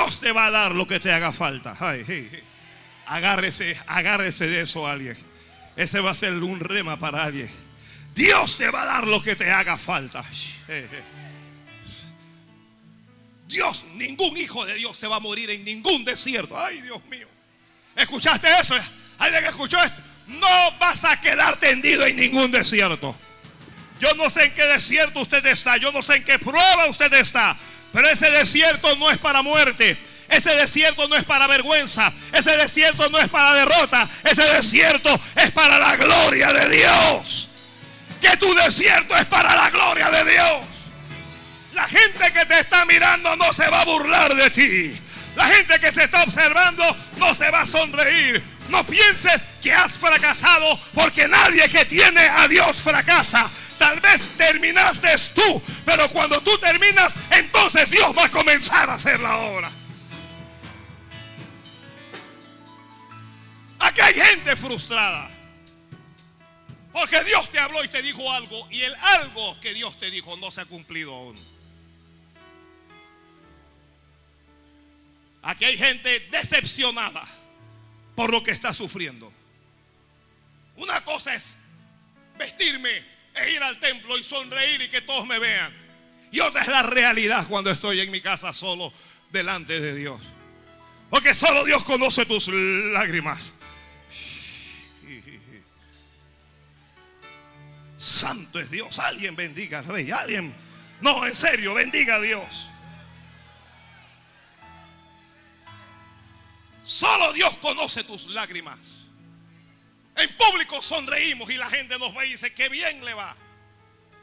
Dios 0.10 0.22
te 0.22 0.32
va 0.32 0.48
a 0.48 0.52
dar 0.52 0.74
lo 0.74 0.88
que 0.88 1.00
te 1.00 1.14
haga 1.14 1.32
falta. 1.32 1.78
Ay, 1.80 2.04
hey, 2.08 2.28
hey. 2.32 2.44
Agárrese, 3.06 3.78
agárrese 3.86 4.48
de 4.48 4.62
eso 4.62 4.88
alguien. 4.88 5.16
Ese 5.76 6.00
va 6.00 6.10
a 6.10 6.16
ser 6.16 6.34
un 6.34 6.60
rema 6.60 6.98
para 6.98 7.24
alguien. 7.24 7.48
Dios 8.16 8.58
te 8.58 8.72
va 8.72 8.82
a 8.82 8.86
dar 8.86 9.08
lo 9.08 9.22
que 9.22 9.36
te 9.36 9.52
haga 9.52 9.78
falta. 9.78 10.26
Dios, 13.48 13.86
ningún 13.94 14.36
hijo 14.36 14.66
de 14.66 14.74
Dios 14.76 14.98
se 14.98 15.06
va 15.06 15.18
a 15.18 15.20
morir 15.20 15.52
en 15.52 15.64
ningún 15.64 16.04
desierto. 16.04 16.60
Ay, 16.60 16.82
Dios 16.82 17.06
mío. 17.06 17.28
¿Escuchaste 17.96 18.48
eso? 18.60 18.74
¿Alguien 19.20 19.46
escuchó 19.46 19.78
esto? 19.84 20.02
No 20.26 20.72
vas 20.80 21.06
a 21.06 21.22
quedar 21.22 21.58
tendido 21.58 22.04
en 22.08 22.16
ningún 22.16 22.50
desierto. 22.50 23.16
Yo 24.00 24.12
no 24.16 24.28
sé 24.32 24.46
en 24.46 24.56
qué 24.56 24.66
desierto 24.66 25.20
usted 25.20 25.46
está. 25.46 25.78
Yo 25.78 25.92
no 25.92 26.02
sé 26.02 26.16
en 26.16 26.24
qué 26.24 26.40
prueba 26.40 26.88
usted 26.88 27.14
está. 27.14 27.56
Pero 27.94 28.10
ese 28.10 28.30
desierto 28.32 28.96
no 28.96 29.10
es 29.10 29.18
para 29.18 29.42
muerte. 29.42 29.98
Ese 30.30 30.56
desierto 30.56 31.08
no 31.08 31.16
es 31.16 31.24
para 31.24 31.48
vergüenza. 31.48 32.14
Ese 32.32 32.56
desierto 32.58 33.10
no 33.10 33.18
es 33.18 33.30
para 33.30 33.54
derrota. 33.54 34.08
Ese 34.24 34.44
desierto 34.54 35.10
es 35.36 35.52
para 35.52 35.80
la 35.80 35.96
gloria 35.96 36.54
de 36.54 36.78
Dios. 36.78 37.50
Que 38.22 38.38
tu 38.38 38.54
desierto 38.54 39.16
es 39.16 39.26
para 39.26 39.56
la 39.56 39.70
gloria 39.72 40.10
de 40.12 40.32
Dios. 40.32 40.66
La 41.74 41.88
gente 41.88 42.32
que 42.34 42.46
te 42.46 42.60
está 42.60 42.86
mirando 42.86 43.36
no 43.38 43.54
se 43.54 43.68
va 43.70 43.82
a 43.82 43.86
burlar 43.86 44.36
de 44.36 44.50
ti. 44.52 45.02
La 45.36 45.46
gente 45.46 45.80
que 45.80 45.94
se 45.94 46.04
está 46.04 46.24
observando 46.24 46.84
no 47.18 47.34
se 47.34 47.50
va 47.50 47.62
a 47.62 47.66
sonreír. 47.66 48.44
No 48.68 48.86
pienses 48.86 49.44
que 49.62 49.74
has 49.74 49.92
fracasado 49.94 50.80
porque 50.94 51.28
nadie 51.28 51.70
que 51.70 51.86
tiene 51.86 52.22
a 52.22 52.48
Dios 52.48 52.82
fracasa. 52.82 53.50
Tal 53.80 54.00
vez 54.02 54.28
terminaste 54.38 55.08
tú, 55.34 55.62
pero 55.86 56.10
cuando 56.12 56.40
tú 56.42 56.56
terminas, 56.58 57.16
entonces 57.32 57.90
Dios 57.90 58.12
va 58.16 58.26
a 58.26 58.30
comenzar 58.30 58.90
a 58.90 58.96
hacer 58.96 59.20
la 59.22 59.38
obra. 59.38 59.72
Aquí 63.80 64.02
hay 64.02 64.14
gente 64.14 64.56
frustrada. 64.58 65.32
Porque 66.92 67.24
Dios 67.24 67.50
te 67.50 67.60
habló 67.60 67.82
y 67.84 67.88
te 67.88 68.02
dijo 68.02 68.30
algo 68.32 68.68
y 68.70 68.82
el 68.82 68.94
algo 68.96 69.58
que 69.62 69.74
Dios 69.74 69.98
te 69.98 70.12
dijo 70.12 70.36
no 70.38 70.52
se 70.52 70.62
ha 70.62 70.66
cumplido 70.66 71.16
aún. 71.16 71.40
Aquí 75.42 75.64
hay 75.64 75.78
gente 75.78 76.20
decepcionada 76.32 77.26
por 78.16 78.30
lo 78.30 78.44
que 78.44 78.52
está 78.52 78.74
sufriendo. 78.74 79.32
Una 80.76 81.02
cosa 81.06 81.34
es 81.34 81.58
vestirme 82.38 83.19
e 83.44 83.52
ir 83.54 83.64
al 83.64 83.80
templo 83.80 84.18
y 84.18 84.24
sonreír 84.24 84.82
y 84.82 84.90
que 84.90 85.02
todos 85.02 85.26
me 85.26 85.40
vean. 85.40 85.74
Y 86.32 86.40
otra 86.40 86.62
es 86.62 86.68
la 86.68 86.84
realidad 86.84 87.48
cuando 87.48 87.72
estoy 87.72 88.00
en 88.02 88.12
mi 88.12 88.22
casa 88.22 88.54
solo 88.54 88.94
delante 89.32 89.80
de 89.80 89.96
Dios. 89.96 90.22
Porque 91.10 91.34
solo 91.34 91.66
Dios 91.66 91.84
conoce 91.84 92.26
tus 92.26 92.48
lágrimas. 92.50 93.54
Santo 97.98 98.60
es 98.60 98.72
Dios. 98.72 98.98
Alguien 99.00 99.36
bendiga 99.36 99.80
al 99.80 99.86
rey. 99.86 100.12
Alguien, 100.12 100.56
No, 101.02 101.26
en 101.26 101.36
serio, 101.36 101.74
bendiga 101.74 102.16
a 102.16 102.22
Dios. 102.22 102.68
Solo 106.82 107.34
Dios 107.34 107.56
conoce 107.58 108.04
tus 108.04 108.28
lágrimas. 108.28 109.09
En 110.20 110.36
público 110.36 110.82
sonreímos 110.82 111.50
y 111.50 111.56
la 111.56 111.70
gente 111.70 111.98
nos 111.98 112.14
ve 112.14 112.28
y 112.28 112.32
dice 112.32 112.54
que 112.54 112.68
bien 112.68 113.04
le 113.06 113.14
va. 113.14 113.36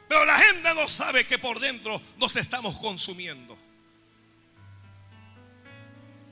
Pero 0.07 0.25
la 0.25 0.37
gente 0.37 0.73
no 0.73 0.87
sabe 0.87 1.25
que 1.25 1.37
por 1.37 1.59
dentro 1.59 2.01
nos 2.17 2.35
estamos 2.35 2.77
consumiendo. 2.77 3.57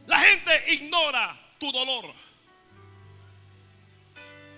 La 0.06 0.20
gente 0.20 0.74
ignora 0.74 1.38
tu 1.58 1.72
dolor. 1.72 2.14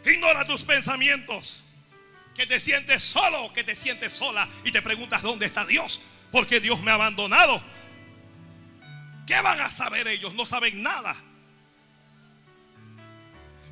Ignora 0.05 0.45
tus 0.45 0.63
pensamientos. 0.63 1.63
Que 2.35 2.45
te 2.45 2.59
sientes 2.59 3.01
solo, 3.01 3.51
que 3.53 3.63
te 3.63 3.73
sientes 3.73 4.13
sola 4.13 4.47
y 4.63 4.71
te 4.71 4.81
preguntas 4.81 5.21
dónde 5.21 5.45
está 5.45 5.65
Dios. 5.65 6.01
Porque 6.31 6.59
Dios 6.59 6.81
me 6.81 6.91
ha 6.91 6.95
abandonado. 6.95 7.63
¿Qué 9.25 9.39
van 9.41 9.59
a 9.61 9.71
saber 9.71 10.07
ellos? 10.07 10.33
No 10.33 10.45
saben 10.45 10.83
nada. 10.83 11.15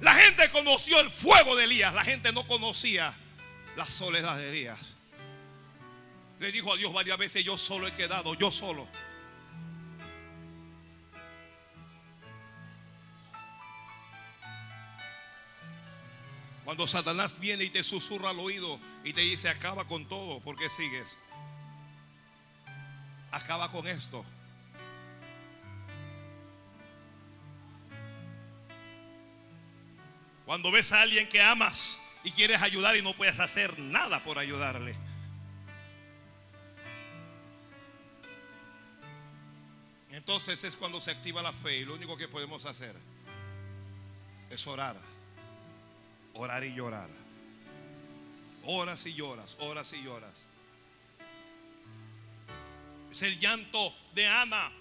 La 0.06 0.14
gente 0.14 0.52
conoció 0.52 1.00
el 1.00 1.10
fuego 1.10 1.56
de 1.56 1.64
Elías. 1.64 1.92
La 1.92 2.04
gente 2.04 2.32
no 2.32 2.46
conocía 2.46 3.12
la 3.76 3.86
soledad 3.86 4.38
de 4.38 4.50
Elías. 4.50 4.94
Le 6.40 6.52
dijo 6.52 6.72
a 6.72 6.78
Dios 6.78 6.94
varias 6.94 7.18
veces, 7.18 7.44
yo 7.44 7.58
solo 7.58 7.88
he 7.88 7.92
quedado, 7.92 8.36
yo 8.36 8.52
solo. 8.52 8.88
Cuando 16.66 16.86
Satanás 16.86 17.40
viene 17.40 17.64
y 17.64 17.72
te 17.72 17.84
susurra 17.84 18.30
al 18.30 18.40
oído 18.40 18.80
y 19.04 19.12
te 19.12 19.22
dice, 19.22 19.50
acaba 19.50 19.88
con 19.88 20.08
todo, 20.08 20.40
¿por 20.40 20.56
qué 20.56 20.70
sigues? 20.70 21.18
Acaba 23.32 23.72
con 23.72 23.88
esto. 23.88 24.24
Cuando 30.46 30.72
ves 30.72 30.92
a 30.92 31.02
alguien 31.02 31.28
que 31.28 31.42
amas 31.42 31.98
y 32.24 32.32
quieres 32.32 32.62
ayudar 32.62 32.96
y 32.96 33.02
no 33.02 33.16
puedes 33.16 33.40
hacer 33.40 33.80
nada 33.80 34.24
por 34.24 34.38
ayudarle. 34.38 34.96
Entonces 40.12 40.64
es 40.64 40.76
cuando 40.76 41.02
se 41.02 41.12
activa 41.12 41.42
la 41.42 41.52
fe 41.52 41.78
y 41.78 41.86
lo 41.86 41.96
único 41.96 42.16
que 42.16 42.28
podemos 42.28 42.66
hacer 42.66 42.96
es 44.50 44.66
orar. 44.68 44.96
Orar 46.36 46.64
y 46.64 46.74
llorar. 46.74 47.10
Horas 48.64 49.06
y 49.06 49.14
lloras, 49.14 49.56
horas 49.60 49.94
y 49.94 50.04
lloras. 50.04 50.34
Es 53.12 53.22
el 53.22 53.40
llanto 53.40 53.94
de 54.14 54.28
Ana, 54.28 54.72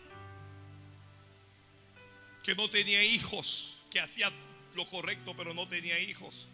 que 2.43 2.55
no 2.55 2.69
tenía 2.69 3.03
hijos, 3.03 3.79
que 3.91 4.01
hacía 4.01 4.33
lo 4.75 4.89
correcto, 4.89 5.35
pero 5.37 5.55
no 5.55 5.69
tenía 5.69 5.99
hijos. 6.01 6.49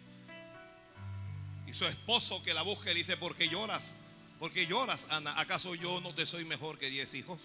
Y 1.67 1.73
su 1.73 1.85
esposo 1.85 2.41
que 2.43 2.53
la 2.53 2.61
busca 2.61 2.91
y 2.91 2.95
dice, 2.95 3.17
¿por 3.17 3.35
qué 3.35 3.47
lloras? 3.47 3.95
¿Por 4.39 4.51
qué 4.51 4.65
lloras, 4.65 5.07
Ana? 5.09 5.39
¿Acaso 5.39 5.75
yo 5.75 6.01
no 6.01 6.13
te 6.13 6.25
soy 6.25 6.45
mejor 6.45 6.77
que 6.77 6.89
diez 6.89 7.13
hijos? 7.13 7.39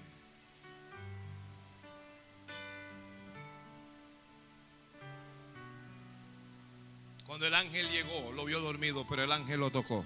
Cuando 7.26 7.46
el 7.46 7.54
ángel 7.54 7.88
llegó, 7.90 8.32
lo 8.32 8.46
vio 8.46 8.58
dormido, 8.60 9.06
pero 9.06 9.22
el 9.22 9.30
ángel 9.30 9.60
lo 9.60 9.70
tocó. 9.70 10.04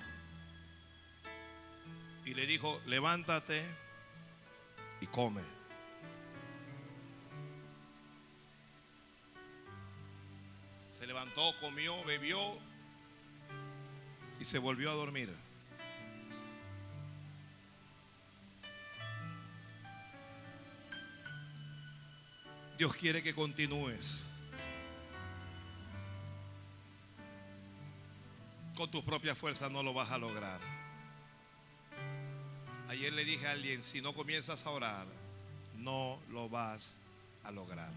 Y 2.27 2.35
le 2.35 2.47
dijo, 2.47 2.81
levántate 2.87 3.65
y 5.01 5.07
come. 5.07 5.62
Se 11.03 11.09
levantó, 11.09 11.53
comió, 11.59 12.05
bebió 12.05 12.39
y 14.39 14.45
se 14.45 14.61
volvió 14.61 14.89
a 14.89 14.95
dormir. 14.95 15.35
Dios 22.79 22.95
quiere 22.95 23.21
que 23.21 23.35
continúes. 23.35 24.23
Con 28.77 28.89
tus 28.89 29.03
propias 29.03 29.37
fuerzas 29.37 29.73
no 29.73 29.83
lo 29.83 29.93
vas 29.93 30.13
a 30.13 30.19
lograr. 30.19 30.61
Ayer 32.87 33.13
le 33.13 33.25
dije 33.25 33.49
a 33.49 33.51
alguien, 33.51 33.83
si 33.83 34.01
no 34.01 34.15
comienzas 34.15 34.65
a 34.67 34.71
orar, 34.71 35.09
no 35.79 36.21
lo 36.31 36.49
vas 36.49 36.95
a 37.43 37.51
lograr. 37.51 37.93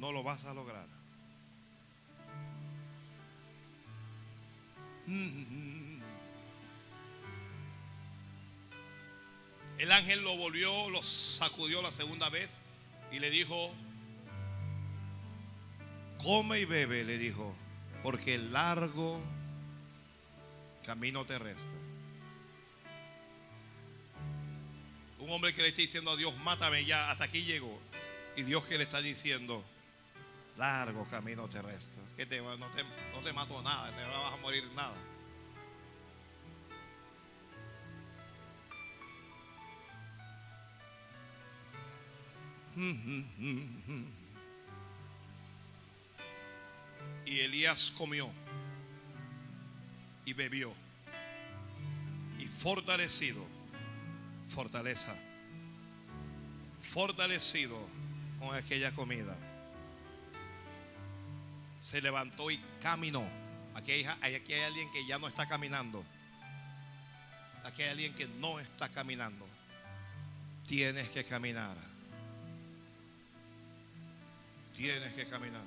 No 0.00 0.10
lo 0.10 0.24
vas 0.24 0.44
a 0.46 0.52
lograr. 0.54 0.93
El 9.78 9.92
ángel 9.92 10.22
lo 10.22 10.36
volvió, 10.36 10.88
lo 10.90 11.02
sacudió 11.02 11.82
la 11.82 11.90
segunda 11.90 12.30
vez 12.30 12.58
y 13.12 13.18
le 13.18 13.30
dijo, 13.30 13.72
come 16.22 16.60
y 16.60 16.64
bebe, 16.64 17.04
le 17.04 17.18
dijo, 17.18 17.54
porque 18.02 18.34
el 18.34 18.52
largo 18.52 19.20
camino 20.84 21.24
terrestre. 21.24 21.70
Un 25.18 25.30
hombre 25.30 25.54
que 25.54 25.62
le 25.62 25.68
está 25.68 25.80
diciendo 25.82 26.10
a 26.10 26.16
Dios, 26.16 26.36
mátame 26.38 26.84
ya, 26.84 27.10
hasta 27.10 27.24
aquí 27.24 27.42
llegó. 27.42 27.80
Y 28.36 28.42
Dios 28.42 28.64
que 28.64 28.76
le 28.76 28.84
está 28.84 29.00
diciendo, 29.00 29.64
largo 30.56 31.06
camino 31.06 31.48
terrestre. 31.48 32.02
Que 32.16 32.26
te, 32.26 32.40
no, 32.40 32.56
te, 32.70 32.84
no 33.12 33.20
te 33.22 33.32
mato 33.32 33.60
nada, 33.62 33.90
no 33.90 34.22
vas 34.22 34.34
a 34.34 34.36
morir 34.38 34.64
nada. 34.74 34.94
Y 47.26 47.40
Elías 47.40 47.90
comió 47.96 48.30
y 50.24 50.32
bebió. 50.32 50.72
Y 52.38 52.44
fortalecido, 52.44 53.42
fortaleza, 54.48 55.14
fortalecido 56.80 57.78
con 58.38 58.54
aquella 58.54 58.92
comida, 58.92 59.36
se 61.84 62.00
levantó 62.00 62.50
y 62.50 62.58
caminó. 62.82 63.22
Aquí 63.74 63.92
hay, 63.92 64.04
aquí 64.04 64.54
hay 64.54 64.62
alguien 64.62 64.90
que 64.90 65.06
ya 65.06 65.18
no 65.18 65.28
está 65.28 65.46
caminando. 65.46 66.02
Aquí 67.62 67.82
hay 67.82 67.90
alguien 67.90 68.14
que 68.14 68.26
no 68.26 68.58
está 68.58 68.88
caminando. 68.88 69.46
Tienes 70.66 71.10
que 71.10 71.24
caminar. 71.24 71.76
Tienes 74.74 75.12
que 75.12 75.26
caminar. 75.26 75.62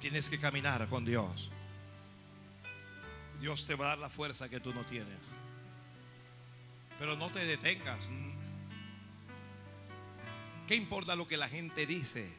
Tienes 0.00 0.28
que 0.28 0.40
caminar 0.40 0.88
con 0.88 1.04
Dios. 1.04 1.50
Dios 3.40 3.64
te 3.64 3.76
va 3.76 3.86
a 3.86 3.88
dar 3.90 3.98
la 3.98 4.10
fuerza 4.10 4.48
que 4.48 4.58
tú 4.58 4.74
no 4.74 4.84
tienes. 4.86 5.20
Pero 6.98 7.14
no 7.14 7.30
te 7.30 7.44
detengas. 7.44 8.08
¿Qué 10.68 10.76
importa 10.76 11.16
lo 11.16 11.26
que 11.26 11.38
la 11.38 11.48
gente 11.48 11.86
dice? 11.86 12.30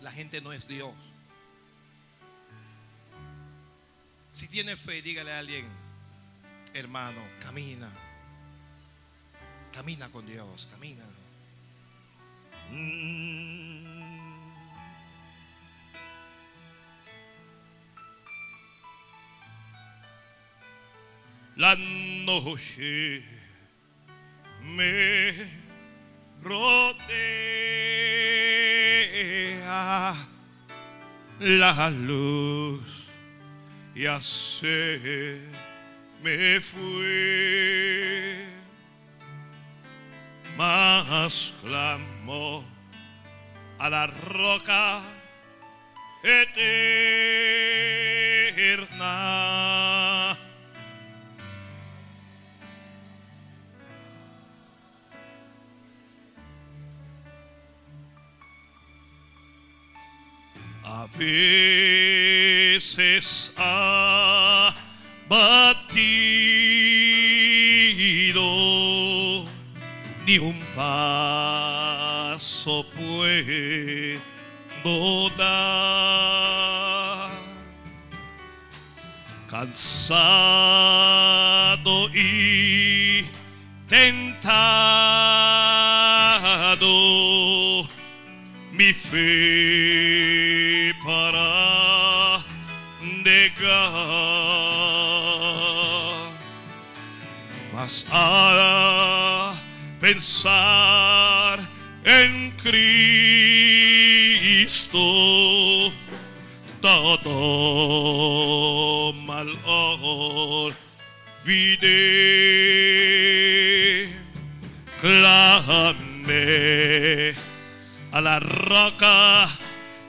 La 0.00 0.12
gente 0.12 0.40
no 0.40 0.52
es 0.52 0.68
Dios. 0.68 0.94
Si 4.30 4.46
tiene 4.46 4.76
fe, 4.76 5.02
dígale 5.02 5.32
a 5.32 5.40
alguien, 5.40 5.66
hermano, 6.72 7.20
camina. 7.40 7.90
Camina 9.72 10.08
con 10.08 10.24
Dios, 10.24 10.68
camina. 10.70 11.04
Mm. 12.70 13.66
La 21.56 21.74
noche 21.74 23.24
me 24.62 25.65
rodea 26.46 26.96
la 31.40 31.90
luz 31.90 33.08
y 33.94 34.06
se 34.20 35.40
me 36.22 36.60
fue 36.60 38.46
más 40.56 41.54
clamo 41.62 42.64
a 43.78 43.90
la 43.90 44.06
roca 44.06 45.02
eterna. 46.22 46.46
A 60.98 61.06
veces 61.18 62.32
ha 63.58 64.74
batido 65.28 65.84
ni 70.26 70.38
un 70.38 70.58
paso 70.74 71.26
puedo 72.96 74.18
dar. 75.36 75.76
Cansado 79.50 80.48
y 82.14 83.26
tentado 83.86 84.46
mi 88.72 88.94
fe 88.94 89.85
pensar 100.16 101.58
en 102.02 102.52
Cristo, 102.62 103.12
todo 106.80 107.32
mal 109.12 109.48
olvidé. 109.66 110.78
Clamé 115.02 116.14
a 118.12 118.20
la 118.22 118.40
roca 118.40 119.50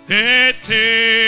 eterna. 0.07 1.27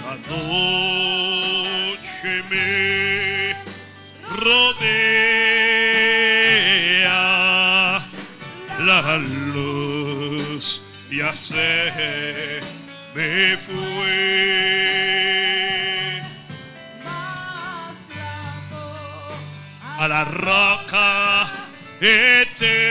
La 0.06 0.16
noche 0.30 2.44
me 2.48 3.56
rodea. 4.38 4.78
La 8.86 9.18
luz 9.18 10.80
ya 11.10 11.36
se 11.36 12.62
me 13.16 13.58
fue. 13.58 13.82
a 19.98 20.08
la 20.08 20.24
roca 20.26 21.52
eterna. 22.00 22.83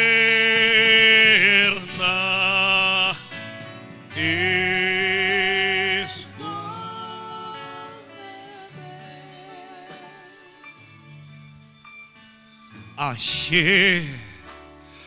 Hallé 13.52 14.02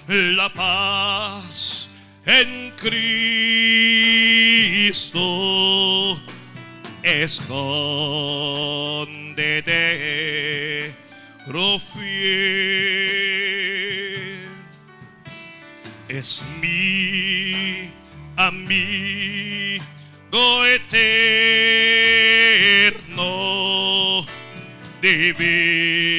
la 0.07 0.49
paz 0.49 1.89
en 2.27 2.71
Cristo. 2.77 3.41
Escóndete, 7.01 7.63
oh 11.51 11.79
fiel. 11.79 12.05
Es 16.07 16.43
mi 16.61 17.89
amigo 18.37 19.81
eterno, 20.67 21.43
divino 25.01 26.14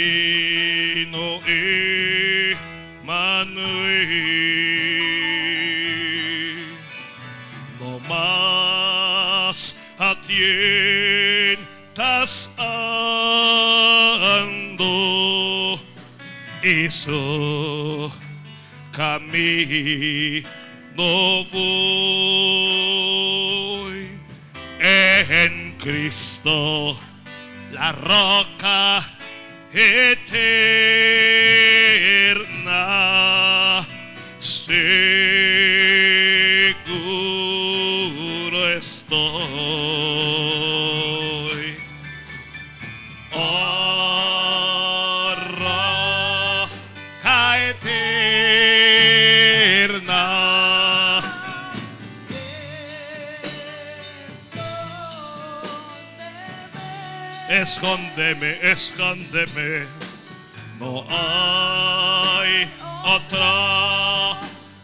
atientas 11.97 12.51
ando 14.29 15.81
eso 16.63 18.13
camino 18.93 20.45
voy. 21.53 21.67
En 24.79 25.77
Cristo 25.79 26.99
la 27.73 27.93
roca 27.93 29.03
eterna 29.73 30.76
escóndeme 58.63 59.87
no 60.79 61.05
hay 61.09 62.71
otra 63.05 64.41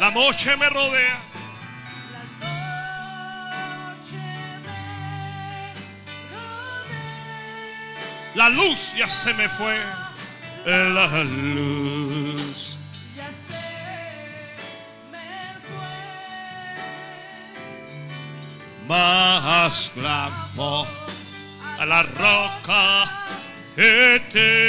La 0.00 0.10
noche 0.10 0.56
me 0.56 0.68
rodea. 0.70 1.20
La 8.34 8.48
luz 8.48 8.94
ya 8.96 9.06
se 9.06 9.34
me 9.34 9.48
fue. 9.50 9.76
La 10.64 11.24
luz. 11.24 12.11
exclamó 19.94 20.86
a 21.78 21.86
la 21.86 22.02
roca 22.02 23.10
eterna. 23.76 24.62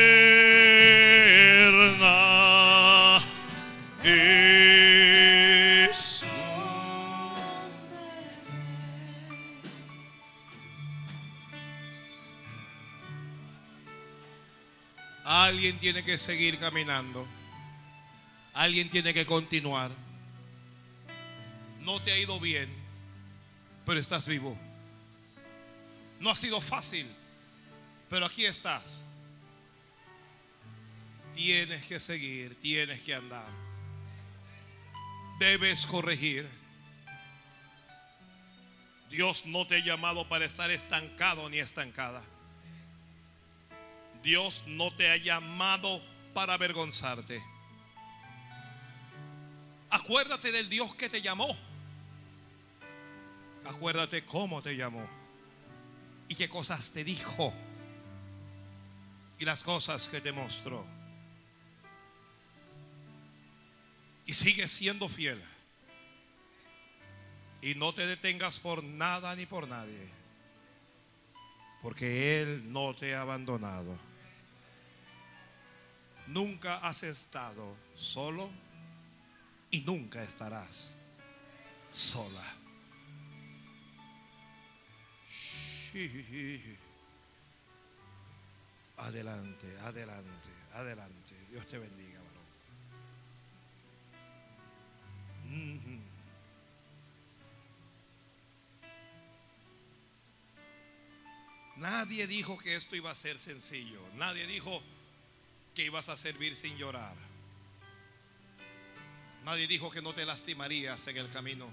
Alguien 15.25 15.77
tiene 15.79 16.03
que 16.03 16.17
seguir 16.17 16.59
caminando. 16.59 17.25
Alguien 18.53 18.89
tiene 18.89 19.13
que 19.13 19.25
continuar. 19.25 19.91
No 21.81 22.01
te 22.01 22.11
ha 22.11 22.17
ido 22.17 22.39
bien, 22.39 22.69
pero 23.85 23.99
estás 23.99 24.27
vivo. 24.27 24.57
No 26.23 26.29
ha 26.29 26.35
sido 26.37 26.61
fácil, 26.61 27.05
pero 28.09 28.25
aquí 28.25 28.45
estás. 28.45 29.03
Tienes 31.35 31.85
que 31.85 31.99
seguir, 31.99 32.57
tienes 32.61 33.01
que 33.01 33.13
andar. 33.13 33.49
Debes 35.37 35.85
corregir. 35.85 36.47
Dios 39.09 39.45
no 39.45 39.67
te 39.67 39.75
ha 39.75 39.85
llamado 39.85 40.29
para 40.29 40.45
estar 40.45 40.71
estancado 40.71 41.49
ni 41.49 41.59
estancada. 41.59 42.23
Dios 44.23 44.63
no 44.65 44.95
te 44.95 45.11
ha 45.11 45.17
llamado 45.17 46.01
para 46.33 46.53
avergonzarte. 46.53 47.43
Acuérdate 49.89 50.53
del 50.53 50.69
Dios 50.69 50.95
que 50.95 51.09
te 51.09 51.21
llamó. 51.21 51.53
Acuérdate 53.65 54.23
cómo 54.23 54.61
te 54.61 54.77
llamó 54.77 55.22
y 56.27 56.35
qué 56.35 56.49
cosas 56.49 56.91
te 56.91 57.03
dijo 57.03 57.53
y 59.39 59.45
las 59.45 59.63
cosas 59.63 60.07
que 60.07 60.21
te 60.21 60.31
mostró. 60.31 60.85
Y 64.25 64.33
sigue 64.33 64.67
siendo 64.67 65.09
fiel. 65.09 65.41
Y 67.61 67.75
no 67.75 67.93
te 67.93 68.05
detengas 68.05 68.59
por 68.59 68.83
nada 68.83 69.35
ni 69.35 69.45
por 69.45 69.67
nadie. 69.67 70.09
Porque 71.81 72.41
Él 72.41 72.71
no 72.71 72.93
te 72.93 73.15
ha 73.15 73.21
abandonado. 73.21 73.97
Nunca 76.27 76.77
has 76.77 77.03
estado 77.03 77.75
solo 77.95 78.49
y 79.71 79.81
nunca 79.81 80.23
estarás 80.23 80.95
sola. 81.91 82.43
Adelante, 88.97 89.67
adelante, 89.81 90.49
adelante. 90.73 91.35
Dios 91.49 91.67
te 91.67 91.77
bendiga, 91.77 92.19
varón. 92.19 92.43
Nadie 101.75 102.27
dijo 102.27 102.57
que 102.57 102.75
esto 102.75 102.95
iba 102.95 103.11
a 103.11 103.15
ser 103.15 103.37
sencillo. 103.37 103.99
Nadie 104.15 104.47
dijo 104.47 104.81
que 105.75 105.83
ibas 105.85 106.09
a 106.09 106.17
servir 106.17 106.55
sin 106.55 106.77
llorar. 106.77 107.15
Nadie 109.43 109.67
dijo 109.67 109.91
que 109.91 110.01
no 110.01 110.13
te 110.13 110.25
lastimarías 110.25 111.05
en 111.07 111.17
el 111.17 111.29
camino. 111.29 111.69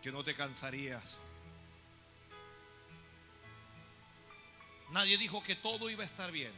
Que 0.00 0.12
no 0.12 0.22
te 0.22 0.34
cansarías. 0.34 1.18
Nadie 4.90 5.18
dijo 5.18 5.42
que 5.42 5.56
todo 5.56 5.90
iba 5.90 6.02
a 6.02 6.06
estar 6.06 6.30
bien. 6.30 6.52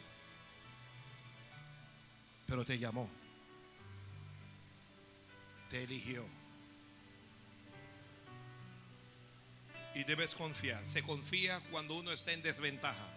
Pero 2.47 2.65
te 2.65 2.79
llamó. 2.79 3.09
Te 5.71 5.83
eligió. 5.83 6.25
Y 9.95 10.05
debes 10.05 10.35
confiar. 10.35 10.87
Se 10.87 11.03
confía 11.03 11.61
cuando 11.71 11.95
uno 11.95 12.13
está 12.13 12.33
en 12.33 12.43
desventaja. 12.43 13.09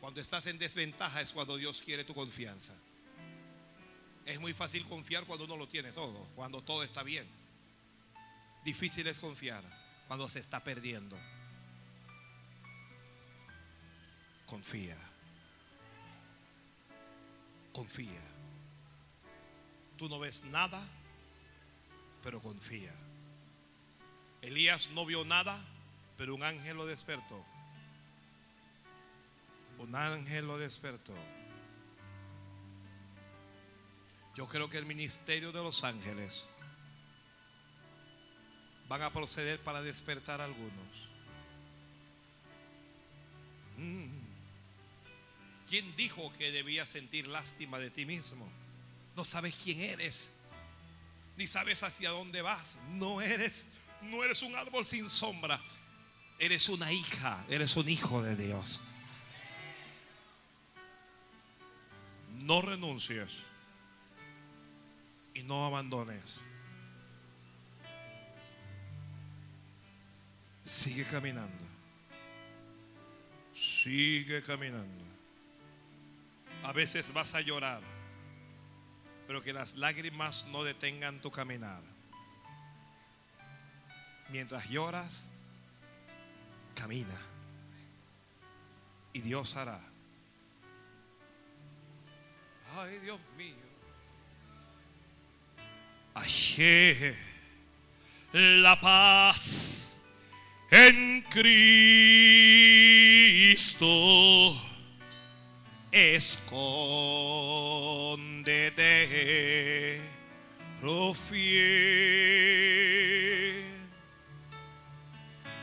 Cuando 0.00 0.20
estás 0.20 0.46
en 0.46 0.58
desventaja 0.58 1.20
es 1.20 1.32
cuando 1.32 1.56
Dios 1.56 1.82
quiere 1.82 2.04
tu 2.04 2.14
confianza. 2.14 2.74
Es 4.26 4.40
muy 4.40 4.54
fácil 4.54 4.86
confiar 4.86 5.24
cuando 5.24 5.44
uno 5.44 5.56
lo 5.56 5.68
tiene 5.68 5.92
todo, 5.92 6.26
cuando 6.34 6.62
todo 6.62 6.82
está 6.82 7.02
bien. 7.02 7.26
Difícil 8.64 9.06
es 9.06 9.20
confiar 9.20 9.62
cuando 10.06 10.28
se 10.28 10.38
está 10.38 10.64
perdiendo. 10.64 11.18
Confía. 14.46 14.96
Confía. 17.72 18.20
Tú 19.96 20.08
no 20.08 20.18
ves 20.18 20.44
nada, 20.44 20.82
pero 22.22 22.40
confía. 22.40 22.92
Elías 24.42 24.90
no 24.90 25.06
vio 25.06 25.24
nada, 25.24 25.58
pero 26.16 26.34
un 26.34 26.42
ángel 26.42 26.76
lo 26.76 26.86
despertó. 26.86 27.44
Un 29.78 29.94
ángel 29.94 30.46
lo 30.46 30.58
despertó. 30.58 31.14
Yo 34.34 34.48
creo 34.48 34.68
que 34.68 34.78
el 34.78 34.86
ministerio 34.86 35.52
de 35.52 35.62
los 35.62 35.84
ángeles 35.84 36.46
van 38.88 39.02
a 39.02 39.10
proceder 39.10 39.60
para 39.60 39.80
despertar 39.80 40.40
a 40.40 40.44
algunos. 40.44 41.08
Mm. 43.78 44.23
¿Quién 45.68 45.94
dijo 45.96 46.32
que 46.38 46.50
debías 46.50 46.88
sentir 46.88 47.26
lástima 47.26 47.78
de 47.78 47.90
ti 47.90 48.04
mismo? 48.04 48.48
No 49.16 49.24
sabes 49.24 49.54
quién 49.54 49.80
eres, 49.80 50.32
ni 51.36 51.46
sabes 51.46 51.82
hacia 51.82 52.10
dónde 52.10 52.42
vas. 52.42 52.78
No 52.90 53.20
eres, 53.20 53.66
no 54.02 54.24
eres 54.24 54.42
un 54.42 54.54
árbol 54.56 54.84
sin 54.84 55.08
sombra. 55.08 55.60
Eres 56.38 56.68
una 56.68 56.92
hija, 56.92 57.44
eres 57.48 57.76
un 57.76 57.88
hijo 57.88 58.22
de 58.22 58.36
Dios. 58.36 58.80
No 62.40 62.60
renuncies 62.60 63.30
y 65.32 65.42
no 65.44 65.66
abandones. 65.66 66.40
Sigue 70.64 71.04
caminando. 71.04 71.64
Sigue 73.54 74.42
caminando. 74.42 75.13
A 76.64 76.72
veces 76.72 77.12
vas 77.12 77.34
a 77.34 77.42
llorar, 77.42 77.82
pero 79.26 79.42
que 79.42 79.52
las 79.52 79.76
lágrimas 79.76 80.46
no 80.50 80.64
detengan 80.64 81.20
tu 81.20 81.30
caminar. 81.30 81.82
Mientras 84.30 84.68
lloras, 84.70 85.26
camina. 86.74 87.20
Y 89.12 89.20
Dios 89.20 89.54
hará. 89.56 89.78
Ay, 92.76 92.98
Dios 93.00 93.20
mío. 93.36 93.54
Hallé 96.14 97.14
la 98.32 98.80
paz 98.80 100.00
en 100.70 101.22
Cristo. 101.30 101.54
Escóndete, 105.94 106.50
oh 110.82 111.14
fiel. 111.14 111.54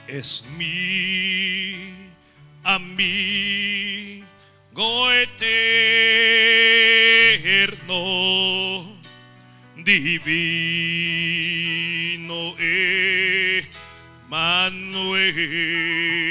Es 0.08 0.46
mi 0.58 1.76
amigo 2.64 4.24
eterno 5.12 5.42
divino 9.76 10.46
Manuel. 14.30 16.31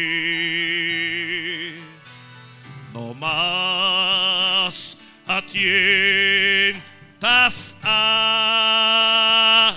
Atientas 5.50 6.76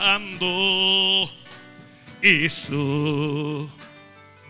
ando 0.05 1.29
y 2.21 2.47
su 2.47 3.67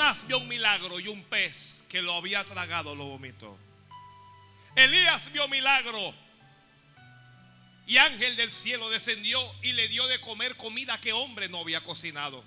Jonás 0.00 0.26
vio 0.26 0.38
un 0.38 0.48
milagro 0.48 0.98
y 0.98 1.08
un 1.08 1.22
pez 1.24 1.84
que 1.86 2.00
lo 2.00 2.14
había 2.14 2.42
tragado 2.44 2.94
lo 2.94 3.04
vomitó. 3.04 3.58
Elías 4.74 5.30
vio 5.30 5.46
milagro 5.48 6.14
Y 7.86 7.98
ángel 7.98 8.34
del 8.36 8.50
cielo 8.50 8.88
descendió 8.88 9.38
y 9.62 9.72
le 9.74 9.88
dio 9.88 10.06
de 10.06 10.18
comer 10.20 10.56
comida 10.56 10.98
que 10.98 11.12
hombre 11.12 11.50
no 11.50 11.58
había 11.58 11.82
cocinado. 11.84 12.42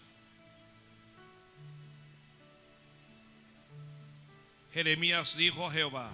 Jeremías 4.73 5.37
dijo 5.37 5.67
a 5.67 5.71
Jehová, 5.71 6.09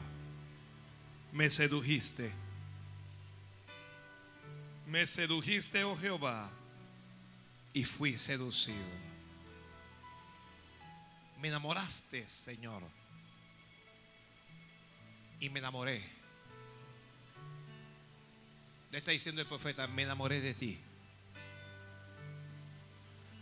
me 1.32 1.50
sedujiste. 1.50 2.34
Me 4.88 5.08
sedujiste, 5.08 5.86
oh 5.86 5.96
Jehová, 5.96 6.52
y 7.72 7.86
fui 7.86 8.18
seducido. 8.18 9.10
Me 11.40 11.48
enamoraste, 11.48 12.28
Señor. 12.28 12.84
Y 15.40 15.50
me 15.50 15.60
enamoré. 15.60 16.04
Le 18.92 18.98
está 18.98 19.12
diciendo 19.12 19.42
el 19.42 19.48
profeta, 19.48 19.88
me 19.88 20.04
enamoré 20.04 20.42
de 20.42 20.54
ti. 20.54 20.80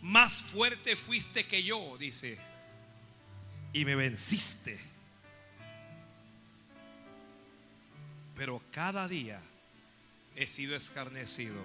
Más 0.02 0.40
fuerte 0.40 0.94
fuiste 0.94 1.46
que 1.46 1.62
yo, 1.62 1.96
dice. 1.98 2.38
Y 3.72 3.84
me 3.84 3.96
venciste. 3.96 4.78
Pero 8.36 8.62
cada 8.70 9.08
día 9.08 9.40
he 10.36 10.46
sido 10.46 10.76
escarnecido. 10.76 11.60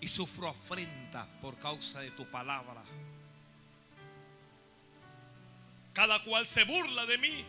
Y 0.00 0.08
sufro 0.08 0.48
afrenta 0.48 1.26
por 1.42 1.58
causa 1.58 2.00
de 2.00 2.12
tu 2.12 2.24
palabra. 2.30 2.82
Cada 5.98 6.22
cual 6.22 6.46
se 6.46 6.62
burla 6.62 7.06
de 7.06 7.18
mí. 7.18 7.44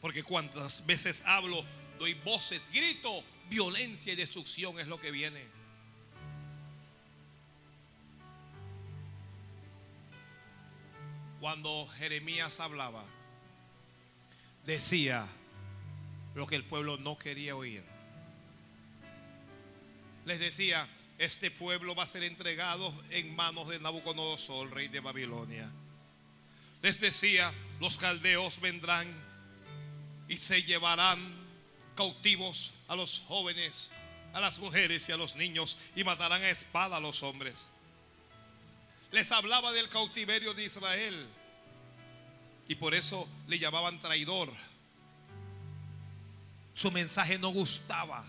Porque 0.00 0.24
cuantas 0.24 0.86
veces 0.86 1.22
hablo, 1.26 1.62
doy 1.98 2.14
voces, 2.14 2.70
grito, 2.72 3.22
violencia 3.50 4.14
y 4.14 4.16
destrucción 4.16 4.80
es 4.80 4.86
lo 4.86 4.98
que 4.98 5.10
viene. 5.10 5.44
Cuando 11.38 11.86
Jeremías 11.98 12.60
hablaba, 12.60 13.04
decía 14.64 15.26
lo 16.34 16.46
que 16.46 16.56
el 16.56 16.64
pueblo 16.64 16.96
no 16.96 17.18
quería 17.18 17.54
oír. 17.54 17.84
Les 20.24 20.40
decía, 20.40 20.88
este 21.18 21.50
pueblo 21.50 21.96
va 21.96 22.04
a 22.04 22.06
ser 22.06 22.22
entregado 22.22 22.94
en 23.10 23.34
manos 23.34 23.68
de 23.68 23.80
Nabucodonosor, 23.80 24.72
rey 24.72 24.86
de 24.86 25.00
Babilonia. 25.00 25.68
Les 26.80 27.00
decía, 27.00 27.52
los 27.80 27.96
caldeos 27.96 28.60
vendrán 28.60 29.12
y 30.28 30.36
se 30.36 30.62
llevarán 30.62 31.18
cautivos 31.96 32.72
a 32.86 32.94
los 32.94 33.24
jóvenes, 33.26 33.90
a 34.32 34.40
las 34.40 34.60
mujeres 34.60 35.08
y 35.08 35.12
a 35.12 35.16
los 35.16 35.34
niños 35.34 35.76
y 35.96 36.04
matarán 36.04 36.42
a 36.42 36.50
espada 36.50 36.98
a 36.98 37.00
los 37.00 37.24
hombres. 37.24 37.68
Les 39.10 39.32
hablaba 39.32 39.72
del 39.72 39.88
cautiverio 39.88 40.54
de 40.54 40.64
Israel 40.64 41.26
y 42.68 42.76
por 42.76 42.94
eso 42.94 43.28
le 43.48 43.58
llamaban 43.58 43.98
traidor. 43.98 44.52
Su 46.74 46.92
mensaje 46.92 47.38
no 47.38 47.48
gustaba. 47.48 48.24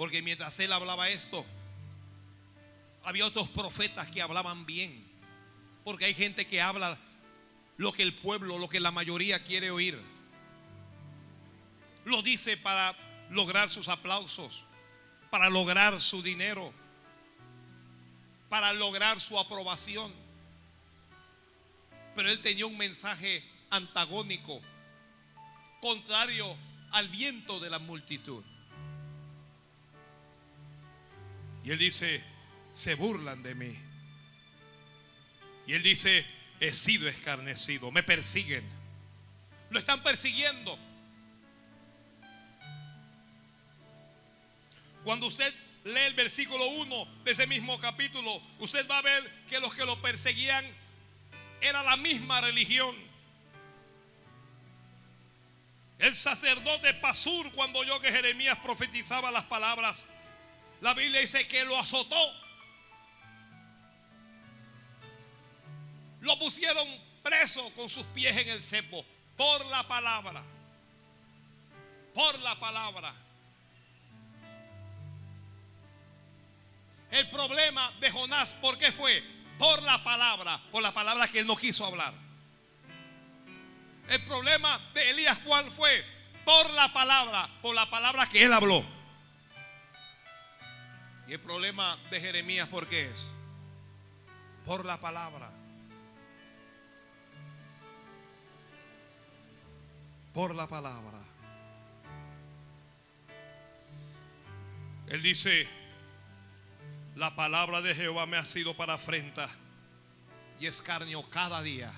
Porque 0.00 0.22
mientras 0.22 0.58
él 0.60 0.72
hablaba 0.72 1.10
esto, 1.10 1.44
había 3.04 3.26
otros 3.26 3.50
profetas 3.50 4.08
que 4.08 4.22
hablaban 4.22 4.64
bien. 4.64 5.06
Porque 5.84 6.06
hay 6.06 6.14
gente 6.14 6.46
que 6.46 6.62
habla 6.62 6.96
lo 7.76 7.92
que 7.92 8.02
el 8.02 8.14
pueblo, 8.14 8.56
lo 8.56 8.66
que 8.66 8.80
la 8.80 8.92
mayoría 8.92 9.44
quiere 9.44 9.70
oír. 9.70 10.00
Lo 12.06 12.22
dice 12.22 12.56
para 12.56 12.96
lograr 13.28 13.68
sus 13.68 13.90
aplausos, 13.90 14.64
para 15.28 15.50
lograr 15.50 16.00
su 16.00 16.22
dinero, 16.22 16.72
para 18.48 18.72
lograr 18.72 19.20
su 19.20 19.38
aprobación. 19.38 20.10
Pero 22.14 22.30
él 22.30 22.40
tenía 22.40 22.64
un 22.64 22.78
mensaje 22.78 23.44
antagónico, 23.68 24.62
contrario 25.82 26.56
al 26.92 27.08
viento 27.08 27.60
de 27.60 27.68
la 27.68 27.78
multitud. 27.78 28.42
Y 31.64 31.70
él 31.70 31.78
dice, 31.78 32.22
se 32.72 32.94
burlan 32.94 33.42
de 33.42 33.54
mí. 33.54 33.74
Y 35.66 35.74
él 35.74 35.82
dice, 35.82 36.24
he 36.58 36.72
sido 36.72 37.08
escarnecido, 37.08 37.90
me 37.90 38.02
persiguen. 38.02 38.64
Lo 39.70 39.78
están 39.78 40.02
persiguiendo. 40.02 40.78
Cuando 45.04 45.26
usted 45.26 45.54
lee 45.84 46.00
el 46.06 46.14
versículo 46.14 46.66
1 46.68 47.22
de 47.24 47.30
ese 47.30 47.46
mismo 47.46 47.78
capítulo, 47.78 48.42
usted 48.58 48.86
va 48.88 48.98
a 48.98 49.02
ver 49.02 49.44
que 49.48 49.60
los 49.60 49.74
que 49.74 49.84
lo 49.84 50.00
perseguían 50.02 50.64
era 51.60 51.82
la 51.82 51.96
misma 51.96 52.40
religión. 52.40 52.94
El 55.98 56.14
sacerdote 56.14 56.94
Pasur, 56.94 57.50
cuando 57.52 57.80
oyó 57.80 58.00
que 58.00 58.10
Jeremías 58.10 58.58
profetizaba 58.58 59.30
las 59.30 59.44
palabras, 59.44 60.06
la 60.80 60.94
Biblia 60.94 61.20
dice 61.20 61.46
que 61.46 61.64
lo 61.64 61.78
azotó. 61.78 62.16
Lo 66.20 66.38
pusieron 66.38 66.86
preso 67.22 67.70
con 67.74 67.88
sus 67.88 68.04
pies 68.06 68.36
en 68.36 68.48
el 68.48 68.62
cepo 68.62 69.04
por 69.36 69.64
la 69.66 69.82
palabra. 69.86 70.42
Por 72.14 72.38
la 72.40 72.58
palabra. 72.58 73.14
El 77.10 77.28
problema 77.30 77.92
de 78.00 78.10
Jonás, 78.10 78.54
¿por 78.54 78.78
qué 78.78 78.92
fue? 78.92 79.22
Por 79.58 79.82
la 79.82 80.02
palabra, 80.02 80.60
por 80.70 80.82
la 80.82 80.92
palabra 80.92 81.28
que 81.28 81.40
él 81.40 81.46
no 81.46 81.56
quiso 81.56 81.84
hablar. 81.84 82.14
El 84.08 84.22
problema 84.24 84.80
de 84.94 85.10
Elías, 85.10 85.38
¿cuál 85.44 85.70
fue? 85.70 86.04
Por 86.44 86.70
la 86.70 86.92
palabra, 86.92 87.48
por 87.60 87.74
la 87.74 87.88
palabra 87.90 88.28
que 88.28 88.42
él 88.44 88.52
habló. 88.52 88.99
Y 91.30 91.34
el 91.34 91.40
problema 91.40 91.96
de 92.10 92.20
Jeremías, 92.20 92.66
¿por 92.66 92.88
qué 92.88 93.04
es? 93.04 93.28
Por 94.66 94.84
la 94.84 95.00
palabra. 95.00 95.48
Por 100.34 100.56
la 100.56 100.66
palabra. 100.66 101.20
Él 105.06 105.22
dice, 105.22 105.68
la 107.14 107.36
palabra 107.36 107.80
de 107.80 107.94
Jehová 107.94 108.26
me 108.26 108.36
ha 108.36 108.44
sido 108.44 108.76
para 108.76 108.94
afrenta 108.94 109.48
y 110.58 110.66
escarnio 110.66 111.30
cada 111.30 111.62
día. 111.62 111.92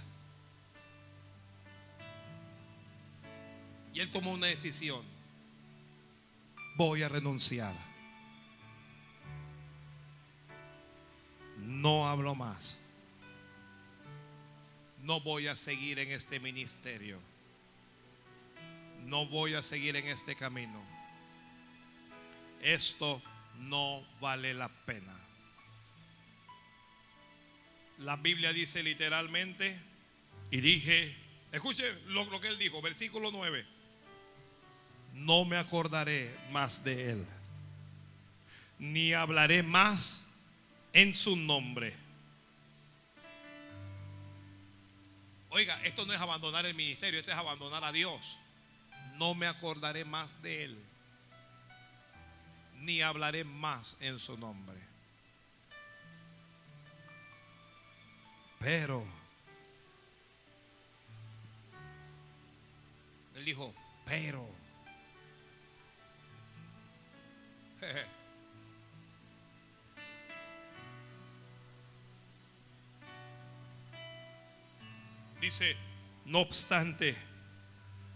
Y 3.94 4.00
él 4.00 4.10
tomó 4.10 4.32
una 4.32 4.48
decisión. 4.48 5.02
Voy 6.76 7.02
a 7.02 7.08
renunciar. 7.08 7.91
No 11.62 12.08
hablo 12.08 12.34
más. 12.34 12.78
No 15.02 15.20
voy 15.20 15.46
a 15.48 15.56
seguir 15.56 15.98
en 15.98 16.10
este 16.10 16.40
ministerio. 16.40 17.18
No 19.06 19.26
voy 19.26 19.54
a 19.54 19.62
seguir 19.62 19.96
en 19.96 20.06
este 20.06 20.36
camino. 20.36 20.80
Esto 22.60 23.20
no 23.58 24.02
vale 24.20 24.54
la 24.54 24.68
pena. 24.68 25.18
La 27.98 28.16
Biblia 28.16 28.52
dice 28.52 28.82
literalmente, 28.82 29.78
y 30.50 30.60
dije, 30.60 31.16
escuche 31.52 31.84
lo, 32.08 32.40
que 32.40 32.48
él 32.48 32.58
dijo, 32.58 32.82
versículo 32.82 33.30
9, 33.30 33.64
no 35.14 35.44
me 35.44 35.56
acordaré 35.56 36.34
más 36.50 36.82
de 36.84 37.10
él, 37.10 37.26
ni 38.78 39.12
hablaré 39.12 39.62
más 39.62 40.31
en 40.92 41.14
su 41.14 41.36
nombre. 41.36 41.94
Oiga, 45.50 45.78
esto 45.84 46.06
no 46.06 46.12
es 46.14 46.20
abandonar 46.20 46.64
el 46.66 46.74
ministerio, 46.74 47.20
esto 47.20 47.30
es 47.30 47.36
abandonar 47.36 47.84
a 47.84 47.92
Dios. 47.92 48.38
No 49.16 49.34
me 49.34 49.46
acordaré 49.46 50.04
más 50.04 50.40
de 50.42 50.64
él 50.64 50.78
ni 52.82 53.00
hablaré 53.00 53.44
más 53.44 53.96
en 54.00 54.18
su 54.18 54.36
nombre. 54.36 54.76
Pero 58.58 59.04
él 63.36 63.44
dijo, 63.44 63.72
pero 64.04 64.48
dice, 75.42 75.76
no 76.24 76.38
obstante, 76.38 77.16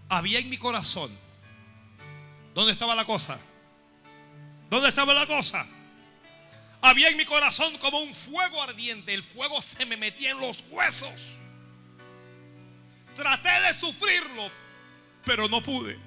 había 0.08 0.38
en 0.38 0.48
mi 0.48 0.56
corazón. 0.56 1.10
¿Dónde 2.54 2.72
estaba 2.72 2.94
la 2.94 3.04
cosa? 3.04 3.38
¿Dónde 4.70 4.88
estaba 4.88 5.12
la 5.12 5.26
cosa? 5.26 5.66
Había 6.80 7.08
en 7.08 7.16
mi 7.16 7.24
corazón 7.24 7.76
como 7.78 7.98
un 7.98 8.14
fuego 8.14 8.62
ardiente. 8.62 9.12
El 9.12 9.24
fuego 9.24 9.60
se 9.60 9.84
me 9.84 9.96
metía 9.96 10.30
en 10.30 10.40
los 10.40 10.64
huesos. 10.70 11.38
Traté 13.14 13.48
de 13.48 13.74
sufrirlo, 13.74 14.50
pero 15.24 15.48
no 15.48 15.60
pude. 15.62 15.98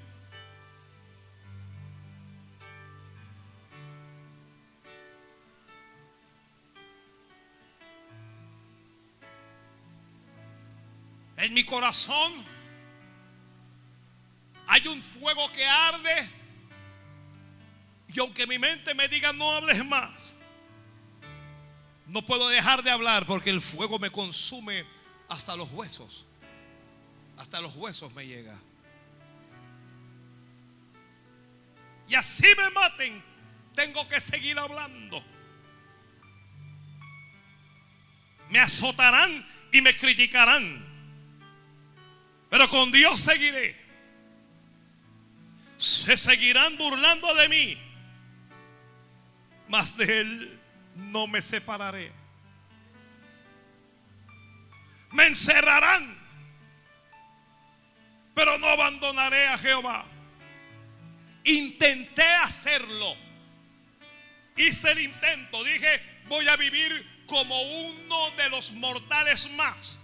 En 11.39 11.53
mi 11.53 11.63
corazón 11.63 12.33
hay 14.67 14.85
un 14.87 15.01
fuego 15.01 15.49
que 15.53 15.65
arde. 15.65 16.29
Y 18.13 18.19
aunque 18.19 18.45
mi 18.45 18.59
mente 18.59 18.93
me 18.93 19.07
diga 19.07 19.31
no 19.31 19.49
hables 19.51 19.85
más, 19.85 20.35
no 22.07 22.25
puedo 22.25 22.49
dejar 22.49 22.83
de 22.83 22.91
hablar 22.91 23.25
porque 23.25 23.51
el 23.51 23.61
fuego 23.61 23.99
me 23.99 24.11
consume 24.11 24.85
hasta 25.29 25.55
los 25.55 25.71
huesos. 25.71 26.25
Hasta 27.37 27.61
los 27.61 27.73
huesos 27.75 28.13
me 28.13 28.27
llega. 28.27 28.59
Y 32.09 32.15
así 32.15 32.47
me 32.57 32.69
maten, 32.71 33.23
tengo 33.75 34.09
que 34.09 34.19
seguir 34.19 34.59
hablando. 34.59 35.23
Me 38.49 38.59
azotarán 38.59 39.47
y 39.71 39.79
me 39.79 39.95
criticarán. 39.95 40.88
Pero 42.49 42.67
con 42.69 42.91
Dios 42.91 43.19
seguiré. 43.19 43.75
Se 45.77 46.17
seguirán 46.17 46.77
burlando 46.77 47.33
de 47.35 47.49
mí. 47.49 47.77
Mas 49.67 49.95
de 49.95 50.21
Él 50.21 50.59
no 50.95 51.27
me 51.27 51.41
separaré. 51.41 52.11
Me 55.11 55.27
encerrarán. 55.27 56.17
Pero 58.33 58.57
no 58.57 58.67
abandonaré 58.67 59.47
a 59.47 59.57
Jehová. 59.57 60.05
Intenté 61.43 62.23
hacerlo. 62.23 63.15
Hice 64.55 64.91
el 64.91 64.99
intento. 65.01 65.63
Dije, 65.63 66.01
voy 66.27 66.47
a 66.47 66.55
vivir 66.55 67.23
como 67.27 67.61
uno 67.61 68.31
de 68.31 68.49
los 68.49 68.71
mortales 68.73 69.49
más. 69.51 69.99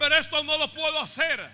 Pero 0.00 0.16
esto 0.16 0.42
no 0.44 0.56
lo 0.56 0.72
puedo 0.72 0.98
hacer. 0.98 1.46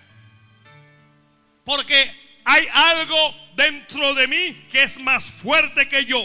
Porque 1.65 2.15
hay 2.45 2.65
algo 2.73 3.35
dentro 3.57 4.15
de 4.15 4.29
mí 4.29 4.69
que 4.71 4.85
es 4.85 5.01
más 5.01 5.25
fuerte 5.25 5.89
que 5.89 6.05
yo. 6.05 6.23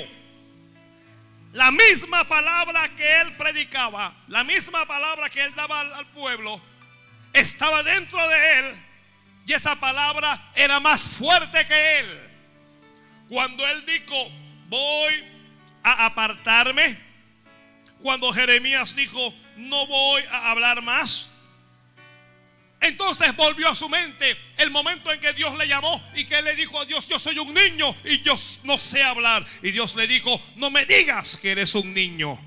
La 1.53 1.72
misma 1.72 2.23
palabra 2.27 2.88
que 2.89 3.22
él 3.22 3.35
predicaba, 3.38 4.14
la 4.27 4.43
misma 4.43 4.85
palabra 4.85 5.31
que 5.31 5.43
él 5.43 5.52
daba 5.56 5.81
al, 5.81 6.06
pueblo, 6.11 6.61
estaba 7.34 7.81
dentro 7.81 8.26
de 8.30 8.60
él. 8.60 8.65
Y 9.48 9.53
esa 9.53 9.76
palabra 9.77 10.52
era 10.53 10.80
más 10.80 11.02
fuerte 11.02 11.65
que 11.65 11.99
él. 11.99 12.30
Cuando 13.30 13.68
él 13.68 13.84
dijo, 13.88 14.31
voy 14.68 15.26
a 15.81 16.06
apartarme. 16.06 16.99
Cuando 18.03 18.31
Jeremías 18.31 18.95
dijo, 18.95 19.34
no 19.57 19.88
voy 19.88 20.22
a 20.30 20.52
hablar 20.52 20.84
más. 20.84 21.31
Entonces 22.82 23.36
volvió 23.36 23.70
a 23.70 23.76
su 23.76 23.88
mente 23.88 24.36
el 24.58 24.72
momento 24.72 25.12
en 25.12 25.20
que 25.20 25.34
Dios 25.34 25.56
le 25.56 25.68
llamó 25.68 26.03
y 26.16 26.26
que 26.26 26.41
le 26.41 26.56
dijo 26.56 26.80
a 26.82 26.86
Dios, 26.86 27.08
yo 27.08 27.20
soy 27.20 27.38
un 27.38 27.53
niño 27.53 27.95
y 28.03 28.22
yo 28.22 28.36
no 28.64 28.80
sé 28.80 29.03
hablar. 29.03 29.45
Y 29.62 29.70
Dios 29.70 29.95
le 29.95 30.08
dijo, 30.08 30.41
no 30.56 30.72
me 30.72 30.86
digas 30.88 31.38
que 31.38 31.52
eres 31.52 31.76
un 31.76 31.94
niño. 31.94 32.40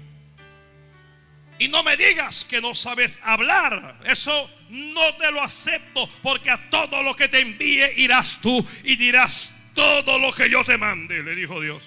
Y 1.60 1.68
no 1.68 1.84
me 1.84 1.96
digas 1.96 2.44
que 2.44 2.60
no 2.60 2.74
sabes 2.74 3.20
hablar. 3.22 4.00
Eso 4.04 4.50
no 4.70 5.14
te 5.14 5.30
lo 5.30 5.40
acepto 5.40 6.08
porque 6.20 6.50
a 6.50 6.68
todo 6.68 7.04
lo 7.04 7.14
que 7.14 7.28
te 7.28 7.38
envíe 7.38 7.84
irás 7.96 8.40
tú 8.42 8.66
y 8.82 8.96
dirás 8.96 9.52
todo 9.72 10.18
lo 10.18 10.32
que 10.32 10.50
yo 10.50 10.64
te 10.64 10.76
mande, 10.76 11.22
le 11.22 11.36
dijo 11.36 11.60
Dios. 11.60 11.80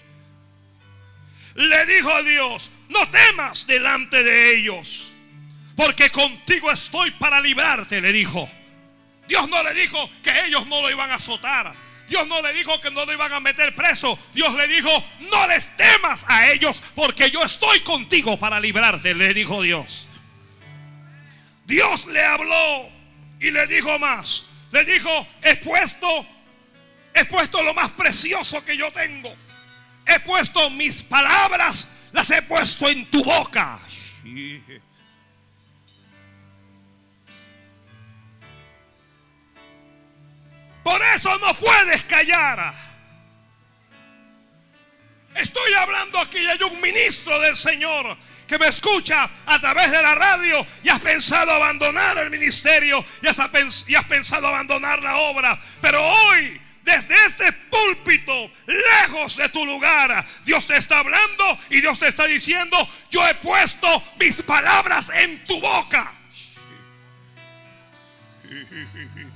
Le 1.56 1.86
dijo 1.86 2.24
Dios, 2.24 2.72
no 2.88 3.10
temas 3.10 3.68
delante 3.68 4.24
de 4.24 4.58
ellos 4.58 5.17
porque 5.78 6.10
contigo 6.10 6.72
estoy 6.72 7.12
para 7.12 7.40
librarte, 7.40 8.02
le 8.02 8.12
dijo. 8.12 8.50
Dios 9.28 9.48
no 9.48 9.62
le 9.62 9.76
dijo 9.76 10.10
que 10.24 10.46
ellos 10.46 10.66
no 10.66 10.82
lo 10.82 10.90
iban 10.90 11.12
a 11.12 11.16
azotar. 11.16 11.72
Dios 12.10 12.28
no 12.28 12.42
le 12.42 12.52
dijo 12.54 12.82
que 12.82 12.90
no 12.90 13.06
lo 13.06 13.14
iban 13.14 13.32
a 13.32 13.40
meter 13.40 13.76
preso. 13.76 14.18
Dios 14.34 14.56
le 14.56 14.68
dijo, 14.68 14.90
no 15.30 15.48
les 15.48 15.76
temas 15.78 16.26
a 16.28 16.50
ellos 16.50 16.82
porque 16.96 17.30
yo 17.30 17.44
estoy 17.44 17.82
contigo 17.82 18.40
para 18.40 18.60
librarte, 18.60 19.14
le 19.14 19.36
dijo 19.36 19.62
Dios. 19.62 20.08
Dios 21.66 22.08
le 22.08 22.24
habló 22.24 22.90
y 23.40 23.52
le 23.52 23.68
dijo 23.68 24.00
más. 24.00 24.48
Le 24.72 24.84
dijo, 24.84 25.28
he 25.44 25.58
puesto, 25.58 26.26
he 27.14 27.24
puesto 27.26 27.62
lo 27.62 27.76
más 27.76 27.90
precioso 27.90 28.66
que 28.66 28.76
yo 28.76 28.92
tengo. 28.92 29.32
He 30.08 30.20
puesto 30.22 30.72
mis 30.72 31.04
palabras, 31.04 31.88
las 32.14 32.32
he 32.32 32.42
puesto 32.42 32.90
en 32.90 33.06
tu 33.12 33.24
boca. 33.24 33.78
Por 40.88 41.02
eso 41.04 41.38
no 41.40 41.54
puedes 41.56 42.06
callar. 42.06 42.74
Estoy 45.36 45.74
hablando 45.74 46.18
aquí 46.18 46.38
y 46.38 46.48
hay 46.48 46.64
un 46.64 46.80
ministro 46.80 47.38
del 47.42 47.58
Señor 47.58 48.16
que 48.48 48.58
me 48.58 48.68
escucha 48.68 49.30
a 49.48 49.60
través 49.60 49.92
de 49.92 50.02
la 50.02 50.16
radio 50.16 50.66
y 50.82 50.88
has 50.88 51.02
pensado 51.02 51.52
abandonar 51.52 52.20
el 52.20 52.30
ministerio 52.30 53.04
y 53.22 53.28
has, 53.28 54.06
pensado 54.06 54.48
abandonar 54.48 55.04
la 55.04 55.18
obra. 55.18 55.60
Pero 55.82 56.02
hoy, 56.02 56.58
desde 56.84 57.16
este 57.26 57.52
púlpito, 57.52 58.50
lejos 58.68 59.36
de 59.36 59.50
tu 59.50 59.66
lugar, 59.66 60.26
Dios 60.46 60.66
te 60.68 60.78
está 60.78 61.00
hablando 61.00 61.60
y 61.70 61.82
Dios 61.82 62.00
te 62.00 62.08
está 62.08 62.24
diciendo, 62.28 62.78
yo 63.12 63.28
he 63.28 63.36
puesto 63.36 63.90
mis 64.18 64.42
palabras 64.42 65.12
en 65.14 65.44
tu 65.44 65.60
boca. 65.60 66.14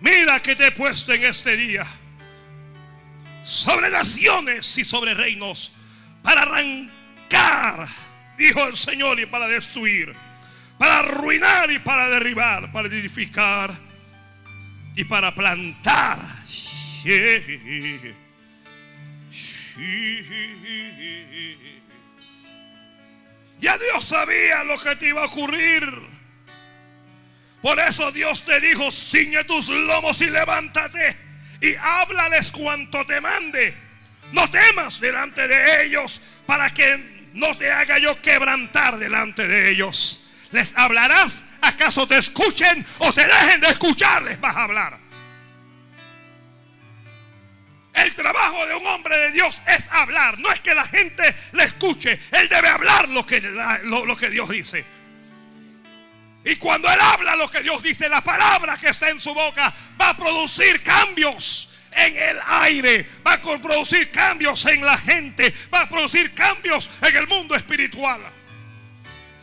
Mira 0.00 0.40
que 0.40 0.56
te 0.56 0.68
he 0.68 0.72
puesto 0.72 1.12
en 1.12 1.24
este 1.24 1.56
día 1.56 1.86
sobre 3.42 3.90
naciones 3.90 4.78
y 4.78 4.84
sobre 4.84 5.14
reinos 5.14 5.72
para 6.22 6.42
arrancar, 6.42 7.88
dijo 8.36 8.66
el 8.66 8.76
Señor, 8.76 9.20
y 9.20 9.26
para 9.26 9.48
destruir, 9.48 10.14
para 10.78 11.00
arruinar 11.00 11.70
y 11.70 11.78
para 11.78 12.08
derribar, 12.08 12.72
para 12.72 12.88
edificar 12.88 13.72
y 14.96 15.04
para 15.04 15.34
plantar. 15.34 16.18
Ya 23.60 23.76
Dios 23.78 24.04
sabía 24.04 24.64
lo 24.64 24.78
que 24.78 24.96
te 24.96 25.08
iba 25.08 25.22
a 25.22 25.26
ocurrir. 25.26 26.19
Por 27.62 27.78
eso 27.78 28.10
Dios 28.12 28.44
te 28.44 28.58
dijo, 28.60 28.90
ciñe 28.90 29.44
tus 29.44 29.68
lomos 29.68 30.20
y 30.20 30.30
levántate 30.30 31.16
y 31.60 31.74
háblales 31.76 32.50
cuanto 32.50 33.04
te 33.04 33.20
mande. 33.20 33.74
No 34.32 34.48
temas 34.48 35.00
delante 35.00 35.46
de 35.46 35.84
ellos 35.84 36.20
para 36.46 36.70
que 36.70 37.28
no 37.34 37.56
te 37.56 37.70
haga 37.70 37.98
yo 37.98 38.20
quebrantar 38.20 38.98
delante 38.98 39.46
de 39.46 39.70
ellos. 39.70 40.28
¿Les 40.52 40.76
hablarás? 40.76 41.44
¿Acaso 41.60 42.06
te 42.08 42.18
escuchen 42.18 42.84
o 42.98 43.12
te 43.12 43.26
dejen 43.26 43.60
de 43.60 43.68
escuchar? 43.68 44.22
Les 44.22 44.40
vas 44.40 44.56
a 44.56 44.64
hablar. 44.64 44.98
El 47.92 48.14
trabajo 48.14 48.66
de 48.66 48.74
un 48.74 48.86
hombre 48.86 49.16
de 49.16 49.32
Dios 49.32 49.60
es 49.66 49.88
hablar. 49.90 50.38
No 50.38 50.50
es 50.50 50.60
que 50.60 50.74
la 50.74 50.86
gente 50.86 51.34
le 51.52 51.64
escuche. 51.64 52.18
Él 52.30 52.48
debe 52.48 52.68
hablar 52.68 53.08
lo 53.10 53.26
que, 53.26 53.40
lo, 53.40 54.06
lo 54.06 54.16
que 54.16 54.30
Dios 54.30 54.48
dice. 54.48 54.84
Y 56.44 56.56
cuando 56.56 56.88
Él 56.88 56.98
habla 57.00 57.36
lo 57.36 57.50
que 57.50 57.62
Dios 57.62 57.82
dice, 57.82 58.08
la 58.08 58.22
palabra 58.22 58.78
que 58.78 58.88
está 58.88 59.10
en 59.10 59.20
su 59.20 59.34
boca 59.34 59.72
va 60.00 60.10
a 60.10 60.16
producir 60.16 60.82
cambios 60.82 61.70
en 61.92 62.16
el 62.16 62.38
aire, 62.46 63.06
va 63.26 63.34
a 63.34 63.42
producir 63.42 64.10
cambios 64.10 64.64
en 64.66 64.84
la 64.84 64.96
gente, 64.96 65.52
va 65.72 65.82
a 65.82 65.88
producir 65.88 66.32
cambios 66.32 66.90
en 67.02 67.16
el 67.16 67.26
mundo 67.26 67.54
espiritual. 67.54 68.20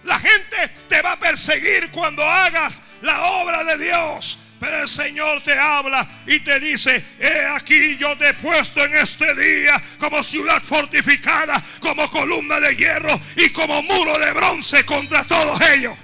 La 0.04 0.20
gente 0.20 0.70
te 0.88 1.02
va 1.02 1.14
a 1.14 1.20
perseguir 1.20 1.92
cuando 1.92 2.24
hagas 2.24 2.82
la 3.02 3.22
obra 3.22 3.64
de 3.64 3.78
Dios. 3.86 4.40
Pero 4.60 4.82
el 4.82 4.88
Señor 4.88 5.44
te 5.44 5.54
habla 5.54 6.08
y 6.26 6.40
te 6.40 6.60
dice, 6.60 7.06
he 7.20 7.46
aquí 7.46 7.96
yo 7.98 8.18
te 8.18 8.30
he 8.30 8.34
puesto 8.34 8.84
en 8.84 8.96
este 8.98 9.36
día 9.36 9.80
como 10.00 10.24
ciudad 10.24 10.64
fortificada, 10.64 11.62
como 11.80 12.10
columna 12.10 12.60
de 12.60 12.76
hierro 12.76 13.20
y 13.36 13.52
como 13.52 13.84
muro 13.84 14.18
de 14.18 14.34
bronce 14.34 14.84
contra 14.84 15.24
todos 15.26 15.62
ellos. 15.70 15.96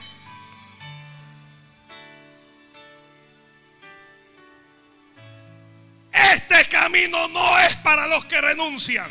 Este 6.13 6.65
camino 6.65 7.27
no 7.29 7.59
es 7.59 7.75
para 7.77 8.07
los 8.07 8.25
que 8.25 8.39
renuncian. 8.39 9.09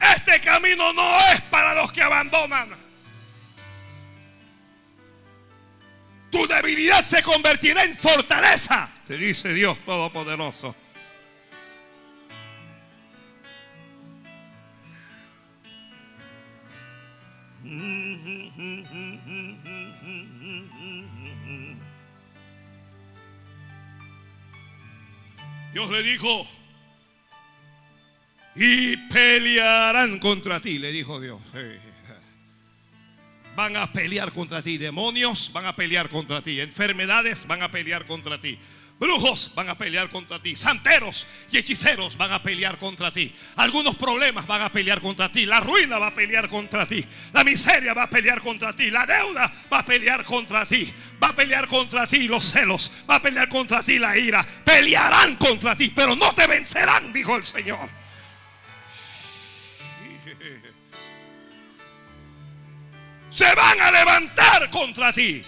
Este 0.00 0.40
camino 0.40 0.92
no 0.92 1.18
es 1.32 1.40
para 1.42 1.74
los 1.74 1.92
que 1.92 2.02
abandonan. 2.02 2.70
Tu 6.30 6.46
debilidad 6.48 7.04
se 7.04 7.22
convertirá 7.22 7.84
en 7.84 7.96
fortaleza, 7.96 8.88
te 9.06 9.16
dice 9.16 9.52
Dios 9.52 9.78
Todopoderoso. 9.84 10.74
Le 25.94 26.02
dijo, 26.02 26.46
y 28.56 28.96
pelearán 28.96 30.18
contra 30.18 30.60
ti, 30.60 30.78
le 30.78 30.92
dijo 30.92 31.20
Dios. 31.20 31.40
Van 33.56 33.76
a 33.76 33.92
pelear 33.92 34.32
contra 34.32 34.62
ti, 34.62 34.78
demonios 34.78 35.50
van 35.52 35.66
a 35.66 35.76
pelear 35.76 36.08
contra 36.08 36.42
ti, 36.42 36.60
enfermedades 36.60 37.46
van 37.46 37.62
a 37.62 37.70
pelear 37.70 38.06
contra 38.06 38.40
ti. 38.40 38.58
Brujos 38.98 39.50
van 39.54 39.68
a 39.68 39.76
pelear 39.76 40.08
contra 40.08 40.40
ti. 40.40 40.54
Santeros 40.54 41.26
y 41.50 41.58
hechiceros 41.58 42.16
van 42.16 42.32
a 42.32 42.42
pelear 42.42 42.78
contra 42.78 43.10
ti. 43.12 43.34
Algunos 43.56 43.96
problemas 43.96 44.46
van 44.46 44.62
a 44.62 44.70
pelear 44.70 45.00
contra 45.00 45.30
ti. 45.30 45.46
La 45.46 45.60
ruina 45.60 45.98
va 45.98 46.08
a 46.08 46.14
pelear 46.14 46.48
contra 46.48 46.86
ti. 46.86 47.04
La 47.32 47.42
miseria 47.42 47.92
va 47.92 48.04
a 48.04 48.10
pelear 48.10 48.40
contra 48.40 48.74
ti. 48.74 48.90
La 48.90 49.04
deuda 49.04 49.52
va 49.72 49.80
a 49.80 49.84
pelear 49.84 50.24
contra 50.24 50.64
ti. 50.64 50.92
Va 51.22 51.28
a 51.28 51.36
pelear 51.36 51.66
contra 51.66 52.06
ti 52.06 52.28
los 52.28 52.44
celos. 52.44 52.90
Va 53.10 53.16
a 53.16 53.22
pelear 53.22 53.48
contra 53.48 53.82
ti 53.82 53.98
la 53.98 54.16
ira. 54.16 54.46
Pelearán 54.64 55.36
contra 55.36 55.76
ti, 55.76 55.90
pero 55.90 56.14
no 56.14 56.32
te 56.32 56.46
vencerán, 56.46 57.12
dijo 57.12 57.36
el 57.36 57.44
Señor. 57.44 57.88
Se 63.28 63.52
van 63.56 63.80
a 63.80 63.90
levantar 63.90 64.70
contra 64.70 65.12
ti. 65.12 65.44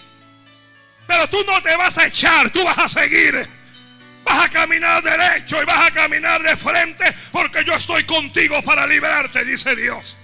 Pero 1.07 1.27
tú 1.29 1.37
no 1.45 1.61
te 1.61 1.75
vas 1.75 1.97
a 1.97 2.05
echar, 2.05 2.49
tú 2.49 2.63
vas 2.63 2.77
a 2.77 2.87
seguir. 2.87 3.47
Vas 4.23 4.45
a 4.45 4.49
caminar 4.49 5.01
derecho 5.01 5.61
y 5.61 5.65
vas 5.65 5.87
a 5.87 5.91
caminar 5.91 6.43
de 6.43 6.57
frente 6.57 7.05
porque 7.31 7.63
yo 7.63 7.73
estoy 7.73 8.03
contigo 8.03 8.61
para 8.61 8.85
librarte, 8.85 9.45
dice 9.45 9.73
Dios. 9.75 10.17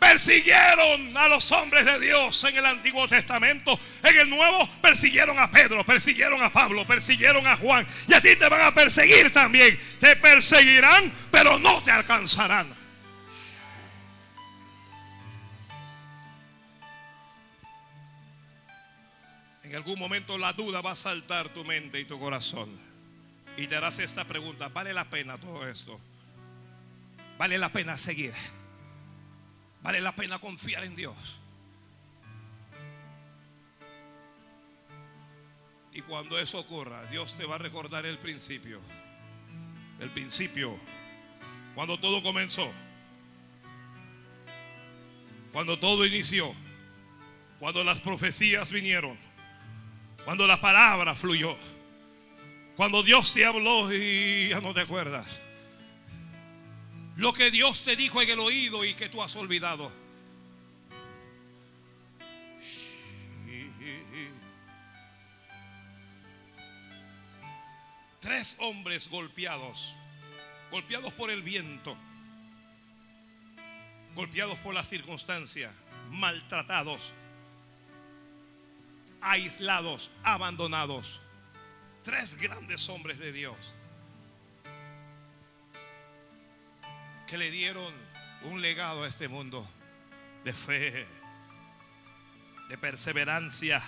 Persiguieron 0.00 1.16
a 1.16 1.28
los 1.28 1.50
hombres 1.52 1.84
de 1.84 2.00
Dios 2.00 2.42
en 2.44 2.56
el 2.56 2.66
Antiguo 2.66 3.06
Testamento. 3.06 3.78
En 4.02 4.16
el 4.18 4.30
Nuevo 4.30 4.68
persiguieron 4.80 5.38
a 5.38 5.50
Pedro, 5.50 5.84
persiguieron 5.84 6.42
a 6.42 6.52
Pablo, 6.52 6.86
persiguieron 6.86 7.46
a 7.46 7.56
Juan. 7.56 7.86
Y 8.06 8.14
a 8.14 8.20
ti 8.20 8.34
te 8.36 8.48
van 8.48 8.62
a 8.62 8.74
perseguir 8.74 9.32
también. 9.32 9.78
Te 10.00 10.16
perseguirán, 10.16 11.12
pero 11.30 11.58
no 11.58 11.82
te 11.82 11.90
alcanzarán. 11.90 12.77
En 19.68 19.76
algún 19.76 19.98
momento 19.98 20.38
la 20.38 20.54
duda 20.54 20.80
va 20.80 20.92
a 20.92 20.96
saltar 20.96 21.50
tu 21.50 21.62
mente 21.62 22.00
y 22.00 22.06
tu 22.06 22.18
corazón. 22.18 22.70
Y 23.58 23.66
te 23.66 23.76
harás 23.76 23.98
esta 23.98 24.24
pregunta, 24.24 24.70
¿vale 24.70 24.94
la 24.94 25.04
pena 25.04 25.36
todo 25.36 25.68
esto? 25.68 26.00
¿Vale 27.36 27.58
la 27.58 27.68
pena 27.68 27.98
seguir? 27.98 28.32
¿Vale 29.82 30.00
la 30.00 30.12
pena 30.12 30.38
confiar 30.38 30.84
en 30.84 30.96
Dios? 30.96 31.38
Y 35.92 36.00
cuando 36.00 36.38
eso 36.38 36.60
ocurra, 36.60 37.04
Dios 37.10 37.36
te 37.36 37.44
va 37.44 37.56
a 37.56 37.58
recordar 37.58 38.06
el 38.06 38.16
principio. 38.16 38.80
El 40.00 40.08
principio. 40.12 40.78
Cuando 41.74 42.00
todo 42.00 42.22
comenzó. 42.22 42.72
Cuando 45.52 45.78
todo 45.78 46.06
inició. 46.06 46.54
Cuando 47.58 47.84
las 47.84 48.00
profecías 48.00 48.72
vinieron. 48.72 49.27
Cuando 50.28 50.46
la 50.46 50.60
palabra 50.60 51.14
fluyó. 51.14 51.56
Cuando 52.76 53.02
Dios 53.02 53.32
te 53.32 53.46
habló 53.46 53.90
y 53.90 54.50
ya 54.50 54.60
no 54.60 54.74
te 54.74 54.82
acuerdas. 54.82 55.40
Lo 57.16 57.32
que 57.32 57.50
Dios 57.50 57.82
te 57.82 57.96
dijo 57.96 58.20
en 58.20 58.28
el 58.28 58.38
oído 58.38 58.84
y 58.84 58.92
que 58.92 59.08
tú 59.08 59.22
has 59.22 59.34
olvidado. 59.36 59.90
Tres 68.20 68.58
hombres 68.60 69.08
golpeados. 69.08 69.96
Golpeados 70.70 71.14
por 71.14 71.30
el 71.30 71.42
viento. 71.42 71.96
Golpeados 74.14 74.58
por 74.58 74.74
la 74.74 74.84
circunstancia. 74.84 75.72
Maltratados 76.10 77.14
aislados, 79.20 80.10
abandonados. 80.22 81.20
Tres 82.02 82.36
grandes 82.40 82.88
hombres 82.88 83.18
de 83.18 83.32
Dios 83.32 83.56
que 87.28 87.36
le 87.36 87.50
dieron 87.50 87.92
un 88.44 88.62
legado 88.62 89.04
a 89.04 89.08
este 89.08 89.28
mundo 89.28 89.68
de 90.44 90.52
fe, 90.54 91.06
de 92.70 92.78
perseverancia. 92.78 93.82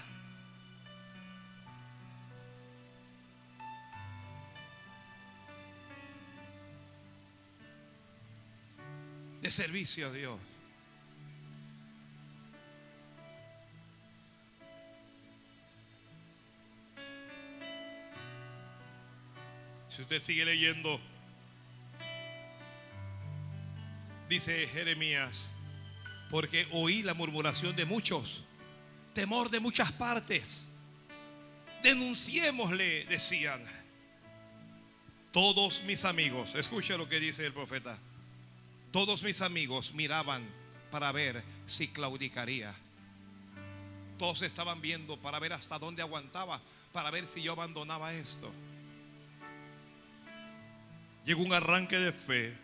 De 9.40 9.50
servicio 9.50 10.08
a 10.08 10.12
Dios. 10.12 10.38
Si 20.00 20.04
usted 20.04 20.22
sigue 20.22 20.46
leyendo, 20.46 20.98
dice 24.30 24.66
Jeremías, 24.68 25.50
porque 26.30 26.66
oí 26.70 27.02
la 27.02 27.12
murmuración 27.12 27.76
de 27.76 27.84
muchos, 27.84 28.42
temor 29.12 29.50
de 29.50 29.60
muchas 29.60 29.92
partes. 29.92 30.66
Denunciémosle, 31.82 33.04
decían. 33.10 33.62
Todos 35.32 35.82
mis 35.82 36.06
amigos, 36.06 36.54
escuche 36.54 36.96
lo 36.96 37.06
que 37.06 37.20
dice 37.20 37.44
el 37.44 37.52
profeta. 37.52 37.98
Todos 38.92 39.22
mis 39.22 39.42
amigos 39.42 39.92
miraban 39.92 40.48
para 40.90 41.12
ver 41.12 41.44
si 41.66 41.88
claudicaría. 41.88 42.74
Todos 44.18 44.40
estaban 44.40 44.80
viendo 44.80 45.18
para 45.18 45.38
ver 45.38 45.52
hasta 45.52 45.78
dónde 45.78 46.00
aguantaba, 46.00 46.58
para 46.90 47.10
ver 47.10 47.26
si 47.26 47.42
yo 47.42 47.52
abandonaba 47.52 48.14
esto 48.14 48.50
llegó 51.24 51.42
un 51.42 51.52
arranque 51.52 51.98
de 51.98 52.12
fe. 52.12 52.56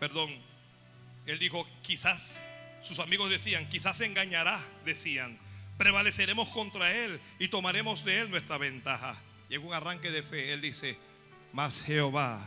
Perdón, 0.00 0.30
él 1.26 1.38
dijo, 1.38 1.66
quizás, 1.82 2.42
sus 2.80 3.00
amigos 3.00 3.30
decían, 3.30 3.68
quizás 3.68 3.96
se 3.96 4.06
engañará, 4.06 4.60
decían, 4.84 5.38
prevaleceremos 5.76 6.48
contra 6.50 6.92
él 6.92 7.20
y 7.38 7.48
tomaremos 7.48 8.04
de 8.04 8.20
él 8.20 8.30
nuestra 8.30 8.58
ventaja. 8.58 9.16
Llegó 9.48 9.68
un 9.68 9.74
arranque 9.74 10.10
de 10.10 10.22
fe, 10.22 10.52
él 10.52 10.60
dice, 10.60 10.98
mas 11.52 11.82
Jehová 11.82 12.40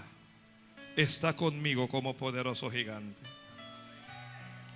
está 0.95 1.36
conmigo 1.36 1.88
como 1.88 2.15
poderoso 2.15 2.69
gigante. 2.69 3.22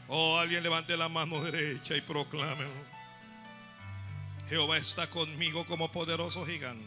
Oh, 0.07 0.37
alguien 0.37 0.61
levante 0.61 0.95
la 0.95 1.09
mano 1.09 1.43
derecha 1.43 1.95
y 1.95 2.01
proclámelo. 2.01 2.95
Jehová 4.49 4.77
está 4.77 5.09
conmigo 5.09 5.65
como 5.65 5.91
poderoso 5.91 6.45
gigante. 6.45 6.85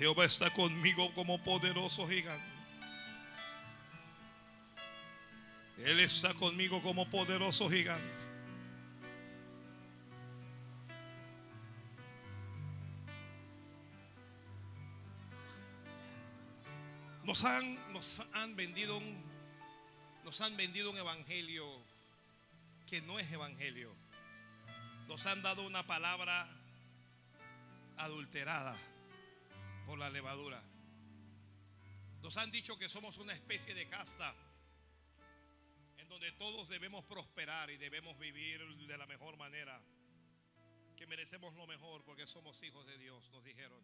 Jehová 0.00 0.24
está 0.24 0.48
conmigo 0.48 1.12
como 1.12 1.44
poderoso 1.44 2.08
gigante. 2.08 2.42
Él 5.76 6.00
está 6.00 6.32
conmigo 6.32 6.80
como 6.80 7.06
poderoso 7.10 7.68
gigante. 7.68 8.18
Nos 17.22 17.44
han, 17.44 17.92
nos 17.92 18.22
han 18.32 18.56
vendido 18.56 18.96
un, 18.96 19.22
nos 20.24 20.40
han 20.40 20.56
vendido 20.56 20.92
un 20.92 20.96
evangelio 20.96 21.66
que 22.88 23.02
no 23.02 23.18
es 23.18 23.30
evangelio. 23.30 23.94
Nos 25.08 25.26
han 25.26 25.42
dado 25.42 25.66
una 25.66 25.86
palabra 25.86 26.48
adulterada 27.98 28.74
por 29.90 29.98
la 29.98 30.08
levadura. 30.08 30.62
Nos 32.22 32.36
han 32.36 32.52
dicho 32.52 32.78
que 32.78 32.88
somos 32.88 33.18
una 33.18 33.32
especie 33.32 33.74
de 33.74 33.88
casta 33.88 34.32
en 35.98 36.08
donde 36.08 36.30
todos 36.30 36.68
debemos 36.68 37.04
prosperar 37.06 37.70
y 37.70 37.76
debemos 37.76 38.16
vivir 38.16 38.64
de 38.86 38.96
la 38.96 39.06
mejor 39.06 39.36
manera. 39.36 39.82
que 40.96 41.08
merecemos 41.08 41.54
lo 41.54 41.66
mejor 41.66 42.04
porque 42.04 42.24
somos 42.24 42.62
hijos 42.62 42.86
de 42.86 42.98
Dios, 42.98 43.28
nos 43.30 43.42
dijeron. 43.42 43.82